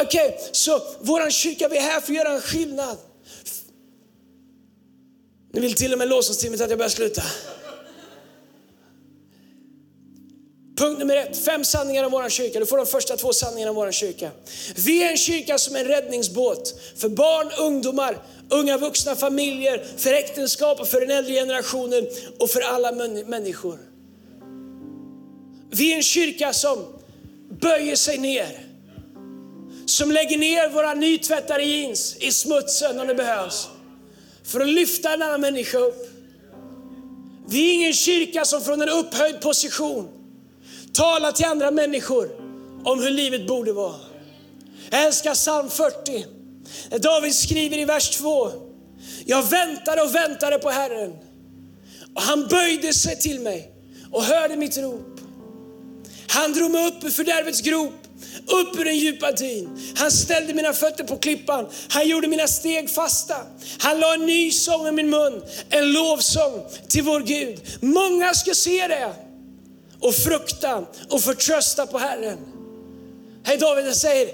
Okej, 0.01 0.27
okay, 0.27 0.49
så 0.51 0.81
vår 1.01 1.29
kyrka, 1.29 1.67
vi 1.67 1.77
är 1.77 1.81
här 1.81 2.01
för 2.01 2.11
att 2.11 2.17
göra 2.17 2.31
en 2.31 2.41
skillnad. 2.41 2.97
Nu 5.53 5.61
vill 5.61 5.73
till 5.73 5.93
och 5.93 5.99
med 5.99 6.07
lovsångsteamet 6.09 6.61
att 6.61 6.69
jag 6.69 6.79
börjar 6.79 6.89
sluta. 6.89 7.23
Punkt 10.77 10.99
nummer 10.99 11.15
ett, 11.15 11.37
fem 11.37 11.63
sanningar 11.63 12.03
om 12.03 12.11
vår 12.11 12.29
kyrka. 12.29 12.59
Du 12.59 12.65
får 12.65 12.77
de 12.77 12.85
första 12.85 13.17
två 13.17 13.33
sanningarna 13.33 13.69
om 13.69 13.75
vår 13.75 13.91
kyrka. 13.91 14.31
Vi 14.75 15.03
är 15.03 15.11
en 15.11 15.17
kyrka 15.17 15.57
som 15.57 15.75
är 15.75 15.79
en 15.79 15.85
räddningsbåt 15.85 16.79
för 16.97 17.09
barn, 17.09 17.51
ungdomar, 17.59 18.17
unga 18.49 18.77
vuxna, 18.77 19.15
familjer, 19.15 19.85
för 19.97 20.13
äktenskap 20.13 20.79
och 20.79 20.87
för 20.87 21.01
den 21.01 21.11
äldre 21.11 21.33
generationen 21.33 22.07
och 22.39 22.49
för 22.49 22.61
alla 22.61 22.91
människor. 23.25 23.79
Vi 25.69 25.91
är 25.91 25.95
en 25.95 26.03
kyrka 26.03 26.53
som 26.53 26.85
böjer 27.61 27.95
sig 27.95 28.17
ner. 28.17 28.67
Som 29.85 30.11
lägger 30.11 30.37
ner 30.37 30.69
våra 30.69 30.93
nytvättade 30.93 31.63
jeans 31.63 32.15
i 32.19 32.31
smutsen 32.31 32.99
om 32.99 33.07
det 33.07 33.15
behövs 33.15 33.67
för 34.43 34.59
att 34.59 34.69
lyfta 34.69 35.13
en 35.13 35.21
annan 35.21 35.41
människa 35.41 35.77
upp. 35.77 36.09
Vi 37.47 37.69
är 37.69 37.73
ingen 37.73 37.93
kyrka 37.93 38.45
som 38.45 38.61
från 38.61 38.81
en 38.81 38.89
upphöjd 38.89 39.41
position 39.41 40.09
talar 40.93 41.31
till 41.31 41.45
andra 41.45 41.71
människor 41.71 42.29
om 42.83 42.99
hur 42.99 43.11
livet 43.11 43.47
borde 43.47 43.73
vara. 43.73 43.95
Jag 44.89 45.05
älskar 45.05 45.33
psalm 45.33 45.69
40. 45.69 46.25
David 46.99 47.35
skriver 47.35 47.77
i 47.77 47.85
vers 47.85 48.09
2. 48.09 48.51
Jag 49.25 49.43
väntade 49.43 50.01
och 50.01 50.15
väntade 50.15 50.59
på 50.59 50.69
Herren 50.69 51.13
och 52.13 52.21
han 52.21 52.47
böjde 52.47 52.93
sig 52.93 53.19
till 53.19 53.39
mig 53.39 53.71
och 54.11 54.23
hörde 54.23 54.55
mitt 54.55 54.77
rop. 54.77 55.19
Han 56.27 56.53
drog 56.53 56.71
mig 56.71 56.87
upp 56.87 57.03
ur 57.03 57.09
fördärvets 57.09 57.61
grop 57.61 58.00
upp 58.47 58.79
ur 58.79 58.85
den 58.85 58.97
djupa 58.97 59.31
dyn. 59.31 59.93
Han 59.95 60.11
ställde 60.11 60.53
mina 60.53 60.73
fötter 60.73 61.03
på 61.03 61.17
klippan. 61.17 61.67
Han 61.89 62.07
gjorde 62.07 62.27
mina 62.27 62.47
steg 62.47 62.89
fasta. 62.89 63.35
Han 63.79 63.99
la 63.99 64.13
en 64.13 64.25
ny 64.25 64.51
sång 64.51 64.87
i 64.87 64.91
min 64.91 65.09
mun, 65.09 65.43
en 65.69 65.93
lovsång 65.93 66.65
till 66.87 67.03
vår 67.03 67.19
Gud. 67.19 67.61
Många 67.81 68.33
ska 68.33 68.53
se 68.53 68.87
det 68.87 69.13
och 69.99 70.15
frukta 70.15 70.85
och 71.09 71.21
förtrösta 71.21 71.85
på 71.85 71.97
Herren. 71.97 72.37
Hej 73.43 73.57
David 73.57 73.95
säger, 73.95 74.29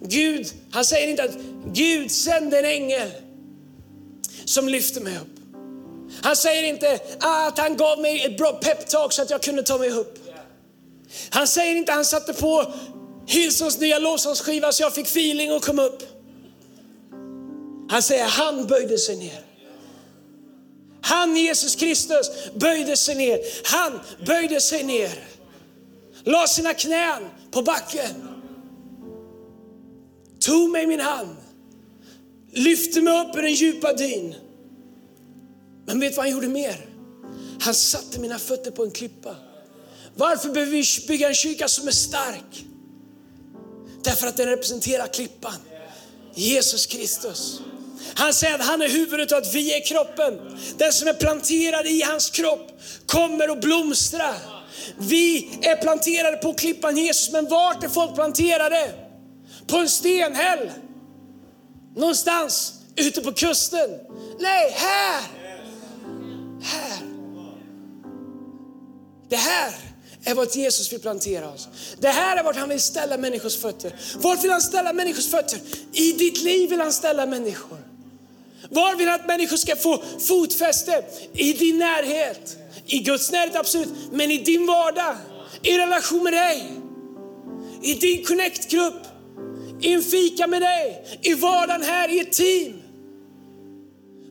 Gud, 0.00 0.46
han 0.70 0.84
säger 0.84 1.08
inte 1.08 1.22
att 1.22 1.36
Gud 1.66 2.10
sände 2.10 2.58
en 2.58 2.64
ängel 2.64 3.10
som 4.44 4.68
lyfte 4.68 5.00
mig 5.00 5.16
upp. 5.16 5.42
Han 6.22 6.36
säger 6.36 6.62
inte 6.62 6.98
att 7.20 7.58
han 7.58 7.76
gav 7.76 8.00
mig 8.00 8.24
ett 8.24 8.38
bra 8.38 8.52
peptalk 8.52 9.12
så 9.12 9.22
att 9.22 9.30
jag 9.30 9.42
kunde 9.42 9.62
ta 9.62 9.78
mig 9.78 9.90
upp. 9.90 10.18
Han 11.30 11.46
säger 11.46 11.74
inte 11.74 11.92
att 11.92 11.96
han 11.96 12.04
satte 12.04 12.32
på 12.32 12.72
Hillsons 13.26 13.80
nya 13.80 13.98
lovsångsskiva 13.98 14.72
så 14.72 14.82
jag 14.82 14.94
fick 14.94 15.06
feeling 15.06 15.52
och 15.52 15.64
kom 15.64 15.78
upp. 15.78 16.02
Han 17.88 18.02
säger 18.02 18.24
han 18.24 18.66
böjde 18.66 18.98
sig 18.98 19.16
ner. 19.16 19.44
Han, 21.00 21.36
Jesus 21.36 21.76
Kristus, 21.76 22.30
böjde 22.54 22.96
sig 22.96 23.14
ner. 23.14 23.38
Han 23.64 24.00
böjde 24.26 24.60
sig 24.60 24.84
ner. 24.84 25.24
La 26.24 26.46
sina 26.46 26.74
knän 26.74 27.22
på 27.50 27.62
backen. 27.62 28.28
Tog 30.40 30.70
mig 30.70 30.84
i 30.84 30.86
min 30.86 31.00
hand. 31.00 31.36
Lyfte 32.52 33.00
mig 33.00 33.20
upp 33.20 33.36
ur 33.36 33.42
den 33.42 33.52
djupa 33.52 33.92
dyn. 33.92 34.34
Men 35.86 36.00
vet 36.00 36.16
vad 36.16 36.26
han 36.26 36.32
gjorde 36.32 36.48
mer? 36.48 36.86
Han 37.60 37.74
satte 37.74 38.20
mina 38.20 38.38
fötter 38.38 38.70
på 38.70 38.84
en 38.84 38.90
klippa. 38.90 39.36
Varför 40.16 40.48
behöver 40.48 40.72
vi 40.72 40.84
bygga 41.08 41.28
en 41.28 41.34
kyrka 41.34 41.68
som 41.68 41.88
är 41.88 41.92
stark? 41.92 42.64
Därför 44.04 44.26
att 44.26 44.36
den 44.36 44.46
representerar 44.46 45.06
klippan, 45.06 45.54
Jesus 46.34 46.86
Kristus. 46.86 47.60
Han 48.14 48.34
säger 48.34 48.54
att 48.54 48.66
han 48.66 48.82
är 48.82 48.88
huvudet 48.88 49.32
och 49.32 49.38
att 49.38 49.54
vi 49.54 49.74
är 49.74 49.86
kroppen. 49.86 50.58
Den 50.76 50.92
som 50.92 51.08
är 51.08 51.14
planterad 51.14 51.86
i 51.86 52.02
hans 52.02 52.30
kropp 52.30 52.80
kommer 53.06 53.48
att 53.48 53.60
blomstra. 53.60 54.34
Vi 54.98 55.58
är 55.62 55.76
planterade 55.76 56.36
på 56.36 56.54
klippan 56.54 56.96
Jesus, 56.96 57.32
men 57.32 57.48
vart 57.48 57.84
är 57.84 57.88
folk 57.88 58.14
planterade? 58.14 58.90
På 59.66 59.76
en 59.76 59.88
stenhäll? 59.88 60.70
Någonstans 61.96 62.74
ute 62.96 63.20
på 63.20 63.32
kusten? 63.32 63.90
Nej, 64.40 64.70
här! 64.76 65.22
Här. 66.62 66.98
Det 69.28 69.36
här 69.36 69.91
är 70.24 70.34
vart 70.34 70.56
Jesus 70.56 70.92
vill 70.92 71.00
plantera 71.00 71.50
oss. 71.50 71.68
Det 71.98 72.08
här 72.08 72.36
är 72.36 72.42
vart 72.44 72.56
han 72.56 72.68
vill 72.68 72.80
ställa 72.80 73.18
människors 73.18 73.56
fötter. 73.56 73.92
Vart 74.16 74.44
vill 74.44 74.50
han 74.50 74.60
ställa 74.60 74.92
människors 74.92 75.30
fötter? 75.30 75.58
I 75.92 76.12
ditt 76.12 76.42
liv 76.42 76.70
vill 76.70 76.80
han 76.80 76.92
ställa 76.92 77.26
människor. 77.26 77.78
Var 78.68 78.96
vill 78.96 79.08
han 79.08 79.20
att 79.20 79.26
människor 79.26 79.56
ska 79.56 79.76
få 79.76 80.02
fotfäste? 80.18 81.04
I 81.32 81.52
din 81.52 81.78
närhet. 81.78 82.56
I 82.86 82.98
Guds 82.98 83.32
närhet 83.32 83.56
absolut, 83.56 83.88
men 84.12 84.30
i 84.30 84.38
din 84.38 84.66
vardag. 84.66 85.16
I 85.62 85.78
relation 85.78 86.24
med 86.24 86.32
dig. 86.32 86.72
I 87.82 87.94
din 87.94 88.24
connect-grupp. 88.24 89.06
I 89.80 89.92
en 89.92 90.02
fika 90.02 90.46
med 90.46 90.62
dig. 90.62 91.18
I 91.22 91.34
vardagen 91.34 91.82
här, 91.82 92.08
i 92.08 92.20
ett 92.20 92.32
team. 92.32 92.81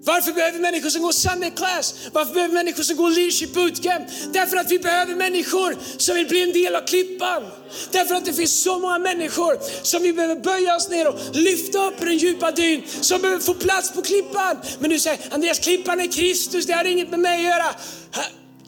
Varför 0.04 0.32
behöver 0.32 0.58
vi 0.58 0.62
människor 0.62 0.90
som 0.90 1.02
går 1.02 1.12
Sunday 1.12 1.52
class? 1.52 1.96
Varför 2.12 2.34
behöver 2.34 2.54
vi 2.54 2.64
människor 2.64 2.84
som 2.84 2.96
går 2.96 3.10
leadership 3.10 3.54
bootcamp? 3.54 4.08
Därför 4.34 4.58
att 4.58 4.72
vi 4.72 4.80
behöver 4.80 5.16
människor 5.16 5.78
som 5.98 6.16
vill 6.16 6.28
bli 6.28 6.44
en 6.44 6.54
del 6.54 6.76
av 6.76 6.82
klippan. 6.82 7.44
Därför 7.92 8.16
att 8.16 8.26
det 8.26 8.34
finns 8.34 8.64
så 8.64 8.80
många 8.80 9.00
människor 9.00 9.58
som 9.84 10.04
vi 10.04 10.14
behöver 10.14 10.36
böja 10.36 10.76
oss 10.76 10.90
ner 10.90 11.08
och 11.08 11.20
lyfta 11.34 11.88
upp 11.88 12.02
i 12.02 12.06
den 12.06 12.18
djupa 12.18 12.52
dyn, 12.52 12.84
som 13.02 13.22
behöver 13.22 13.42
få 13.42 13.54
plats 13.54 13.92
på 13.92 14.02
klippan. 14.02 14.58
Men 14.80 14.90
du 14.90 15.00
säger, 15.00 15.20
Andreas 15.32 15.60
klippan 15.60 16.00
är 16.00 16.12
Kristus, 16.12 16.66
det 16.66 16.74
har 16.74 16.86
inget 16.86 17.10
med 17.10 17.20
mig 17.20 17.38
att 17.38 17.44
göra. 17.44 17.76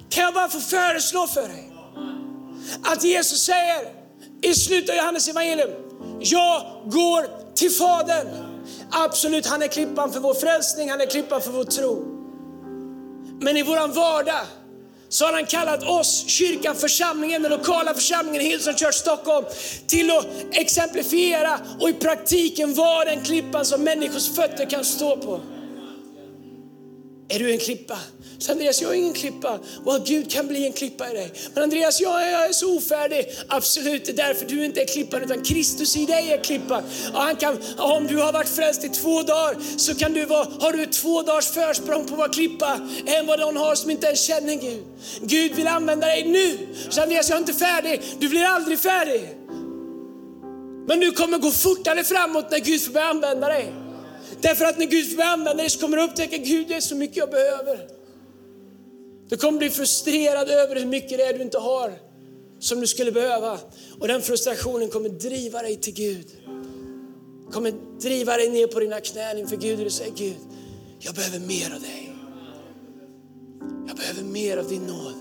Kan 0.10 0.24
jag 0.24 0.34
bara 0.34 0.50
få 0.50 0.60
föreslå 0.60 1.28
för 1.28 1.42
dig? 1.42 1.70
Att 2.84 3.04
Jesus 3.04 3.40
säger 3.40 3.82
i 4.42 4.54
slutet 4.54 4.90
av 4.90 4.96
Johannes 4.96 5.28
evangelium, 5.28 5.70
jag 6.20 6.82
går 6.86 7.56
till 7.56 7.72
Fadern. 7.72 8.53
Absolut, 8.92 9.46
han 9.46 9.62
är 9.62 9.68
klippan 9.68 10.12
för 10.14 10.20
vår 10.20 10.34
frälsning, 10.34 10.90
han 10.90 11.02
är 11.02 11.06
klippan 11.06 11.42
för 11.42 11.52
vår 11.52 11.64
tro. 11.64 12.06
Men 13.42 13.58
i 13.58 13.64
våran 13.64 13.92
vardag 13.92 14.46
så 15.10 15.26
har 15.26 15.34
han 15.34 15.46
kallat 15.46 15.84
oss, 15.84 16.26
kyrkan, 16.28 16.76
församlingen, 16.76 17.42
den 17.42 17.52
lokala 17.52 17.94
församlingen 17.94 18.42
Hillsong 18.42 18.74
Church 18.74 18.96
Stockholm 18.96 19.46
till 19.88 20.12
att 20.12 20.26
exemplifiera 20.52 21.60
och 21.80 21.90
i 21.90 21.94
praktiken 21.94 22.74
vara 22.74 23.06
den 23.06 23.24
klippan 23.24 23.66
som 23.66 23.84
människors 23.84 24.36
fötter 24.36 24.70
kan 24.70 24.86
stå 24.86 25.18
på. 25.18 25.42
Är 27.30 27.40
du 27.40 27.52
en 27.52 27.60
klippa? 27.60 27.98
Så 28.44 28.52
Andreas, 28.52 28.82
jag 28.82 28.92
är 28.92 28.96
ingen 28.96 29.14
klippa. 29.14 29.60
Well, 29.86 30.02
Gud 30.06 30.32
kan 30.32 30.48
bli 30.48 30.66
en 30.66 30.74
klippa 30.74 31.12
i 31.12 31.14
dig. 31.14 31.32
Men 31.54 31.64
Andreas, 31.64 32.02
jag 32.02 32.28
är, 32.28 32.32
jag 32.32 32.46
är 32.46 32.52
så 32.52 32.78
ofärdig. 32.78 33.26
Absolut, 33.48 34.06
det 34.06 34.12
är 34.12 34.16
därför 34.16 34.46
du 34.46 34.66
inte 34.66 34.82
är 34.82 34.86
klippan, 34.86 35.24
utan 35.24 35.44
Kristus 35.44 35.98
i 35.98 36.06
dig 36.06 36.32
är 36.32 36.44
klippan. 36.44 36.84
Och 37.14 37.20
han 37.20 37.36
kan, 37.36 37.58
om 37.78 38.08
du 38.08 38.18
har 38.18 38.34
varit 38.34 38.50
frälst 38.50 38.84
i 38.84 38.90
två 38.90 39.22
dagar 39.22 39.58
så 39.78 39.96
kan 39.96 40.14
du 40.14 40.26
vara, 40.26 40.48
har 40.60 40.72
du 40.72 40.84
ett 40.84 40.92
två 40.92 41.22
dagars 41.22 41.48
försprång 41.48 42.06
på 42.06 42.14
att 42.14 42.18
vara 42.18 42.30
klippa 42.30 42.80
än 43.06 43.28
vad 43.28 43.40
någon 43.40 43.58
har 43.58 43.76
som 43.76 43.92
inte 43.92 44.08
ens 44.08 44.22
känner 44.22 44.56
Gud. 44.56 44.84
Gud 45.22 45.56
vill 45.56 45.68
använda 45.68 46.08
dig 46.08 46.24
nu. 46.24 46.58
Så 46.90 47.02
Andreas, 47.02 47.30
jag 47.30 47.36
är 47.36 47.40
inte 47.40 47.54
färdig. 47.54 48.02
Du 48.20 48.30
blir 48.30 48.44
aldrig 48.44 48.80
färdig. 48.80 49.30
Men 50.88 51.00
du 51.00 51.12
kommer 51.12 51.38
gå 51.38 51.52
fortare 51.52 52.04
framåt 52.04 52.52
när 52.52 52.60
Gud 52.60 52.84
får 52.86 52.92
börja 52.92 53.08
använda 53.08 53.48
dig. 53.48 53.74
Därför 54.42 54.66
att 54.66 54.78
när 54.78 54.86
Gud 54.86 55.10
får 55.10 55.18
börja 55.18 55.30
använda 55.30 55.62
dig 55.64 55.70
så 55.70 55.80
kommer 55.80 55.98
du 55.98 56.04
upptäcka, 56.04 56.38
Gud 56.38 56.68
det 56.68 56.76
är 56.76 56.82
så 56.82 56.96
mycket 56.96 57.18
jag 57.18 57.30
behöver. 57.30 58.03
Du 59.34 59.38
kommer 59.38 59.60
bli 59.60 59.70
frustrerad 59.70 60.50
över 60.50 60.76
hur 60.76 60.86
mycket 60.86 61.18
det 61.18 61.24
är 61.24 61.34
du 61.34 61.42
inte 61.42 61.58
har 61.58 61.94
som 62.60 62.80
du 62.80 62.88
skulle 62.88 63.12
behöva. 63.12 63.60
Och 64.00 64.08
den 64.08 64.22
frustrationen 64.22 64.90
kommer 64.90 65.10
driva 65.10 65.62
dig 65.62 65.76
till 65.76 65.94
Gud. 65.94 66.28
Kommer 67.52 67.74
driva 68.02 68.38
dig 68.38 68.50
ner 68.50 68.68
på 68.68 68.80
dina 68.80 69.00
knän 69.00 69.38
inför 69.38 69.56
Gud 69.56 69.78
och 69.80 69.86
du 69.86 69.92
säger 69.92 70.12
Gud, 70.16 70.36
jag 71.00 71.16
behöver 71.16 71.40
mer 71.40 71.76
av 71.76 71.82
dig. 71.82 72.14
Jag 73.88 73.98
behöver 73.98 74.24
mer 74.24 74.58
av 74.58 74.70
din 74.70 74.82
nåd, 74.82 75.14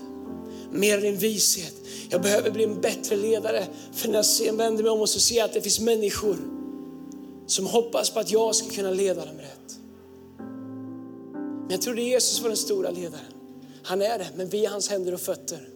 mer 0.71 0.95
av 0.95 1.01
din 1.01 1.17
vishet. 1.17 1.75
Jag 2.09 2.21
behöver 2.21 2.51
bli 2.51 2.63
en 2.63 2.81
bättre 2.81 3.15
ledare. 3.15 3.67
För 3.93 4.09
när 4.09 4.45
jag 4.45 4.53
vänder 4.53 4.83
mig 4.83 4.91
om 4.91 5.01
och 5.01 5.09
så 5.09 5.19
ser 5.19 5.35
jag 5.35 5.45
att 5.45 5.53
det 5.53 5.61
finns 5.61 5.79
människor 5.79 6.37
som 7.47 7.65
hoppas 7.65 8.09
på 8.09 8.19
att 8.19 8.31
jag 8.31 8.55
ska 8.55 8.69
kunna 8.69 8.91
leda 8.91 9.25
dem 9.25 9.37
rätt. 9.37 9.77
Men 11.61 11.69
Jag 11.69 11.81
trodde 11.81 12.01
Jesus 12.01 12.41
var 12.41 12.47
den 12.47 12.57
stora 12.57 12.89
ledaren. 12.89 13.42
Han 13.83 14.01
är 14.01 14.17
det, 14.17 14.27
men 14.35 14.49
vi 14.49 14.65
är 14.65 14.69
hans 14.69 14.89
händer 14.89 15.13
och 15.13 15.19
fötter. 15.19 15.69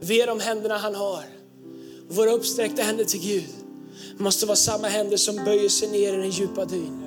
Vi 0.00 0.20
är 0.20 0.26
de 0.26 0.40
händerna 0.40 0.76
han 0.76 0.94
har. 0.94 1.24
Våra 2.08 2.30
uppsträckta 2.30 2.82
händer 2.82 3.04
till 3.04 3.20
Gud 3.20 3.44
måste 4.16 4.46
vara 4.46 4.56
samma 4.56 4.88
händer 4.88 5.16
som 5.16 5.44
böjer 5.44 5.68
sig 5.68 5.88
ner 5.88 6.12
i 6.12 6.16
den 6.16 6.30
djupa 6.30 6.64
dyn 6.64 7.02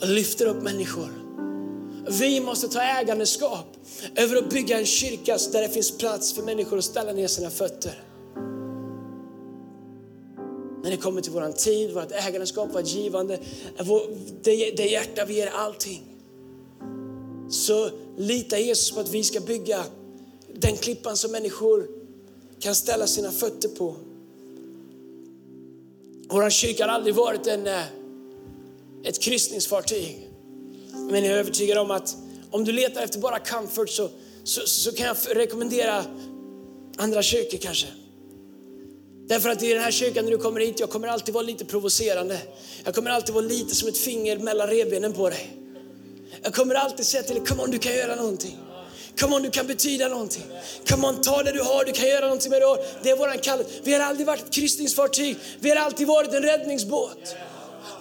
och 0.00 0.08
lyfter 0.08 0.46
upp 0.46 0.62
människor. 0.62 1.08
Vi 2.18 2.40
måste 2.40 2.68
ta 2.68 2.80
ägandeskap 2.80 3.66
över 4.16 4.36
att 4.36 4.50
bygga 4.50 4.78
en 4.78 4.86
kyrka 4.86 5.38
där 5.52 5.62
det 5.62 5.68
finns 5.68 5.98
plats 5.98 6.32
för 6.32 6.42
människor 6.42 6.78
att 6.78 6.84
ställa 6.84 7.12
ner 7.12 7.28
sina 7.28 7.50
fötter. 7.50 8.02
När 10.82 10.90
det 10.90 10.96
kommer 10.96 11.20
till 11.20 11.32
vår 11.32 11.52
tid, 11.52 11.94
vårt 11.94 12.12
ägandeskap, 12.12 12.74
vårt 12.74 12.86
givande, 12.86 13.38
det, 14.42 14.70
det 14.70 14.86
hjärta 14.86 15.24
vi 15.24 15.34
ger 15.34 15.46
allting. 15.46 16.13
Så 17.50 17.90
litar 18.18 18.58
Jesus 18.58 18.90
på 18.90 19.00
att 19.00 19.08
vi 19.08 19.24
ska 19.24 19.40
bygga 19.40 19.84
den 20.54 20.76
klippan 20.76 21.16
som 21.16 21.32
människor 21.32 21.88
kan 22.60 22.74
ställa 22.74 23.06
sina 23.06 23.32
fötter 23.32 23.68
på. 23.68 23.96
Vår 26.28 26.50
kyrka 26.50 26.84
har 26.84 26.92
aldrig 26.92 27.14
varit 27.14 27.46
en, 27.46 27.66
eh, 27.66 27.84
ett 29.04 29.20
kryssningsfartyg. 29.20 30.30
Men 30.92 31.24
jag 31.24 31.34
är 31.34 31.38
övertygad 31.38 31.78
om 31.78 31.90
att 31.90 32.16
om 32.50 32.64
du 32.64 32.72
letar 32.72 33.02
efter 33.02 33.18
bara 33.18 33.38
comfort 33.38 33.90
så, 33.90 34.10
så, 34.44 34.60
så 34.66 34.92
kan 34.92 35.06
jag 35.06 35.16
rekommendera 35.30 36.04
andra 36.96 37.22
kyrkor 37.22 37.58
kanske. 37.58 37.86
Därför 39.26 39.48
att 39.48 39.62
i 39.62 39.72
den 39.72 39.82
här 39.82 39.90
kyrkan 39.90 40.24
när 40.24 40.32
du 40.32 40.38
kommer 40.38 40.60
hit, 40.60 40.80
jag 40.80 40.90
kommer 40.90 41.08
alltid 41.08 41.34
vara 41.34 41.44
lite 41.44 41.64
provocerande. 41.64 42.38
Jag 42.84 42.94
kommer 42.94 43.10
alltid 43.10 43.34
vara 43.34 43.44
lite 43.44 43.74
som 43.74 43.88
ett 43.88 43.98
finger 43.98 44.38
mellan 44.38 44.68
revbenen 44.68 45.12
på 45.12 45.28
dig. 45.28 45.63
Jag 46.44 46.54
kommer 46.54 46.74
alltid 46.74 47.06
säga 47.06 47.22
till 47.22 47.34
dig, 47.34 47.44
come 47.44 47.62
on 47.62 47.70
du 47.70 47.78
kan 47.78 47.92
göra 47.92 48.14
någonting. 48.14 48.58
Come 49.20 49.36
on, 49.36 49.42
du 49.42 49.50
kan 49.50 49.66
betyda 49.66 50.08
någonting. 50.08 50.42
Come 50.88 51.06
on, 51.06 51.20
ta 51.20 51.42
det 51.42 51.52
du 51.52 51.62
har, 51.62 51.84
du 51.84 51.92
kan 51.92 52.08
göra 52.08 52.24
någonting 52.24 52.50
med 52.50 52.60
det 52.62 52.78
Det 53.02 53.10
är 53.10 53.16
våran 53.16 53.38
kallelse. 53.38 53.70
Vi 53.82 53.92
har 53.92 54.00
aldrig 54.00 54.26
varit 54.26 54.42
ett 54.42 54.52
kryssningsfartyg, 54.52 55.36
vi 55.60 55.70
har 55.70 55.76
alltid 55.76 56.06
varit 56.06 56.34
en 56.34 56.42
räddningsbåt. 56.42 57.36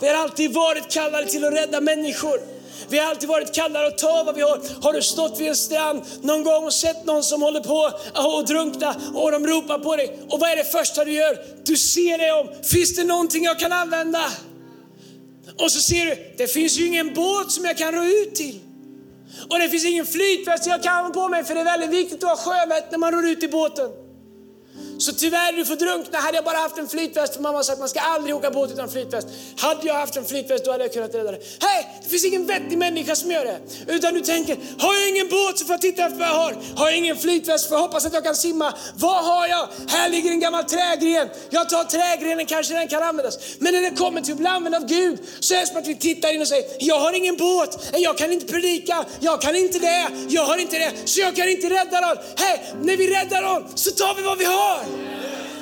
Vi 0.02 0.08
har 0.08 0.16
alltid 0.16 0.54
varit 0.54 0.91
kallade 0.91 1.26
till 1.26 1.46
att 1.46 1.54
rädda 1.54 1.82
människor. 1.82 2.41
Vi 2.89 3.00
har 3.00 3.10
alltid 3.10 3.30
varit 3.30 3.54
kallade 3.54 3.88
att 3.88 3.98
ta 3.98 4.24
vad 4.24 4.36
vi 4.36 4.41
har. 4.41 4.62
Har 4.82 4.94
du 4.94 5.02
stått 5.02 5.39
vid 5.39 5.48
en 5.48 5.56
strand 5.56 6.02
någon 6.22 6.44
gång 6.44 6.66
och 6.66 6.74
sett 6.74 7.06
någon 7.06 7.24
som 7.24 7.41
håller 7.41 7.60
på 7.60 7.91
att 8.14 8.48
drunkna 8.48 8.96
och 9.14 9.32
de 9.32 9.48
ropar 9.48 9.80
på 9.80 9.96
dig. 9.96 10.20
Och 10.30 10.39
vad 10.39 10.52
är 10.52 10.56
det 10.56 10.64
första 10.64 11.06
du 11.06 11.12
gör? 11.12 11.38
Du 11.64 11.78
ser 11.78 12.18
dig 12.18 12.32
om. 12.32 12.50
Finns 12.64 12.96
det 12.96 13.04
någonting 13.04 13.44
jag 13.44 13.60
kan 13.60 13.72
använda? 13.72 14.32
Och 15.60 15.72
så 15.72 15.80
ser 15.80 16.06
du, 16.06 16.34
det 16.38 16.47
finns 16.47 16.78
ju 16.78 16.88
ingen 16.88 17.14
båt 17.14 17.51
som 17.51 17.66
jag 17.66 17.78
kan 17.78 17.91
ro 17.91 18.04
ut 18.04 18.36
till. 18.36 18.60
Och 19.49 19.60
det 19.60 19.70
finns 19.70 19.86
ingen 19.86 20.06
flytväst 20.06 20.66
jag 20.66 20.84
kan 20.84 21.06
ha 21.06 21.12
på 21.12 21.30
mig 21.30 21.43
för 21.43 21.56
det 21.56 21.62
är 21.62 21.66
väldigt 21.66 21.89
viktigt 21.89 22.24
att 22.24 22.30
ha 22.30 22.38
sjövett 22.38 22.91
när 22.91 22.97
man 22.97 23.12
ror 23.12 23.28
ut 23.28 23.43
i 23.43 23.47
båten. 23.47 23.89
Så 25.06 25.14
tyvärr, 25.14 25.54
du 25.54 25.66
får 25.66 25.76
drunkna. 25.76 26.18
Hade 26.20 26.38
jag 26.38 26.45
bara 26.45 26.58
haft 26.58 26.78
en 26.78 26.88
flytväst, 26.88 27.36
för 27.36 27.41
mamma 27.41 27.64
sa 27.64 27.74
att 27.74 27.80
man 27.80 27.89
ska 27.89 27.99
aldrig 27.99 28.36
åka 28.36 28.51
båt 28.51 28.72
utan 28.72 28.89
flytväst. 28.89 29.28
Hade 29.58 29.88
jag 29.88 29.93
haft 29.93 30.16
en 30.16 30.26
flytväst, 30.26 30.66
då 30.66 30.72
hade 30.72 30.84
jag 30.84 30.93
kunnat 30.93 31.16
rädda 31.16 31.32
dig. 31.32 31.41
Hej, 31.60 32.01
det 32.04 32.10
finns 32.10 32.26
ingen 32.26 32.45
vettig 32.45 32.78
människa 32.78 33.16
som 33.16 33.32
gör 33.32 33.45
det. 33.45 33.60
Utan 33.88 34.14
du 34.14 34.22
tänker, 34.22 34.58
har 34.80 34.95
jag 34.95 35.10
ingen 35.10 35.30
båt 35.30 35.60
så 35.60 35.66
får 35.66 35.74
jag 35.74 35.82
titta 35.82 36.06
efter 36.06 36.20
vad 36.20 36.28
jag 36.28 36.34
har. 36.34 36.56
Har 36.76 36.89
jag 36.89 36.97
ingen 36.97 37.18
flytväst 37.18 37.68
får 37.68 37.78
jag 37.78 37.82
hoppas 37.82 38.06
att 38.06 38.14
jag 38.14 38.24
kan 38.24 38.36
simma. 38.36 38.74
Vad 38.95 39.26
har 39.26 39.47
jag? 39.47 39.68
Här 39.88 40.10
ligger 40.10 40.32
en 40.32 40.39
gammal 40.39 40.64
trägren. 40.64 41.30
Jag 41.49 41.70
tar 41.70 41.84
trägrenen, 41.84 42.45
kanske 42.45 42.74
den 42.74 42.88
kan 42.88 43.04
användas. 43.04 43.38
Men 43.60 43.74
när 43.74 43.82
det 43.82 43.97
kommer 43.97 44.22
till 44.22 44.32
att 44.32 44.38
bli 44.38 44.47
använd 44.47 44.76
av 44.76 44.86
Gud, 44.86 45.20
så 45.39 45.54
är 45.54 45.60
det 45.60 45.68
som 45.68 45.78
att 45.78 45.88
vi 45.88 45.95
tittar 45.95 46.34
in 46.36 46.41
och 46.41 46.47
säger, 46.47 46.66
jag 46.80 46.99
har 46.99 47.14
ingen 47.14 47.38
båt, 47.38 47.89
jag 47.93 48.18
kan 48.18 48.32
inte 48.32 48.45
predika, 48.45 49.06
jag 49.20 49.41
kan 49.41 49.56
inte 49.56 49.80
det, 49.80 50.08
jag 50.30 50.45
har 50.45 50.58
inte 50.58 50.80
det, 50.80 50.91
så 51.06 51.20
jag 51.20 51.36
kan 51.36 51.49
inte 51.49 51.70
rädda 51.70 51.99
någon. 51.99 52.18
Hej, 52.38 52.74
när 52.82 52.97
vi 52.97 53.08
räddar 53.16 53.41
någon 53.41 53.78
så 53.78 53.91
tar 53.91 54.16
vi 54.16 54.22
vad 54.22 54.38
vi 54.38 54.45
har. 54.45 54.93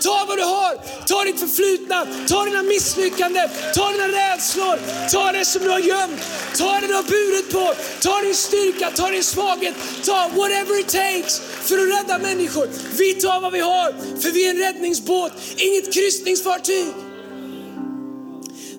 Ta 0.03 0.25
vad 0.27 0.37
du 0.37 0.43
har, 0.43 0.73
ta 1.07 1.23
ditt 1.23 1.39
förflutna, 1.39 2.07
ta 2.29 2.45
dina 2.45 2.63
misslyckanden, 2.63 3.49
ta 3.75 3.91
dina 3.91 4.07
rädslor, 4.07 4.79
ta 5.11 5.31
det 5.31 5.45
som 5.45 5.63
du 5.63 5.69
har 5.69 5.79
gömt, 5.79 6.21
ta 6.57 6.79
det 6.81 6.87
du 6.87 6.93
har 6.93 7.03
burit 7.03 7.51
på, 7.51 7.73
ta 8.01 8.21
din 8.21 8.35
styrka, 8.35 8.91
ta 8.95 9.09
din 9.09 9.23
svaghet, 9.23 9.75
ta 10.05 10.29
whatever 10.35 10.79
it 10.79 10.87
takes 10.87 11.39
för 11.39 11.75
att 11.77 11.99
rädda 11.99 12.19
människor. 12.19 12.67
Vi 12.97 13.13
tar 13.13 13.41
vad 13.41 13.51
vi 13.51 13.59
har, 13.59 14.19
för 14.21 14.31
vi 14.31 14.45
är 14.45 14.49
en 14.49 14.57
räddningsbåt, 14.57 15.31
inget 15.57 15.93
kryssningsfartyg. 15.93 16.85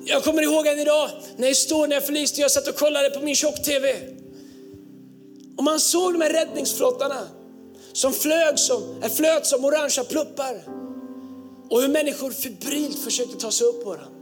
Jag 0.05 0.25
kommer 0.25 0.43
ihåg 0.43 0.67
en 0.67 0.79
idag 0.79 1.11
när 1.37 1.51
Estonia 1.51 2.01
förliste, 2.01 2.41
jag 2.41 2.51
satt 2.51 2.69
och 2.69 2.77
kollade 2.77 3.11
på 3.11 3.21
min 3.21 3.35
tjock-tv. 3.35 3.95
Och 5.57 5.65
man 5.65 5.81
såg 5.81 6.13
de 6.13 6.21
här 6.21 6.31
räddningsflottarna 6.31 7.29
som 7.93 8.13
flög 8.13 8.59
som, 8.59 9.03
flöt 9.17 9.47
som 9.47 9.65
orangea 9.65 10.05
pluppar. 10.05 10.65
Och 11.71 11.81
hur 11.83 11.89
människor 11.89 12.31
febrilt 12.31 12.99
försökte 12.99 13.37
ta 13.37 13.51
sig 13.51 13.67
upp 13.67 13.85
på 13.85 13.95
den. 13.95 14.22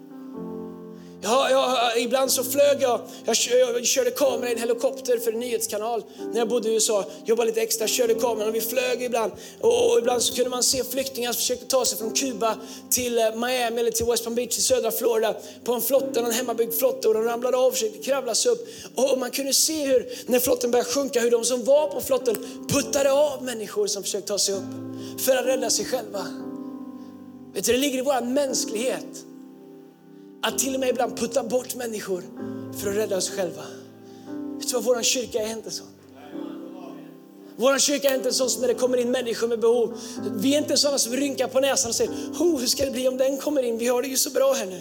Ja, 1.23 1.51
ja, 1.51 1.93
ibland 1.97 2.33
så 2.33 2.45
flög 2.45 2.83
jag, 2.83 3.01
jag, 3.25 3.37
jag 3.75 3.87
körde 3.87 4.11
kamera 4.11 4.49
i 4.49 4.53
en 4.53 4.59
helikopter 4.59 5.19
för 5.19 5.33
en 5.33 5.41
nyhetskanal 5.41 6.05
när 6.33 6.39
jag 6.39 6.49
bodde 6.49 6.69
i 6.69 6.75
USA. 6.75 7.05
Jobbade 7.25 7.47
lite 7.47 7.61
extra, 7.61 7.87
körde 7.87 8.15
kameran 8.15 8.49
och 8.49 8.55
vi 8.55 8.61
flög 8.61 9.03
ibland. 9.03 9.33
Och, 9.61 9.93
och, 9.93 9.99
ibland 9.99 10.23
så 10.23 10.35
kunde 10.35 10.51
man 10.51 10.63
se 10.63 10.85
flyktingar 10.85 11.33
som 11.33 11.39
försökte 11.39 11.67
ta 11.67 11.85
sig 11.85 11.99
från 11.99 12.11
Kuba 12.13 12.57
till 12.91 13.19
eh, 13.19 13.35
Miami 13.35 13.81
eller 13.81 13.91
till 13.91 14.07
West 14.07 14.25
Palm 14.25 14.35
Beach 14.35 14.59
i 14.59 14.61
södra 14.61 14.91
Florida 14.91 15.35
på 15.65 15.75
en 15.75 15.81
flotte, 15.81 16.21
en 16.21 16.31
hemmabyggd 16.31 16.75
flotte 16.75 17.09
och 17.09 17.15
de 17.15 17.25
ramlade 17.25 17.57
av 17.57 17.67
och 17.67 17.73
försökte 17.73 17.99
kravla 17.99 18.35
sig 18.35 18.53
upp. 18.53 18.69
Och, 18.95 19.13
och 19.13 19.19
man 19.19 19.31
kunde 19.31 19.53
se 19.53 19.87
hur, 19.87 20.13
när 20.27 20.41
flotten 20.41 20.71
började 20.71 20.91
sjunka, 20.91 21.21
hur 21.21 21.31
de 21.31 21.45
som 21.45 21.65
var 21.65 21.89
på 21.89 22.01
flotten 22.01 22.37
puttade 22.69 23.13
av 23.13 23.45
människor 23.45 23.87
som 23.87 24.03
försökte 24.03 24.29
ta 24.29 24.39
sig 24.39 24.55
upp 24.55 24.65
för 25.19 25.37
att 25.37 25.47
rädda 25.47 25.71
sig 25.71 25.85
själva. 25.85 26.27
Vet 27.55 27.65
du, 27.65 27.73
det 27.73 27.79
ligger 27.79 27.99
i 27.99 28.03
vår 28.03 28.21
mänsklighet 28.21 29.25
att 30.43 30.59
till 30.59 30.75
och 30.75 30.81
med 30.81 30.89
ibland 30.89 31.19
putta 31.19 31.43
bort 31.43 31.75
människor 31.75 32.23
för 32.81 32.91
att 32.91 32.97
rädda 32.97 33.17
oss 33.17 33.31
själva. 33.31 33.63
Vet 34.59 34.69
du 34.69 34.75
vad, 34.75 34.85
vår 34.85 35.03
kyrka 35.03 35.39
är 35.39 35.53
inte 35.53 35.71
så. 35.71 35.85
Vår 37.57 37.79
kyrka 37.79 38.11
är 38.11 38.15
inte 38.15 38.33
sån 38.33 38.51
som 38.51 38.61
när 38.61 38.69
det 38.69 38.75
kommer 38.75 38.99
in 38.99 39.11
människor 39.11 39.49
med 39.49 39.61
behov. 39.61 39.99
Vi 40.37 40.55
är 40.55 40.59
inte 40.59 40.77
sådana 40.77 40.99
som 40.99 41.13
rynkar 41.13 41.49
på 41.49 41.61
näsan 41.61 41.89
och 41.89 41.95
säger, 41.95 42.13
oh, 42.39 42.61
hur 42.61 42.67
ska 42.67 42.85
det 42.85 42.91
bli 42.91 43.09
om 43.09 43.17
den 43.17 43.37
kommer 43.37 43.63
in? 43.63 43.79
Vi 43.79 43.87
har 43.87 44.03
det 44.03 44.09
ju 44.09 44.17
så 44.17 44.31
bra 44.31 44.53
här 44.53 44.67
nu. 44.67 44.81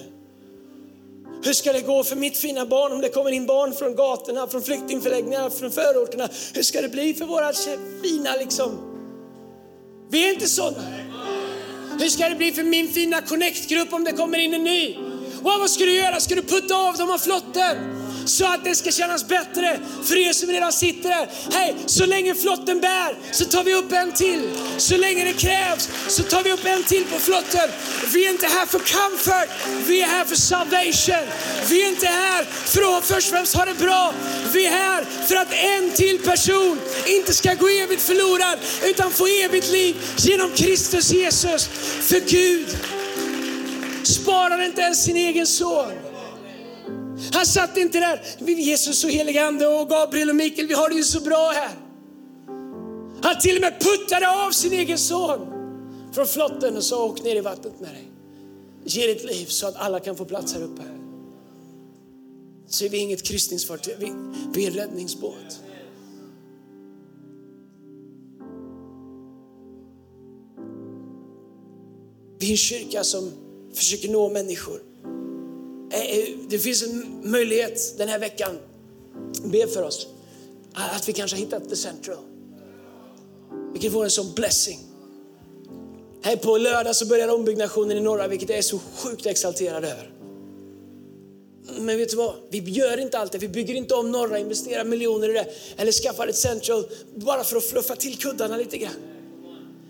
Hur 1.43 1.53
ska 1.53 1.73
det 1.73 1.81
gå 1.81 2.03
för 2.03 2.15
mitt 2.15 2.37
fina 2.37 2.65
barn 2.65 2.91
om 2.91 3.01
det 3.01 3.09
kommer 3.09 3.31
in 3.31 3.45
barn 3.45 3.73
från 3.73 3.95
gatorna, 3.95 4.47
från 4.47 4.61
flyktingförläggningarna, 4.61 5.49
från 5.49 5.71
förorterna? 5.71 6.29
Hur 6.53 6.63
ska 6.63 6.81
det 6.81 6.89
bli 6.89 7.13
för 7.13 7.25
våra 7.25 7.53
fina 8.03 8.35
liksom? 8.39 8.77
Vi 10.09 10.29
är 10.29 10.33
inte 10.33 10.47
sådana. 10.47 10.83
Hur 11.99 12.09
ska 12.09 12.29
det 12.29 12.35
bli 12.35 12.51
för 12.51 12.63
min 12.63 12.87
fina 12.87 13.21
connect-grupp 13.21 13.93
om 13.93 14.03
det 14.03 14.11
kommer 14.11 14.37
in 14.37 14.53
en 14.53 14.63
ny? 14.63 15.08
Och 15.41 15.59
vad 15.59 15.71
ska 15.71 15.85
du 15.85 15.93
göra? 15.93 16.19
Ska 16.19 16.35
du 16.35 16.41
putta 16.41 16.75
av 16.75 16.97
dem 16.97 17.11
av 17.11 17.17
flotten? 17.17 17.99
så 18.29 18.45
att 18.45 18.63
det 18.63 18.75
ska 18.75 18.91
kännas 18.91 19.27
bättre 19.27 19.79
för 20.03 20.17
er 20.17 20.33
som 20.33 20.49
redan 20.49 20.71
sitter 20.73 21.09
här. 21.09 21.29
Hej, 21.51 21.75
så 21.85 22.05
länge 22.05 22.35
flotten 22.35 22.79
bär 22.79 23.15
så 23.31 23.45
tar 23.45 23.63
vi 23.63 23.73
upp 23.73 23.91
en 23.91 24.11
till. 24.11 24.49
Så 24.77 24.97
länge 24.97 25.25
det 25.25 25.33
krävs 25.33 25.89
så 26.07 26.23
tar 26.23 26.43
vi 26.43 26.51
upp 26.51 26.65
en 26.65 26.83
till 26.83 27.05
på 27.05 27.19
flotten. 27.19 27.69
Vi 28.13 28.25
är 28.25 28.29
inte 28.29 28.47
här 28.47 28.65
för 28.65 28.79
comfort, 28.79 29.49
vi 29.87 30.01
är 30.01 30.07
här 30.07 30.25
för 30.25 30.35
salvation. 30.35 31.27
Vi 31.69 31.83
är 31.83 31.89
inte 31.89 32.07
här 32.07 32.43
för 32.43 32.97
att 32.97 33.05
först 33.05 33.27
och 33.27 33.33
främst 33.33 33.55
ha 33.55 33.65
det 33.65 33.73
bra. 33.73 34.13
Vi 34.53 34.65
är 34.65 34.71
här 34.71 35.05
för 35.27 35.35
att 35.35 35.53
en 35.53 35.91
till 35.91 36.19
person 36.19 36.79
inte 37.07 37.33
ska 37.33 37.53
gå 37.53 37.67
evigt 37.67 38.01
förlorad 38.01 38.59
utan 38.83 39.11
få 39.11 39.27
evigt 39.27 39.71
liv 39.71 39.95
genom 40.17 40.51
Kristus 40.51 41.11
Jesus. 41.11 41.67
För 42.01 42.19
Gud 42.19 42.67
sparade 44.09 44.65
inte 44.65 44.81
ens 44.81 45.03
sin 45.03 45.17
egen 45.17 45.47
son. 45.47 45.91
Han 47.33 47.45
satt 47.45 47.77
inte 47.77 47.99
där, 47.99 48.21
Jesus 48.47 49.03
och 49.03 49.09
helige 49.09 49.45
Ande 49.45 49.67
och 49.67 49.89
Gabriel 49.89 50.29
och 50.29 50.35
Mikael, 50.35 50.67
vi 50.67 50.73
har 50.73 50.89
det 50.89 50.95
ju 50.95 51.03
så 51.03 51.21
bra 51.21 51.51
här. 51.55 51.71
Han 53.21 53.39
till 53.41 53.55
och 53.55 53.61
med 53.61 53.79
puttade 53.79 54.45
av 54.45 54.51
sin 54.51 54.73
egen 54.73 54.97
son 54.97 55.39
från 56.13 56.25
flotten 56.25 56.77
och 56.77 56.83
sa 56.83 57.05
åk 57.05 57.23
ner 57.23 57.35
i 57.35 57.41
vattnet 57.41 57.79
med 57.79 57.89
dig. 57.89 58.11
Ge 58.85 59.07
ditt 59.07 59.25
liv 59.25 59.45
så 59.45 59.67
att 59.67 59.75
alla 59.75 59.99
kan 59.99 60.15
få 60.15 60.25
plats 60.25 60.53
här 60.53 60.63
uppe. 60.63 60.81
Så 62.67 62.85
är 62.85 62.89
vi 62.89 62.97
inget 62.97 63.23
kryssningsfartyg, 63.23 63.95
vi, 63.99 64.11
vi 64.53 64.65
är 64.65 64.71
en 64.71 64.73
räddningsbåt. 64.73 65.59
Vi 72.39 72.47
är 72.47 72.51
en 72.51 72.57
kyrka 72.57 73.03
som 73.03 73.31
försöker 73.73 74.09
nå 74.09 74.29
människor. 74.29 74.81
Eh, 75.91 76.01
eh, 76.01 76.25
det 76.49 76.59
finns 76.59 76.83
en 76.83 77.21
möjlighet 77.23 77.97
den 77.97 78.09
här 78.09 78.19
veckan, 78.19 78.57
be 79.43 79.67
för 79.67 79.83
oss, 79.83 80.07
att 80.73 81.09
vi 81.09 81.13
kanske 81.13 81.37
har 81.37 81.41
hittat 81.41 81.69
the 81.69 81.75
central. 81.75 82.17
Vilket 83.73 83.93
vore 83.93 84.05
en 84.05 84.11
sån 84.11 84.33
blessing. 84.35 84.79
Här 86.21 86.35
på 86.35 86.57
lördag 86.57 86.95
så 86.95 87.05
börjar 87.05 87.27
ombyggnationen 87.27 87.97
i 87.97 88.01
norra, 88.01 88.27
vilket 88.27 88.49
jag 88.49 88.57
är 88.57 88.61
så 88.61 88.79
sjukt 88.95 89.25
exalterad 89.25 89.85
över. 89.85 90.11
Men 91.77 91.97
vet 91.97 92.09
du 92.09 92.15
vad? 92.15 92.35
Vi 92.49 92.59
gör 92.59 92.97
inte 92.97 93.17
allt 93.17 93.31
det. 93.31 93.37
Vi 93.37 93.47
bygger 93.47 93.75
inte 93.75 93.93
om 93.93 94.11
norra, 94.11 94.39
investerar 94.39 94.83
miljoner 94.83 95.29
i 95.29 95.33
det. 95.33 95.47
Eller 95.77 95.91
skaffar 95.91 96.27
ett 96.27 96.35
central 96.35 96.85
bara 97.15 97.43
för 97.43 97.57
att 97.57 97.63
fluffa 97.63 97.95
till 97.95 98.17
kuddarna 98.17 98.57
lite 98.57 98.77
grann. 98.77 98.95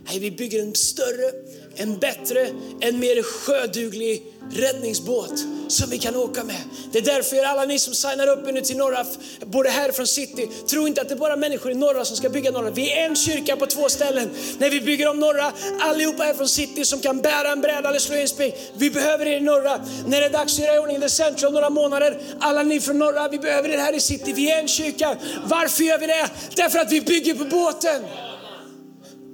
Nej, 0.06 0.20
vi 0.20 0.32
bygger 0.32 0.62
en 0.62 0.76
större, 0.76 1.32
en 1.80 1.98
bättre, 1.98 2.50
en 2.80 3.00
mer 3.00 3.24
sjöduglig 3.24 4.24
räddningsbåt 4.52 5.34
som 5.68 5.90
vi 5.90 5.98
kan 5.98 6.16
åka 6.16 6.44
med. 6.44 6.62
Det 6.92 6.98
är 7.00 7.02
därför 7.02 7.44
alla 7.44 7.66
ni 7.66 7.80
som 7.80 7.94
signar 7.94 8.28
upp 8.28 8.54
nu 8.54 8.62
till 8.62 8.78
norra, 8.78 9.06
både 9.46 9.70
här 9.70 9.92
från 9.92 10.08
city, 10.08 10.50
tro 10.70 10.88
inte 10.88 11.02
att 11.02 11.10
det 11.10 11.16
är 11.16 11.20
bara 11.20 11.36
människor 11.36 11.72
i 11.72 11.76
norra 11.76 12.06
som 12.06 12.18
ska 12.18 12.30
bygga 12.30 12.52
norra. 12.52 12.72
Vi 12.72 12.92
är 12.92 13.06
en 13.06 13.16
kyrka 13.16 13.56
på 13.56 13.66
två 13.66 13.90
ställen. 13.90 14.30
När 14.58 14.70
vi 14.70 14.82
bygger 14.82 15.10
om 15.10 15.20
norra, 15.20 15.52
allihopa 15.80 16.26
är 16.26 16.34
från 16.34 16.48
city 16.48 16.86
som 16.86 17.00
kan 17.00 17.22
bära 17.22 17.52
en 17.52 17.62
bräda 17.62 17.90
eller 17.90 18.00
slå 18.00 18.16
in 18.16 18.28
spik. 18.28 18.56
Vi 18.78 18.90
behöver 18.90 19.26
er 19.26 19.38
i 19.38 19.42
norra. 19.42 19.82
När 20.08 20.20
det 20.20 20.26
är 20.26 20.30
dags 20.30 20.60
att 20.60 20.66
göra 20.66 20.76
i 20.76 20.80
ordning 20.80 21.02
the 21.02 21.10
central 21.10 21.54
några 21.54 21.70
månader, 21.70 22.22
alla 22.40 22.64
ni 22.64 22.80
från 22.80 23.00
norra, 23.00 23.28
vi 23.28 23.40
behöver 23.40 23.70
er 23.70 23.78
här 23.78 23.94
i 23.94 24.00
city. 24.00 24.34
Vi 24.34 24.52
är 24.52 24.60
en 24.60 24.68
kyrka. 24.68 25.18
Varför 25.46 25.84
gör 25.84 25.98
vi 26.00 26.08
det? 26.08 26.30
Därför 26.56 26.80
att 26.80 26.92
vi 26.92 27.02
bygger 27.02 27.34
på 27.34 27.46
båten. 27.46 28.02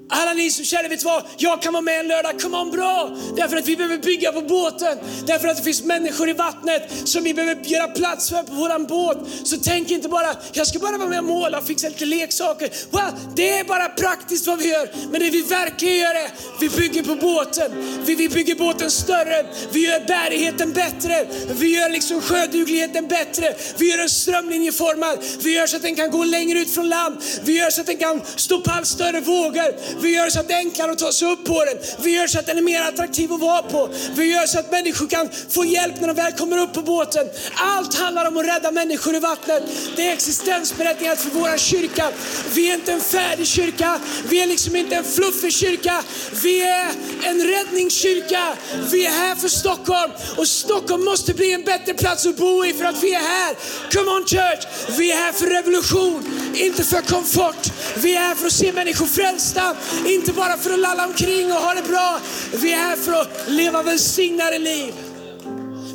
Alla 0.09 0.33
ni 0.33 0.51
som 0.51 0.65
känner, 0.65 0.89
vet 0.89 1.03
vad, 1.03 1.23
jag 1.37 1.61
kan 1.61 1.73
vara 1.73 1.81
med 1.81 1.99
en 1.99 2.07
lördag, 2.07 2.41
come 2.41 2.57
on 2.57 2.71
bra! 2.71 3.17
Därför 3.35 3.57
att 3.57 3.67
vi 3.67 3.75
behöver 3.75 3.97
bygga 3.97 4.31
på 4.31 4.41
båten, 4.41 4.97
därför 5.27 5.47
att 5.47 5.57
det 5.57 5.63
finns 5.63 5.83
människor 5.83 6.29
i 6.29 6.33
vattnet 6.33 6.91
som 7.05 7.23
vi 7.23 7.33
behöver 7.33 7.63
göra 7.63 7.87
plats 7.87 8.29
för 8.29 8.43
på 8.43 8.53
våran 8.53 8.85
båt. 8.85 9.17
Så 9.43 9.57
tänk 9.63 9.91
inte 9.91 10.09
bara, 10.09 10.35
jag 10.53 10.67
ska 10.67 10.79
bara 10.79 10.97
vara 10.97 11.09
med 11.09 11.19
och 11.19 11.25
måla 11.25 11.57
och 11.57 11.67
fixa 11.67 11.87
lite 11.87 12.05
leksaker. 12.05 12.69
Well, 12.91 13.11
det 13.35 13.49
är 13.49 13.63
bara 13.63 13.89
praktiskt 13.89 14.47
vad 14.47 14.59
vi 14.59 14.69
gör, 14.69 14.89
men 15.11 15.21
det 15.21 15.29
vi 15.29 15.41
verkligen 15.41 15.97
gör 15.97 16.15
är, 16.15 16.31
vi 16.59 16.69
bygger 16.69 17.03
på 17.03 17.15
båten. 17.15 17.71
Vi, 18.05 18.15
vi 18.15 18.29
bygger 18.29 18.55
båten 18.55 18.91
större, 18.91 19.45
vi 19.71 19.85
gör 19.85 19.99
bärigheten 20.07 20.73
bättre, 20.73 21.27
vi 21.51 21.75
gör 21.75 21.89
liksom 21.89 22.21
sjödugligheten 22.21 23.07
bättre, 23.07 23.55
vi 23.77 23.89
gör 23.89 23.97
den 23.97 24.09
strömlinjeformad, 24.09 25.23
vi 25.43 25.55
gör 25.55 25.67
så 25.67 25.75
att 25.75 25.81
den 25.81 25.95
kan 25.95 26.11
gå 26.11 26.23
längre 26.23 26.59
ut 26.59 26.73
från 26.73 26.89
land, 26.89 27.17
vi 27.43 27.57
gör 27.57 27.69
så 27.69 27.81
att 27.81 27.87
den 27.87 27.97
kan 27.97 28.21
stå 28.35 28.61
på 28.61 28.71
allt 28.71 28.87
större 28.87 29.19
vågor. 29.19 29.94
Vi 29.99 30.15
gör 30.15 30.29
så 30.29 30.39
att 30.39 30.47
det 30.47 30.53
är 30.53 30.57
enklare 30.57 30.91
att 30.91 30.99
ta 30.99 31.11
sig 31.11 31.27
upp 31.27 31.45
på 31.45 31.65
den. 31.65 31.77
Vi 32.03 32.11
gör 32.15 32.27
så 32.27 32.39
att 32.39 32.45
den 32.45 32.57
är 32.57 32.61
mer 32.61 32.81
attraktiv 32.81 33.33
att 33.33 33.39
vara 33.39 33.61
på. 33.61 33.89
Vi 34.15 34.25
gör 34.33 34.45
så 34.45 34.59
att 34.59 34.71
människor 34.71 35.07
kan 35.07 35.29
få 35.49 35.65
hjälp 35.65 36.01
när 36.01 36.07
de 36.07 36.13
väl 36.13 36.31
kommer 36.31 36.57
upp 36.57 36.73
på 36.73 36.81
båten. 36.81 37.27
Allt 37.55 37.95
handlar 37.95 38.27
om 38.27 38.37
att 38.37 38.45
rädda 38.45 38.71
människor 38.71 39.15
i 39.15 39.19
vattnet. 39.19 39.63
Det 39.95 40.07
är 40.07 40.13
existensberättigat 40.13 41.19
för 41.19 41.29
vår 41.29 41.57
kyrka. 41.57 42.11
Vi 42.53 42.69
är 42.69 42.75
inte 42.75 42.93
en 42.93 43.01
färdig 43.01 43.47
kyrka. 43.47 43.99
Vi 44.29 44.41
är 44.41 44.47
liksom 44.47 44.75
inte 44.75 44.95
en 44.95 45.03
fluffig 45.03 45.53
kyrka. 45.53 46.03
Vi 46.43 46.61
är 46.61 46.87
en 47.23 47.43
räddningskyrka. 47.43 48.57
Vi 48.91 49.05
är 49.05 49.11
här 49.11 49.35
för 49.35 49.47
Stockholm 49.47 50.11
och 50.37 50.47
Stockholm 50.47 51.05
måste 51.05 51.33
bli 51.33 51.53
en 51.53 51.63
bättre 51.63 51.93
plats 51.93 52.25
att 52.25 52.37
bo 52.37 52.65
i 52.65 52.73
för 52.73 52.85
att 52.85 53.03
vi 53.03 53.13
är 53.13 53.19
här. 53.19 53.55
Come 53.93 54.11
on 54.11 54.25
church! 54.25 54.65
Vi 54.97 55.11
är 55.11 55.15
här 55.15 55.31
för 55.31 55.45
revolution, 55.45 56.51
inte 56.55 56.83
för 56.83 57.01
komfort. 57.01 57.71
Vi 57.95 58.15
är 58.15 58.19
här 58.19 58.35
för 58.35 58.45
att 58.47 58.53
se 58.53 58.71
människor 58.71 59.05
frälsta, 59.05 59.75
inte 60.05 60.33
bara 60.33 60.57
för 60.57 60.73
att 60.73 60.79
lalla 60.79 61.07
omkring 61.07 61.51
och 61.51 61.57
ha 61.57 61.73
det 61.73 61.87
bra. 61.87 62.19
Vi 62.61 62.71
är 62.71 62.77
här 62.77 62.95
för 62.95 63.11
att 63.11 63.29
leva 63.47 63.83
välsignade 63.83 64.59
liv. 64.59 64.93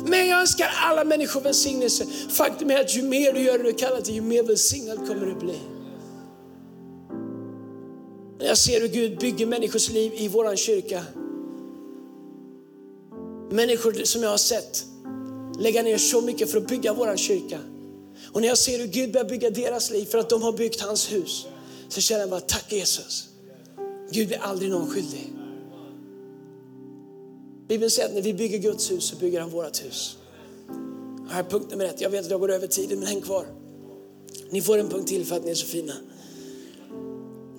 Men 0.05 0.27
jag 0.27 0.39
önskar 0.39 0.71
alla 0.75 1.03
människor 1.03 1.41
välsignelse. 1.41 2.05
Faktum 2.29 2.71
är 2.71 2.79
att 2.79 2.95
ju 2.95 3.03
mer 3.03 3.33
du 3.33 3.41
gör 3.41 3.57
det 3.57 3.63
du 3.63 3.73
kallar 3.73 4.01
till, 4.01 4.15
ju 4.15 4.21
mer 4.21 4.43
välsignad 4.43 4.97
kommer 5.07 5.25
du 5.25 5.35
bli. 5.35 5.59
När 8.39 8.47
jag 8.47 8.57
ser 8.57 8.81
hur 8.81 8.87
Gud 8.87 9.19
bygger 9.19 9.45
människors 9.45 9.89
liv 9.89 10.13
i 10.15 10.27
vår 10.27 10.55
kyrka. 10.55 11.03
Människor 13.51 14.03
som 14.03 14.23
jag 14.23 14.29
har 14.29 14.37
sett 14.37 14.85
lägga 15.59 15.81
ner 15.81 15.97
så 15.97 16.21
mycket 16.21 16.51
för 16.51 16.57
att 16.57 16.67
bygga 16.67 16.93
vår 16.93 17.17
kyrka. 17.17 17.59
Och 18.31 18.41
när 18.41 18.47
jag 18.47 18.57
ser 18.57 18.79
hur 18.79 18.87
Gud 18.87 19.11
börjar 19.11 19.29
bygga 19.29 19.49
deras 19.49 19.91
liv 19.91 20.05
för 20.05 20.17
att 20.17 20.29
de 20.29 20.41
har 20.41 20.53
byggt 20.53 20.81
hans 20.81 21.11
hus, 21.11 21.45
så 21.89 22.01
känner 22.01 22.21
jag 22.21 22.29
bara 22.29 22.39
tack 22.39 22.71
Jesus. 22.71 23.30
Gud 24.11 24.27
blir 24.27 24.37
aldrig 24.37 24.71
någon 24.71 24.89
skyldig. 24.89 25.33
Bibeln 27.67 27.91
säger 27.91 28.09
att 28.09 28.15
när 28.15 28.21
vi 28.21 28.33
bygger 28.33 28.57
Guds 28.57 28.91
hus 28.91 29.03
så 29.03 29.15
bygger 29.15 29.41
han 29.41 29.49
vårt 29.49 29.83
hus. 29.83 30.17
Här 31.29 31.43
är 31.43 31.49
punkt 31.49 31.67
nummer 31.71 31.85
ett. 31.85 32.01
Jag 32.01 32.09
vet 32.09 32.25
att 32.25 32.31
jag 32.31 32.39
går 32.39 32.51
över 32.51 32.67
tiden 32.67 32.99
men 32.99 33.07
häng 33.07 33.21
kvar. 33.21 33.45
Ni 34.49 34.61
får 34.61 34.77
en 34.77 34.89
punkt 34.89 35.07
till 35.07 35.25
för 35.25 35.35
att 35.35 35.45
ni 35.45 35.51
är 35.51 35.55
så 35.55 35.65
fina. 35.65 35.93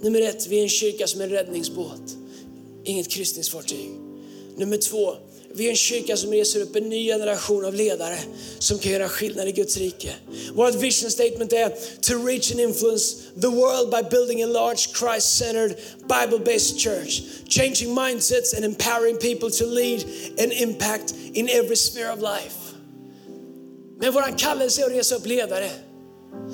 Nummer 0.01 0.21
ett, 0.21 0.47
vi 0.47 0.59
är 0.59 0.63
en 0.63 0.69
kyrka 0.69 1.07
som 1.07 1.21
är 1.21 1.25
en 1.25 1.31
räddningsbåt. 1.31 2.17
Inget 2.85 3.09
kryssningsfartyg. 3.09 3.91
Nummer 4.57 4.77
två, 4.77 5.15
vi 5.55 5.67
är 5.67 5.71
en 5.71 5.77
kyrka 5.77 6.17
som 6.17 6.33
reser 6.33 6.61
upp 6.61 6.77
en 6.77 6.89
ny 6.89 7.07
generation 7.07 7.65
av 7.65 7.75
ledare 7.75 8.19
som 8.59 8.79
kan 8.79 8.93
göra 8.93 9.09
skillnad 9.09 9.49
i 9.49 9.53
Guds 9.53 9.77
rike. 9.77 10.15
Vårt 10.55 10.75
vision 10.75 11.11
statement 11.11 11.53
är 11.53 11.69
to 12.01 12.27
reach 12.27 12.51
and 12.51 12.61
influence 12.61 13.17
the 13.41 13.49
world 13.49 13.91
by 13.91 14.03
building 14.11 14.43
a 14.43 14.47
large 14.47 14.89
Christ-centered 14.93 15.77
Bible-based 16.09 16.79
church, 16.79 17.23
changing 17.49 17.95
mindsets 17.95 18.55
and 18.55 18.65
empowering 18.65 19.17
people 19.17 19.51
to 19.51 19.67
lead 19.67 20.05
and 20.39 20.53
impact 20.53 21.15
in 21.33 21.49
every 21.49 21.77
sphere 21.77 22.13
of 22.13 22.21
life. 22.21 22.59
Men 24.01 24.13
vår 24.13 24.39
kallelse 24.39 24.83
är 24.83 24.87
att 24.87 24.93
resa 24.93 25.15
upp 25.15 25.27
ledare. 25.27 25.71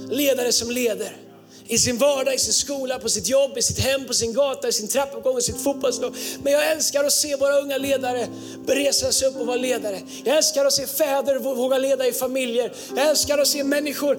Ledare 0.08 0.52
som 0.52 0.70
leder 0.70 1.27
i 1.68 1.78
sin 1.78 1.98
vardag, 1.98 2.34
i 2.34 2.38
sin 2.38 2.52
skola, 2.52 2.98
på 2.98 3.08
sitt 3.08 3.28
jobb, 3.28 3.58
i 3.58 3.62
sitt 3.62 3.78
hem, 3.78 4.04
på 4.06 4.14
sin 4.14 4.32
gata, 4.32 4.68
i 4.68 4.72
sin 4.72 4.88
trappuppgång, 4.88 5.38
i 5.38 5.42
sitt 5.42 5.62
fotbollslag. 5.62 6.14
Men 6.42 6.52
jag 6.52 6.70
älskar 6.70 7.04
att 7.04 7.12
se 7.12 7.36
våra 7.36 7.60
unga 7.60 7.78
ledare 7.78 8.28
resa 8.66 9.12
sig 9.12 9.28
upp 9.28 9.36
och 9.36 9.46
vara 9.46 9.56
ledare. 9.56 10.00
Jag 10.24 10.36
älskar 10.36 10.64
att 10.64 10.72
se 10.72 10.86
fäder 10.86 11.38
våga 11.38 11.78
leda 11.78 12.06
i 12.06 12.12
familjer. 12.12 12.72
Jag 12.96 13.08
älskar 13.08 13.38
att 13.38 13.48
se 13.48 13.64
människor 13.64 14.18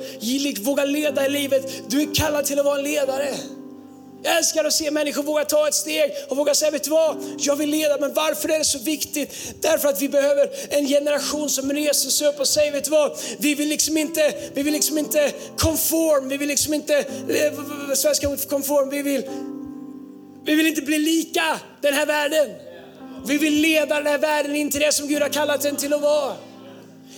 våga 0.63 0.85
leda 0.85 1.25
i 1.25 1.29
livet. 1.29 1.71
Du 1.87 2.01
är 2.01 2.15
kallad 2.15 2.45
till 2.45 2.59
att 2.59 2.65
vara 2.65 2.77
en 2.77 2.83
ledare. 2.83 3.35
Jag 4.23 4.37
älskar 4.37 4.65
att 4.65 4.73
se 4.73 4.91
människor 4.91 5.23
våga 5.23 5.45
ta 5.45 5.67
ett 5.67 5.73
steg 5.73 6.11
och 6.27 6.37
våga 6.37 6.53
säga, 6.55 6.71
vet 6.71 6.83
du 6.83 6.89
vad? 6.89 7.17
Jag 7.39 7.55
vill 7.55 7.69
leda, 7.69 7.97
men 7.97 8.13
varför 8.13 8.49
är 8.49 8.57
det 8.57 8.65
så 8.65 8.79
viktigt? 8.79 9.33
Därför 9.61 9.89
att 9.89 10.01
vi 10.01 10.09
behöver 10.09 10.49
en 10.69 10.87
generation 10.87 11.49
som 11.49 11.71
reser 11.71 12.09
sig 12.09 12.27
upp 12.27 12.39
och 12.39 12.47
säger, 12.47 12.71
vet 12.71 12.83
du 12.83 12.89
vad? 12.89 13.17
Vi 13.39 13.55
vill 13.55 13.69
liksom 13.69 13.97
inte, 13.97 14.33
vi 14.53 14.63
vill 14.63 14.73
liksom 14.73 14.97
inte 14.97 15.31
conform, 15.57 16.29
vi 16.29 16.37
vill 16.37 16.47
liksom 16.47 16.73
inte, 16.73 16.97
eh, 16.97 17.93
svenska 17.95 18.29
ordet 18.29 18.49
conform, 18.49 18.89
vi 18.89 19.01
vill, 19.01 19.29
vi 20.45 20.55
vill 20.55 20.67
inte 20.67 20.81
bli 20.81 20.97
lika 20.97 21.59
den 21.81 21.93
här 21.93 22.05
världen. 22.05 22.49
Vi 23.25 23.37
vill 23.37 23.53
leda 23.53 23.95
den 23.95 24.07
här 24.07 24.17
världen 24.17 24.55
in 24.55 24.71
till 24.71 24.81
det 24.81 24.91
som 24.91 25.07
Gud 25.07 25.21
har 25.21 25.29
kallat 25.29 25.61
den 25.61 25.75
till 25.75 25.93
att 25.93 26.01
vara. 26.01 26.33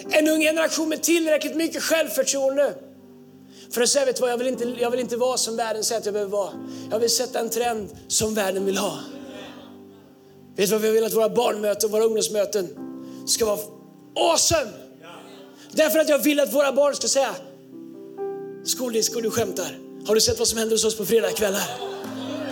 En 0.09 0.27
ung 0.27 0.41
generation 0.41 0.89
med 0.89 1.03
tillräckligt 1.03 1.55
mycket 1.55 1.83
självförtroende 1.83 2.73
för 3.71 3.81
att 3.81 3.89
säga, 3.89 4.05
vet 4.05 4.15
du 4.15 4.21
vad, 4.21 4.31
jag 4.31 4.37
vill, 4.37 4.47
inte, 4.47 4.63
jag 4.79 4.91
vill 4.91 4.99
inte 4.99 5.17
vara 5.17 5.37
som 5.37 5.55
världen 5.55 5.83
säger 5.83 5.99
att 5.99 6.05
jag 6.05 6.13
behöver 6.13 6.31
vara. 6.31 6.51
Jag 6.91 6.99
vill 6.99 7.09
sätta 7.09 7.39
en 7.39 7.49
trend 7.49 7.89
som 8.07 8.33
världen 8.33 8.65
vill 8.65 8.77
ha. 8.77 8.99
Vet 10.55 10.69
du 10.69 10.75
vad, 10.75 10.81
vi 10.81 10.91
vill 10.91 11.03
att 11.03 11.13
våra 11.13 11.29
barnmöten, 11.29 11.91
våra 11.91 12.03
ungdomsmöten 12.03 12.67
ska 13.25 13.45
vara 13.45 13.59
awesome. 14.15 14.71
Därför 15.71 15.99
att 15.99 16.09
jag 16.09 16.19
vill 16.19 16.39
att 16.39 16.53
våra 16.53 16.71
barn 16.71 16.95
ska 16.95 17.07
säga, 17.07 17.35
Skoldisco, 18.63 19.21
du 19.21 19.31
skämtar. 19.31 19.79
Har 20.07 20.15
du 20.15 20.21
sett 20.21 20.39
vad 20.39 20.47
som 20.47 20.57
händer 20.57 20.75
hos 20.75 20.85
oss 20.85 20.97
på 20.97 21.05
fredagskvällar? 21.05 21.63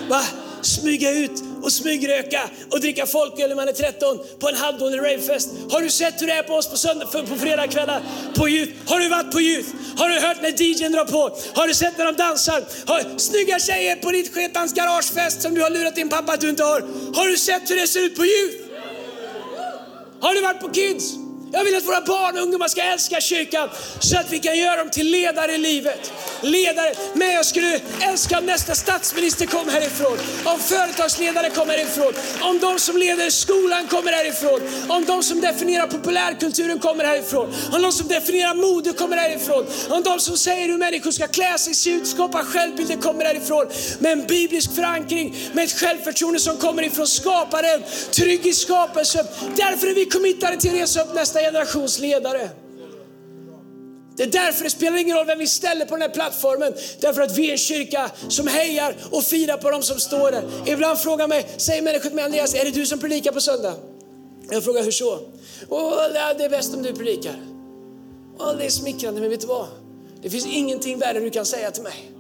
Va? 0.09 0.21
Smyga 0.61 1.11
ut 1.11 1.43
och 1.61 1.71
smygröka 1.71 2.49
och 2.71 2.79
dricka 2.79 3.05
folköl 3.05 3.49
när 3.49 3.55
man 3.55 3.67
är 3.67 3.73
13 3.73 4.19
på 4.39 4.49
en 4.49 4.55
halvdålig 4.55 4.99
ravefest. 4.99 5.49
Har 5.71 5.81
du 5.81 5.89
sett 5.89 6.21
hur 6.21 6.27
det 6.27 6.33
är 6.33 6.43
på 6.43 6.53
oss 6.53 6.69
på, 6.69 6.77
söndag, 6.77 7.05
på 7.05 7.35
fredagskvällar 7.35 8.01
på 8.35 8.49
youth? 8.49 8.71
Har 8.85 8.99
du 8.99 9.09
varit 9.09 9.31
på 9.31 9.41
youth? 9.41 9.69
Har 9.97 10.09
du 10.09 10.19
hört 10.19 10.41
när 10.41 10.61
DJn 10.61 10.91
drar 10.91 11.05
på? 11.05 11.37
Har 11.53 11.67
du 11.67 11.73
sett 11.73 11.97
när 11.97 12.05
de 12.05 12.15
dansar? 12.15 12.63
Har, 12.85 13.17
snygga 13.17 13.59
tjejer 13.59 13.95
på 13.95 14.11
ditt 14.11 14.33
sketans 14.33 14.73
garagefest 14.73 15.41
som 15.41 15.55
du 15.55 15.61
har 15.61 15.69
lurat 15.69 15.95
din 15.95 16.09
pappa 16.09 16.33
att 16.33 16.41
du 16.41 16.49
inte 16.49 16.63
har. 16.63 16.81
Har 17.15 17.27
du 17.27 17.37
sett 17.37 17.69
hur 17.69 17.75
det 17.75 17.87
ser 17.87 17.99
ut 17.99 18.15
på 18.15 18.25
youth? 18.25 18.57
Har 20.21 20.33
du 20.33 20.41
varit 20.41 20.61
på 20.61 20.69
kids? 20.69 21.28
Jag 21.51 21.63
vill 21.63 21.75
att 21.75 21.87
våra 21.87 22.01
barn 22.01 22.37
och 22.37 22.43
ungdomar 22.43 22.67
ska 22.67 22.81
älska 22.81 23.21
kyrkan 23.21 23.69
så 23.99 24.17
att 24.17 24.31
vi 24.31 24.39
kan 24.39 24.57
göra 24.57 24.75
dem 24.75 24.89
till 24.89 25.11
ledare 25.11 25.51
i 25.53 25.57
livet. 25.57 26.11
Ledare. 26.41 26.93
Men 27.13 27.31
jag 27.31 27.45
skulle 27.45 27.79
älska 28.01 28.37
om 28.37 28.45
nästa 28.45 28.75
statsminister 28.75 29.45
kom 29.45 29.69
härifrån. 29.69 30.17
Om 30.43 30.59
företagsledare 30.59 31.49
kom 31.49 31.69
härifrån. 31.69 32.13
Om 32.41 32.59
de 32.59 32.79
som 32.79 32.97
leder 32.97 33.29
skolan 33.29 33.87
kommer 33.87 34.11
härifrån. 34.11 34.61
Om 34.89 35.05
de 35.05 35.23
som 35.23 35.41
definierar 35.41 35.87
populärkulturen 35.87 36.79
kommer 36.79 37.03
härifrån. 37.03 37.53
Om 37.73 37.81
de 37.81 37.91
som 37.91 38.07
definierar 38.07 38.53
mode 38.53 38.93
kommer 38.93 39.17
härifrån. 39.17 39.65
Om 39.89 40.03
de 40.03 40.19
som 40.19 40.37
säger 40.37 40.67
hur 40.67 40.77
människor 40.77 41.11
ska 41.11 41.27
klä 41.27 41.57
sig, 41.57 41.73
se 41.73 41.89
ut, 41.89 42.07
skapa 42.07 42.43
självbilder 42.43 42.95
kommer 42.95 43.25
härifrån. 43.25 43.65
Med 43.99 44.11
en 44.11 44.27
biblisk 44.27 44.75
förankring, 44.75 45.35
med 45.53 45.63
ett 45.63 45.79
självförtroende 45.79 46.39
som 46.39 46.57
kommer 46.57 46.83
ifrån 46.83 47.07
skaparen. 47.07 47.83
Trygg 48.11 48.45
i 48.45 48.53
skapelsen. 48.53 49.25
Därför 49.55 49.87
är 49.87 49.95
vi 49.95 50.05
committade 50.05 50.57
till 50.57 50.69
att 50.69 50.75
resa 50.75 51.01
upp 51.01 51.15
nästa 51.15 51.38
nästa 51.39 51.51
generations 51.51 51.99
ledare. 51.99 52.49
Det 54.15 54.23
är 54.23 54.27
därför 54.27 54.63
det 54.63 54.69
spelar 54.69 54.97
ingen 54.97 55.17
roll 55.17 55.25
vem 55.25 55.39
vi 55.39 55.47
ställer 55.47 55.85
på 55.85 55.95
den 55.95 56.01
här 56.01 56.09
plattformen. 56.09 56.73
Därför 56.99 57.21
att 57.21 57.37
vi 57.37 57.47
är 57.47 57.51
en 57.51 57.57
kyrka 57.57 58.11
som 58.27 58.47
hejar 58.47 58.95
och 59.11 59.23
firar 59.23 59.57
på 59.57 59.71
dem 59.71 59.83
som 59.83 59.99
står 59.99 60.31
där. 60.31 60.43
Ibland 60.65 60.99
frågar 60.99 61.27
mig, 61.27 61.49
säger 61.57 61.81
människor 61.81 62.09
till 62.09 62.15
mig, 62.15 62.25
Andreas, 62.25 62.53
är 62.53 62.65
det 62.65 62.71
du 62.71 62.85
som 62.85 62.99
predikar 62.99 63.31
på 63.31 63.41
söndag? 63.41 63.73
Jag 64.51 64.63
frågar, 64.63 64.83
hur 64.83 64.91
så? 64.91 65.19
Oh, 65.69 65.95
det 66.37 66.43
är 66.45 66.49
bäst 66.49 66.75
om 66.75 66.83
du 66.83 66.93
predikar. 66.93 67.35
Oh, 68.39 68.57
det 68.57 68.65
är 68.65 68.69
smickrande, 68.69 69.21
men 69.21 69.29
vet 69.29 69.41
du 69.41 69.47
vad? 69.47 69.67
Det 70.21 70.29
finns 70.29 70.45
ingenting 70.45 70.99
värre 70.99 71.19
du 71.19 71.29
kan 71.29 71.45
säga 71.45 71.71
till 71.71 71.83
mig. 71.83 72.11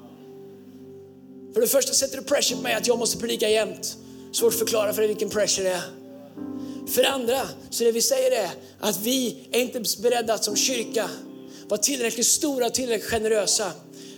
För 1.53 1.61
det 1.61 1.67
första 1.67 1.93
sätter 1.93 2.17
du 2.17 2.23
pressure 2.23 2.57
på 2.57 2.63
mig 2.63 2.73
att 2.73 2.87
jag 2.87 2.99
måste 2.99 3.17
predika 3.17 3.49
jämt. 3.49 3.97
Svårt 4.31 4.53
att 4.53 4.59
förklara 4.59 4.93
för 4.93 5.01
dig 5.01 5.07
vilken 5.07 5.29
pressure 5.29 5.69
det 5.69 5.75
är. 5.75 5.81
För 6.89 7.01
det 7.01 7.09
andra, 7.09 7.41
så 7.69 7.83
det 7.83 7.91
vi 7.91 8.01
säger 8.01 8.31
är 8.31 8.49
att 8.79 8.99
vi 9.01 9.47
är 9.51 9.59
inte 9.59 9.81
beredda 10.01 10.33
att 10.33 10.43
som 10.43 10.55
kyrka 10.55 11.09
vara 11.67 11.81
tillräckligt 11.81 12.27
stora 12.27 12.65
och 12.65 12.73
tillräckligt 12.73 13.11
generösa 13.11 13.71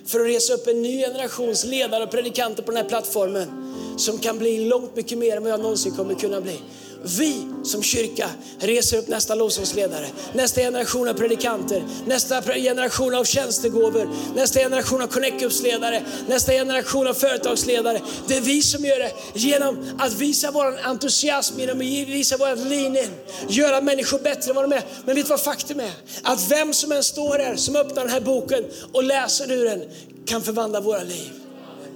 för 0.05 0.19
att 0.19 0.28
resa 0.28 0.53
upp 0.53 0.67
en 0.67 0.82
ny 0.82 0.97
generations 0.97 1.63
ledare 1.63 2.03
och 2.03 2.11
predikanter 2.11 2.63
på 2.63 2.72
den 2.72 2.84
här 2.84 2.89
plattformen 2.89 3.76
som 3.97 4.17
kan 4.17 4.38
bli 4.38 4.65
långt 4.65 4.95
mycket 4.95 5.17
mer 5.17 5.38
än 5.38 5.43
vad 5.43 5.51
jag 5.51 5.59
någonsin 5.59 5.95
kommer 5.95 6.13
kunna 6.15 6.41
bli. 6.41 6.59
Vi 7.04 7.47
som 7.64 7.84
kyrka 7.84 8.30
reser 8.60 8.97
upp 8.97 9.08
nästa 9.08 9.36
lovsångsledare, 9.36 10.08
nästa 10.34 10.62
generation 10.62 11.08
av 11.08 11.14
predikanter, 11.14 11.84
nästa 12.06 12.41
generation 12.41 13.16
av 13.16 13.24
tjänstegåvor, 13.24 14.10
nästa 14.36 14.60
generation 14.60 15.02
av 15.02 15.08
connect-ledare, 15.08 16.04
nästa 16.28 16.52
generation 16.52 17.08
av 17.08 17.14
företagsledare. 17.14 18.02
Det 18.28 18.38
är 18.38 18.41
vi 18.41 18.62
som 18.62 18.86
gör 18.86 18.99
det 18.99 19.12
genom 19.34 19.99
att 19.99 20.14
visa 20.14 20.52
vår 20.52 20.80
entusiasm, 20.84 21.60
genom 21.60 21.78
att 21.78 21.84
visa 21.86 22.38
vår 22.38 22.70
linje, 22.70 23.08
göra 23.47 23.82
människor 23.82 24.20
bättre 24.20 24.49
än 24.49 24.56
vad 24.56 24.70
de 24.70 24.76
är. 24.76 24.84
Men 25.06 25.16
vet 25.16 25.26
du 25.26 25.30
vad 25.30 25.41
faktum 25.41 25.80
är? 25.80 25.91
Att 26.24 26.52
vem 26.52 26.74
som 26.74 26.91
än 26.91 27.04
står 27.04 27.39
här, 27.39 27.56
som 27.56 27.76
öppnar 27.76 28.02
den 28.04 28.12
här 28.12 28.22
boken 28.22 28.64
och 28.91 29.04
läser 29.04 29.52
ur 29.52 29.66
den, 29.66 29.84
kan 30.26 30.41
förvandla 30.41 30.82
våra 30.82 31.04
liv. 31.04 31.32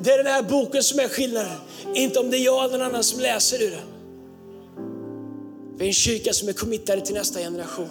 Det 0.02 0.12
är 0.12 0.18
den 0.18 0.34
här 0.34 0.42
boken 0.42 0.84
som 0.84 1.00
är 1.00 1.08
skillnaden, 1.08 1.58
inte 1.94 2.20
om 2.20 2.32
det 2.32 2.38
är 2.38 2.46
jag 2.46 2.66
eller 2.66 2.78
någon 2.78 2.88
annan 2.88 3.04
som 3.04 3.20
läser 3.20 3.62
ur 3.62 3.72
den. 3.72 3.95
Vi 5.78 5.84
är 5.84 5.88
en 5.88 5.94
kyrka 5.94 6.34
som 6.34 6.50
är 6.50 6.54
committade 6.54 7.02
till 7.02 7.16
nästa 7.16 7.40
generation. 7.40 7.90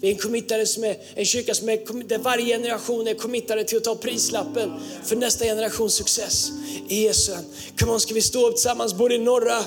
Vi 0.00 0.08
är 0.08 0.12
en, 0.12 0.18
committade 0.18 0.66
som 0.66 0.84
är, 0.84 0.96
en 1.14 1.24
kyrka 1.24 1.54
som 1.54 1.68
är, 1.68 2.04
där 2.04 2.18
varje 2.18 2.46
generation 2.46 3.06
är 3.06 3.14
committade 3.14 3.64
till 3.64 3.76
att 3.76 3.84
ta 3.84 3.94
prislappen 3.94 4.72
för 5.04 5.16
nästa 5.16 5.44
generations 5.44 5.94
success. 5.94 6.50
I 6.88 7.04
Jesu 7.04 7.32
Come 7.78 7.92
on, 7.92 8.00
ska 8.00 8.14
vi 8.14 8.22
stå 8.22 8.48
upp 8.48 8.56
tillsammans 8.56 8.94
både 8.94 9.14
i 9.14 9.18
norra 9.18 9.58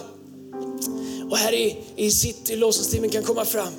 och 1.30 1.38
här 1.38 1.54
i, 1.54 1.78
i 1.96 2.12
city, 2.12 2.56
lovsångsteamen 2.56 3.10
kan 3.10 3.24
komma 3.24 3.46
fram. 3.46 3.74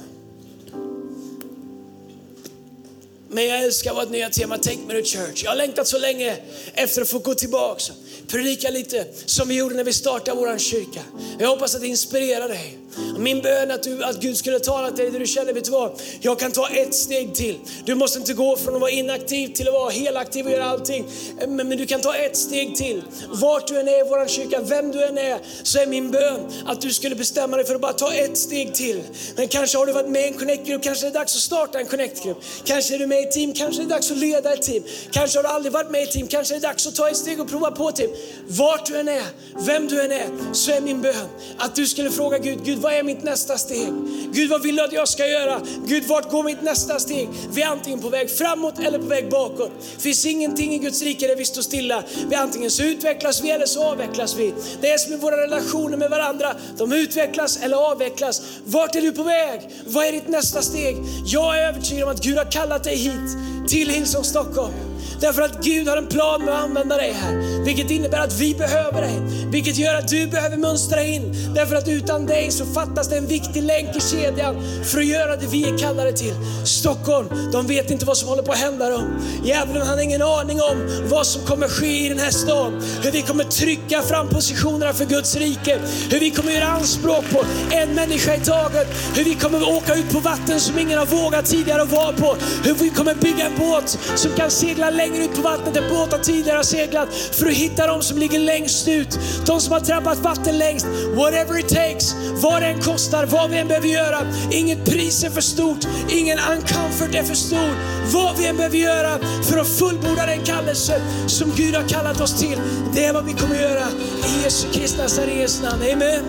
Men 3.29 3.47
jag 3.47 3.65
älskar 3.65 3.95
vårt 3.95 4.11
nya 4.11 4.31
tema 4.31 4.59
Take 4.59 4.79
Me 4.89 5.03
To 5.03 5.09
Church. 5.09 5.45
Jag 5.45 5.51
har 5.51 5.57
längtat 5.57 5.89
så 5.89 5.99
länge 5.99 6.37
efter 6.75 7.03
att 7.03 7.09
få 7.09 7.19
gå 7.19 7.35
tillbaka 7.35 7.93
predika 8.29 8.71
lite 8.71 9.07
som 9.27 9.49
vi 9.49 9.55
gjorde 9.55 9.75
när 9.75 9.85
vi 9.85 9.93
startade 9.93 10.41
vår 10.41 10.59
kyrka. 10.59 11.01
Jag 11.39 11.49
hoppas 11.49 11.75
att 11.75 11.81
det 11.81 11.87
inspirerar 11.87 12.49
dig. 12.49 12.79
Min 13.19 13.43
bön 13.43 13.71
är 13.71 13.75
att, 13.75 13.83
du, 13.83 14.05
att 14.05 14.21
Gud 14.21 14.37
skulle 14.37 14.61
tala 14.61 14.89
till 14.89 14.97
dig 14.97 15.11
där 15.11 15.21
du 15.21 15.27
känner, 15.27 15.53
vet 15.53 15.65
du 15.65 15.71
vad? 15.71 16.01
Jag 16.21 16.39
kan 16.39 16.53
ta 16.53 16.69
ett 16.69 16.95
steg 16.95 17.35
till. 17.35 17.59
Du 17.85 17.95
måste 17.95 18.19
inte 18.19 18.35
gå 18.35 18.57
från 18.57 18.75
att 18.75 18.81
vara 18.81 18.91
inaktiv 18.91 19.49
till 19.49 19.69
att 19.69 19.75
vara 19.75 19.91
helaktiv 19.91 20.47
och 20.47 20.53
göra 20.53 20.65
allting. 20.65 21.05
Men, 21.39 21.69
men 21.69 21.79
du 21.79 21.87
kan 21.87 22.01
ta 22.01 22.15
ett 22.15 22.37
steg 22.37 22.77
till. 22.77 23.03
Vart 23.29 23.67
du 23.67 23.81
än 23.81 23.89
är 23.89 24.07
i 24.07 24.09
vår 24.09 24.29
kyrka, 24.29 24.61
vem 24.61 24.93
du 24.93 25.05
än 25.05 25.19
är, 25.19 25.39
så 25.63 25.79
är 25.79 25.87
min 25.87 26.11
bön 26.11 26.41
att 26.67 26.81
du 26.81 26.93
skulle 26.93 27.15
bestämma 27.15 27.57
dig 27.57 27.67
för 27.67 27.75
att 27.75 27.81
bara 27.81 27.93
ta 27.93 28.13
ett 28.13 28.39
steg 28.39 28.75
till. 28.75 29.03
Men 29.37 29.49
kanske 29.49 29.79
har 29.79 29.87
du 29.87 29.93
varit 29.93 30.11
med 30.11 30.23
i 30.23 30.27
en 30.27 30.35
connectgrupp, 30.35 30.83
kanske 30.83 31.07
är 31.07 31.11
det 31.11 31.19
dags 31.19 31.37
att 31.37 31.43
starta 31.43 31.81
en 31.81 31.87
connectgrupp. 31.87 32.45
Kanske 32.65 32.95
är 32.95 32.99
du 32.99 33.07
med 33.07 33.21
i 33.21 33.23
ett 33.23 33.33
team, 33.33 33.53
kanske 33.53 33.83
är 33.83 33.85
det 33.85 33.95
dags 33.95 34.11
att 34.11 34.19
leda 34.19 34.53
ett 34.53 34.63
team. 34.63 34.83
Kanske 35.11 35.39
har 35.39 35.43
du 35.43 35.49
aldrig 35.49 35.73
varit 35.73 35.91
med 35.91 36.01
i 36.01 36.05
ett 36.05 36.11
team, 36.11 36.27
kanske 36.27 36.55
är 36.55 36.61
det 36.61 36.67
dags 36.67 36.87
att 36.87 36.95
ta 36.95 37.09
ett 37.09 37.17
steg 37.17 37.41
och 37.41 37.49
prova 37.49 37.71
på 37.71 37.89
ett 37.89 37.97
team. 37.97 38.11
Vart 38.49 38.87
du 38.87 38.97
än 38.97 39.09
är, 39.09 39.25
vem 39.67 39.89
du 39.89 40.03
än 40.03 40.13
är, 40.13 40.27
så 40.53 40.71
är 40.71 40.81
min 40.81 41.03
bön 41.03 41.29
att 41.59 41.75
du 41.75 41.87
skulle 41.87 42.11
fråga 42.11 42.39
Gud, 42.39 42.65
Gud 42.65 42.76
Gud, 42.77 42.83
vad 42.83 42.93
är 42.93 43.03
mitt 43.03 43.23
nästa 43.23 43.59
steg? 43.59 43.93
Gud 44.33 44.51
vad 44.51 44.63
vill 44.63 44.77
du 44.77 44.83
att 44.83 44.93
jag 44.93 45.09
ska 45.09 45.27
göra? 45.27 45.61
Gud 45.87 46.05
vart 46.05 46.31
går 46.31 46.43
mitt 46.43 46.63
nästa 46.63 46.99
steg? 46.99 47.29
Vi 47.51 47.63
är 47.63 47.67
antingen 47.67 48.01
på 48.01 48.09
väg 48.09 48.31
framåt 48.31 48.79
eller 48.79 48.99
på 48.99 49.07
väg 49.07 49.31
bakåt. 49.31 49.71
Det 49.97 50.03
finns 50.03 50.27
ingenting 50.27 50.75
i 50.75 50.79
Guds 50.79 51.03
rike 51.03 51.27
där 51.27 51.37
vi 51.37 51.45
står 51.45 51.63
stilla. 51.63 52.03
Vi 52.29 52.35
antingen 52.35 52.71
så 52.71 52.83
utvecklas 52.83 53.45
vi 53.45 53.51
eller 53.51 53.67
så 53.67 53.85
avvecklas 53.85 54.37
vi. 54.37 54.55
Det 54.81 54.91
är 54.91 54.99
som 54.99 55.13
i 55.13 55.17
våra 55.17 55.37
relationer 55.37 55.97
med 55.97 56.11
varandra. 56.11 56.55
De 56.79 56.93
utvecklas 56.93 57.59
eller 57.63 57.77
avvecklas. 57.77 58.43
Vart 58.65 58.97
är 58.97 59.01
du 59.01 59.13
på 59.13 59.23
väg? 59.23 59.61
Vad 59.87 60.07
är 60.07 60.13
ditt 60.13 60.29
nästa 60.29 60.63
steg? 60.63 60.97
Jag 61.27 61.59
är 61.59 61.69
övertygad 61.69 62.05
om 62.05 62.11
att 62.11 62.23
Gud 62.23 62.39
har 62.39 62.53
kallat 62.53 62.85
dig 62.85 62.97
hit 62.97 63.37
till 63.69 63.91
Hillsong 63.91 64.25
Stockholm. 64.25 64.75
Därför 65.21 65.43
att 65.43 65.65
Gud 65.65 65.89
har 65.89 65.97
en 65.97 66.07
plan 66.07 66.45
med 66.45 66.55
att 66.55 66.65
använda 66.65 66.97
dig 66.97 67.13
här. 67.13 67.65
Vilket 67.65 67.91
innebär 67.91 68.19
att 68.19 68.33
vi 68.33 68.55
behöver 68.55 69.01
dig. 69.01 69.21
Vilket 69.51 69.77
gör 69.77 69.95
att 69.95 70.09
du 70.09 70.27
behöver 70.27 70.57
mönstra 70.57 71.03
in. 71.03 71.53
Därför 71.55 71.77
att 71.77 71.89
utan 71.89 72.27
dig 72.27 72.51
så 72.51 72.67
fattas 72.67 73.09
det 73.09 73.17
en 73.17 73.27
viktig 73.27 73.63
länk 73.63 73.97
i 73.97 74.01
kedjan 74.01 74.55
för 74.85 74.99
att 74.99 75.07
göra 75.07 75.37
det 75.37 75.47
vi 75.47 75.65
är 75.69 75.79
kallade 75.79 76.13
till. 76.13 76.35
Stockholm, 76.65 77.29
de 77.53 77.67
vet 77.67 77.91
inte 77.91 78.07
vad 78.07 78.17
som 78.17 78.29
håller 78.29 78.43
på 78.43 78.53
att 78.53 78.59
hända 78.59 78.91
dem. 78.91 79.25
Djävulen 79.45 79.87
har 79.87 79.99
ingen 79.99 80.23
aning 80.23 80.61
om 80.61 80.89
vad 81.11 81.27
som 81.27 81.43
kommer 81.43 81.69
ske 81.69 82.07
i 82.07 82.09
den 82.09 82.19
här 82.19 82.31
staden. 82.31 82.83
Hur 83.03 83.11
vi 83.11 83.23
kommer 83.23 83.45
trycka 83.45 84.03
fram 84.03 84.29
positionerna 84.29 84.93
för 84.93 85.05
Guds 85.05 85.37
rike. 85.37 85.79
Hur 86.11 86.21
vi 86.21 86.31
kommer 86.31 86.53
göra 86.53 86.67
anspråk 86.67 87.25
på 87.31 87.45
en 87.71 87.95
människa 87.95 88.35
i 88.35 88.41
taget. 88.41 88.89
Hur 89.17 89.25
vi 89.25 89.35
kommer 89.35 89.69
åka 89.77 89.95
ut 89.95 90.11
på 90.13 90.21
vatten 90.21 90.61
som 90.61 90.79
ingen 90.79 90.99
har 90.99 91.07
vågat 91.07 91.47
tidigare 91.47 91.83
att 91.83 91.93
vara 91.93 92.13
på. 92.13 92.37
Hur 92.65 92.75
vi 92.75 92.91
kommer 92.91 93.15
bygga 93.15 93.47
en 93.47 93.59
båt 93.59 93.99
som 94.15 94.33
kan 94.33 94.51
segla 94.51 94.91
längre 94.91 95.06
längre 95.07 95.25
ut 95.25 95.35
på 95.35 95.43
vattnet 95.43 95.75
där 95.75 95.89
båtar 95.89 96.19
tidigare 96.19 96.57
har 96.57 96.63
seglat 96.63 97.15
för 97.15 97.47
att 97.47 97.53
hitta 97.53 97.87
de 97.87 98.03
som 98.03 98.19
ligger 98.19 98.39
längst 98.39 98.89
ut. 98.89 99.19
De 99.47 99.61
som 99.61 99.73
har 99.73 99.81
trampat 99.81 100.19
vatten 100.19 100.59
längst. 100.59 100.87
Whatever 101.15 101.59
it 101.59 101.69
takes, 101.69 102.15
vad 102.43 102.63
det 102.63 102.67
än 102.67 102.81
kostar, 102.81 103.27
vad 103.27 103.51
vi 103.51 103.59
än 103.59 103.69
behöver 103.69 103.89
göra. 103.89 104.19
Inget 104.51 104.85
pris 104.85 105.25
är 105.25 105.31
för 105.31 105.41
stort, 105.41 105.87
ingen 106.09 106.39
uncomfort 106.39 107.15
är 107.15 107.23
för 107.23 107.35
stor. 107.35 107.71
Vad 108.13 108.39
vi 108.39 108.47
än 108.47 108.57
behöver 108.57 108.79
göra 108.79 109.19
för 109.43 109.59
att 109.59 109.69
fullborda 109.69 110.27
den 110.27 110.45
kallelse 110.45 111.01
som 111.27 111.53
Gud 111.57 111.75
har 111.75 111.89
kallat 111.89 112.21
oss 112.21 112.41
till. 112.41 112.59
Det 112.95 113.05
är 113.05 113.13
vad 113.13 113.25
vi 113.25 113.33
kommer 113.33 113.55
göra 113.55 113.87
i 114.27 114.45
Jesu 114.45 114.69
Kristi 114.73 114.99
Nazarens 114.99 115.63
namn. 115.63 115.83
Amen. 115.93 116.25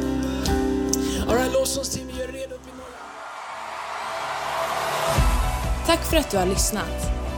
All 1.30 1.36
right, 1.36 1.54
lovsångsteam, 1.54 2.10
gör 2.10 2.24
er 2.24 2.32
redo. 2.32 2.56
Tack 5.88 6.10
för 6.10 6.18
att 6.18 6.32
du 6.32 6.38
har 6.38 6.46
lyssnat. 6.46 7.17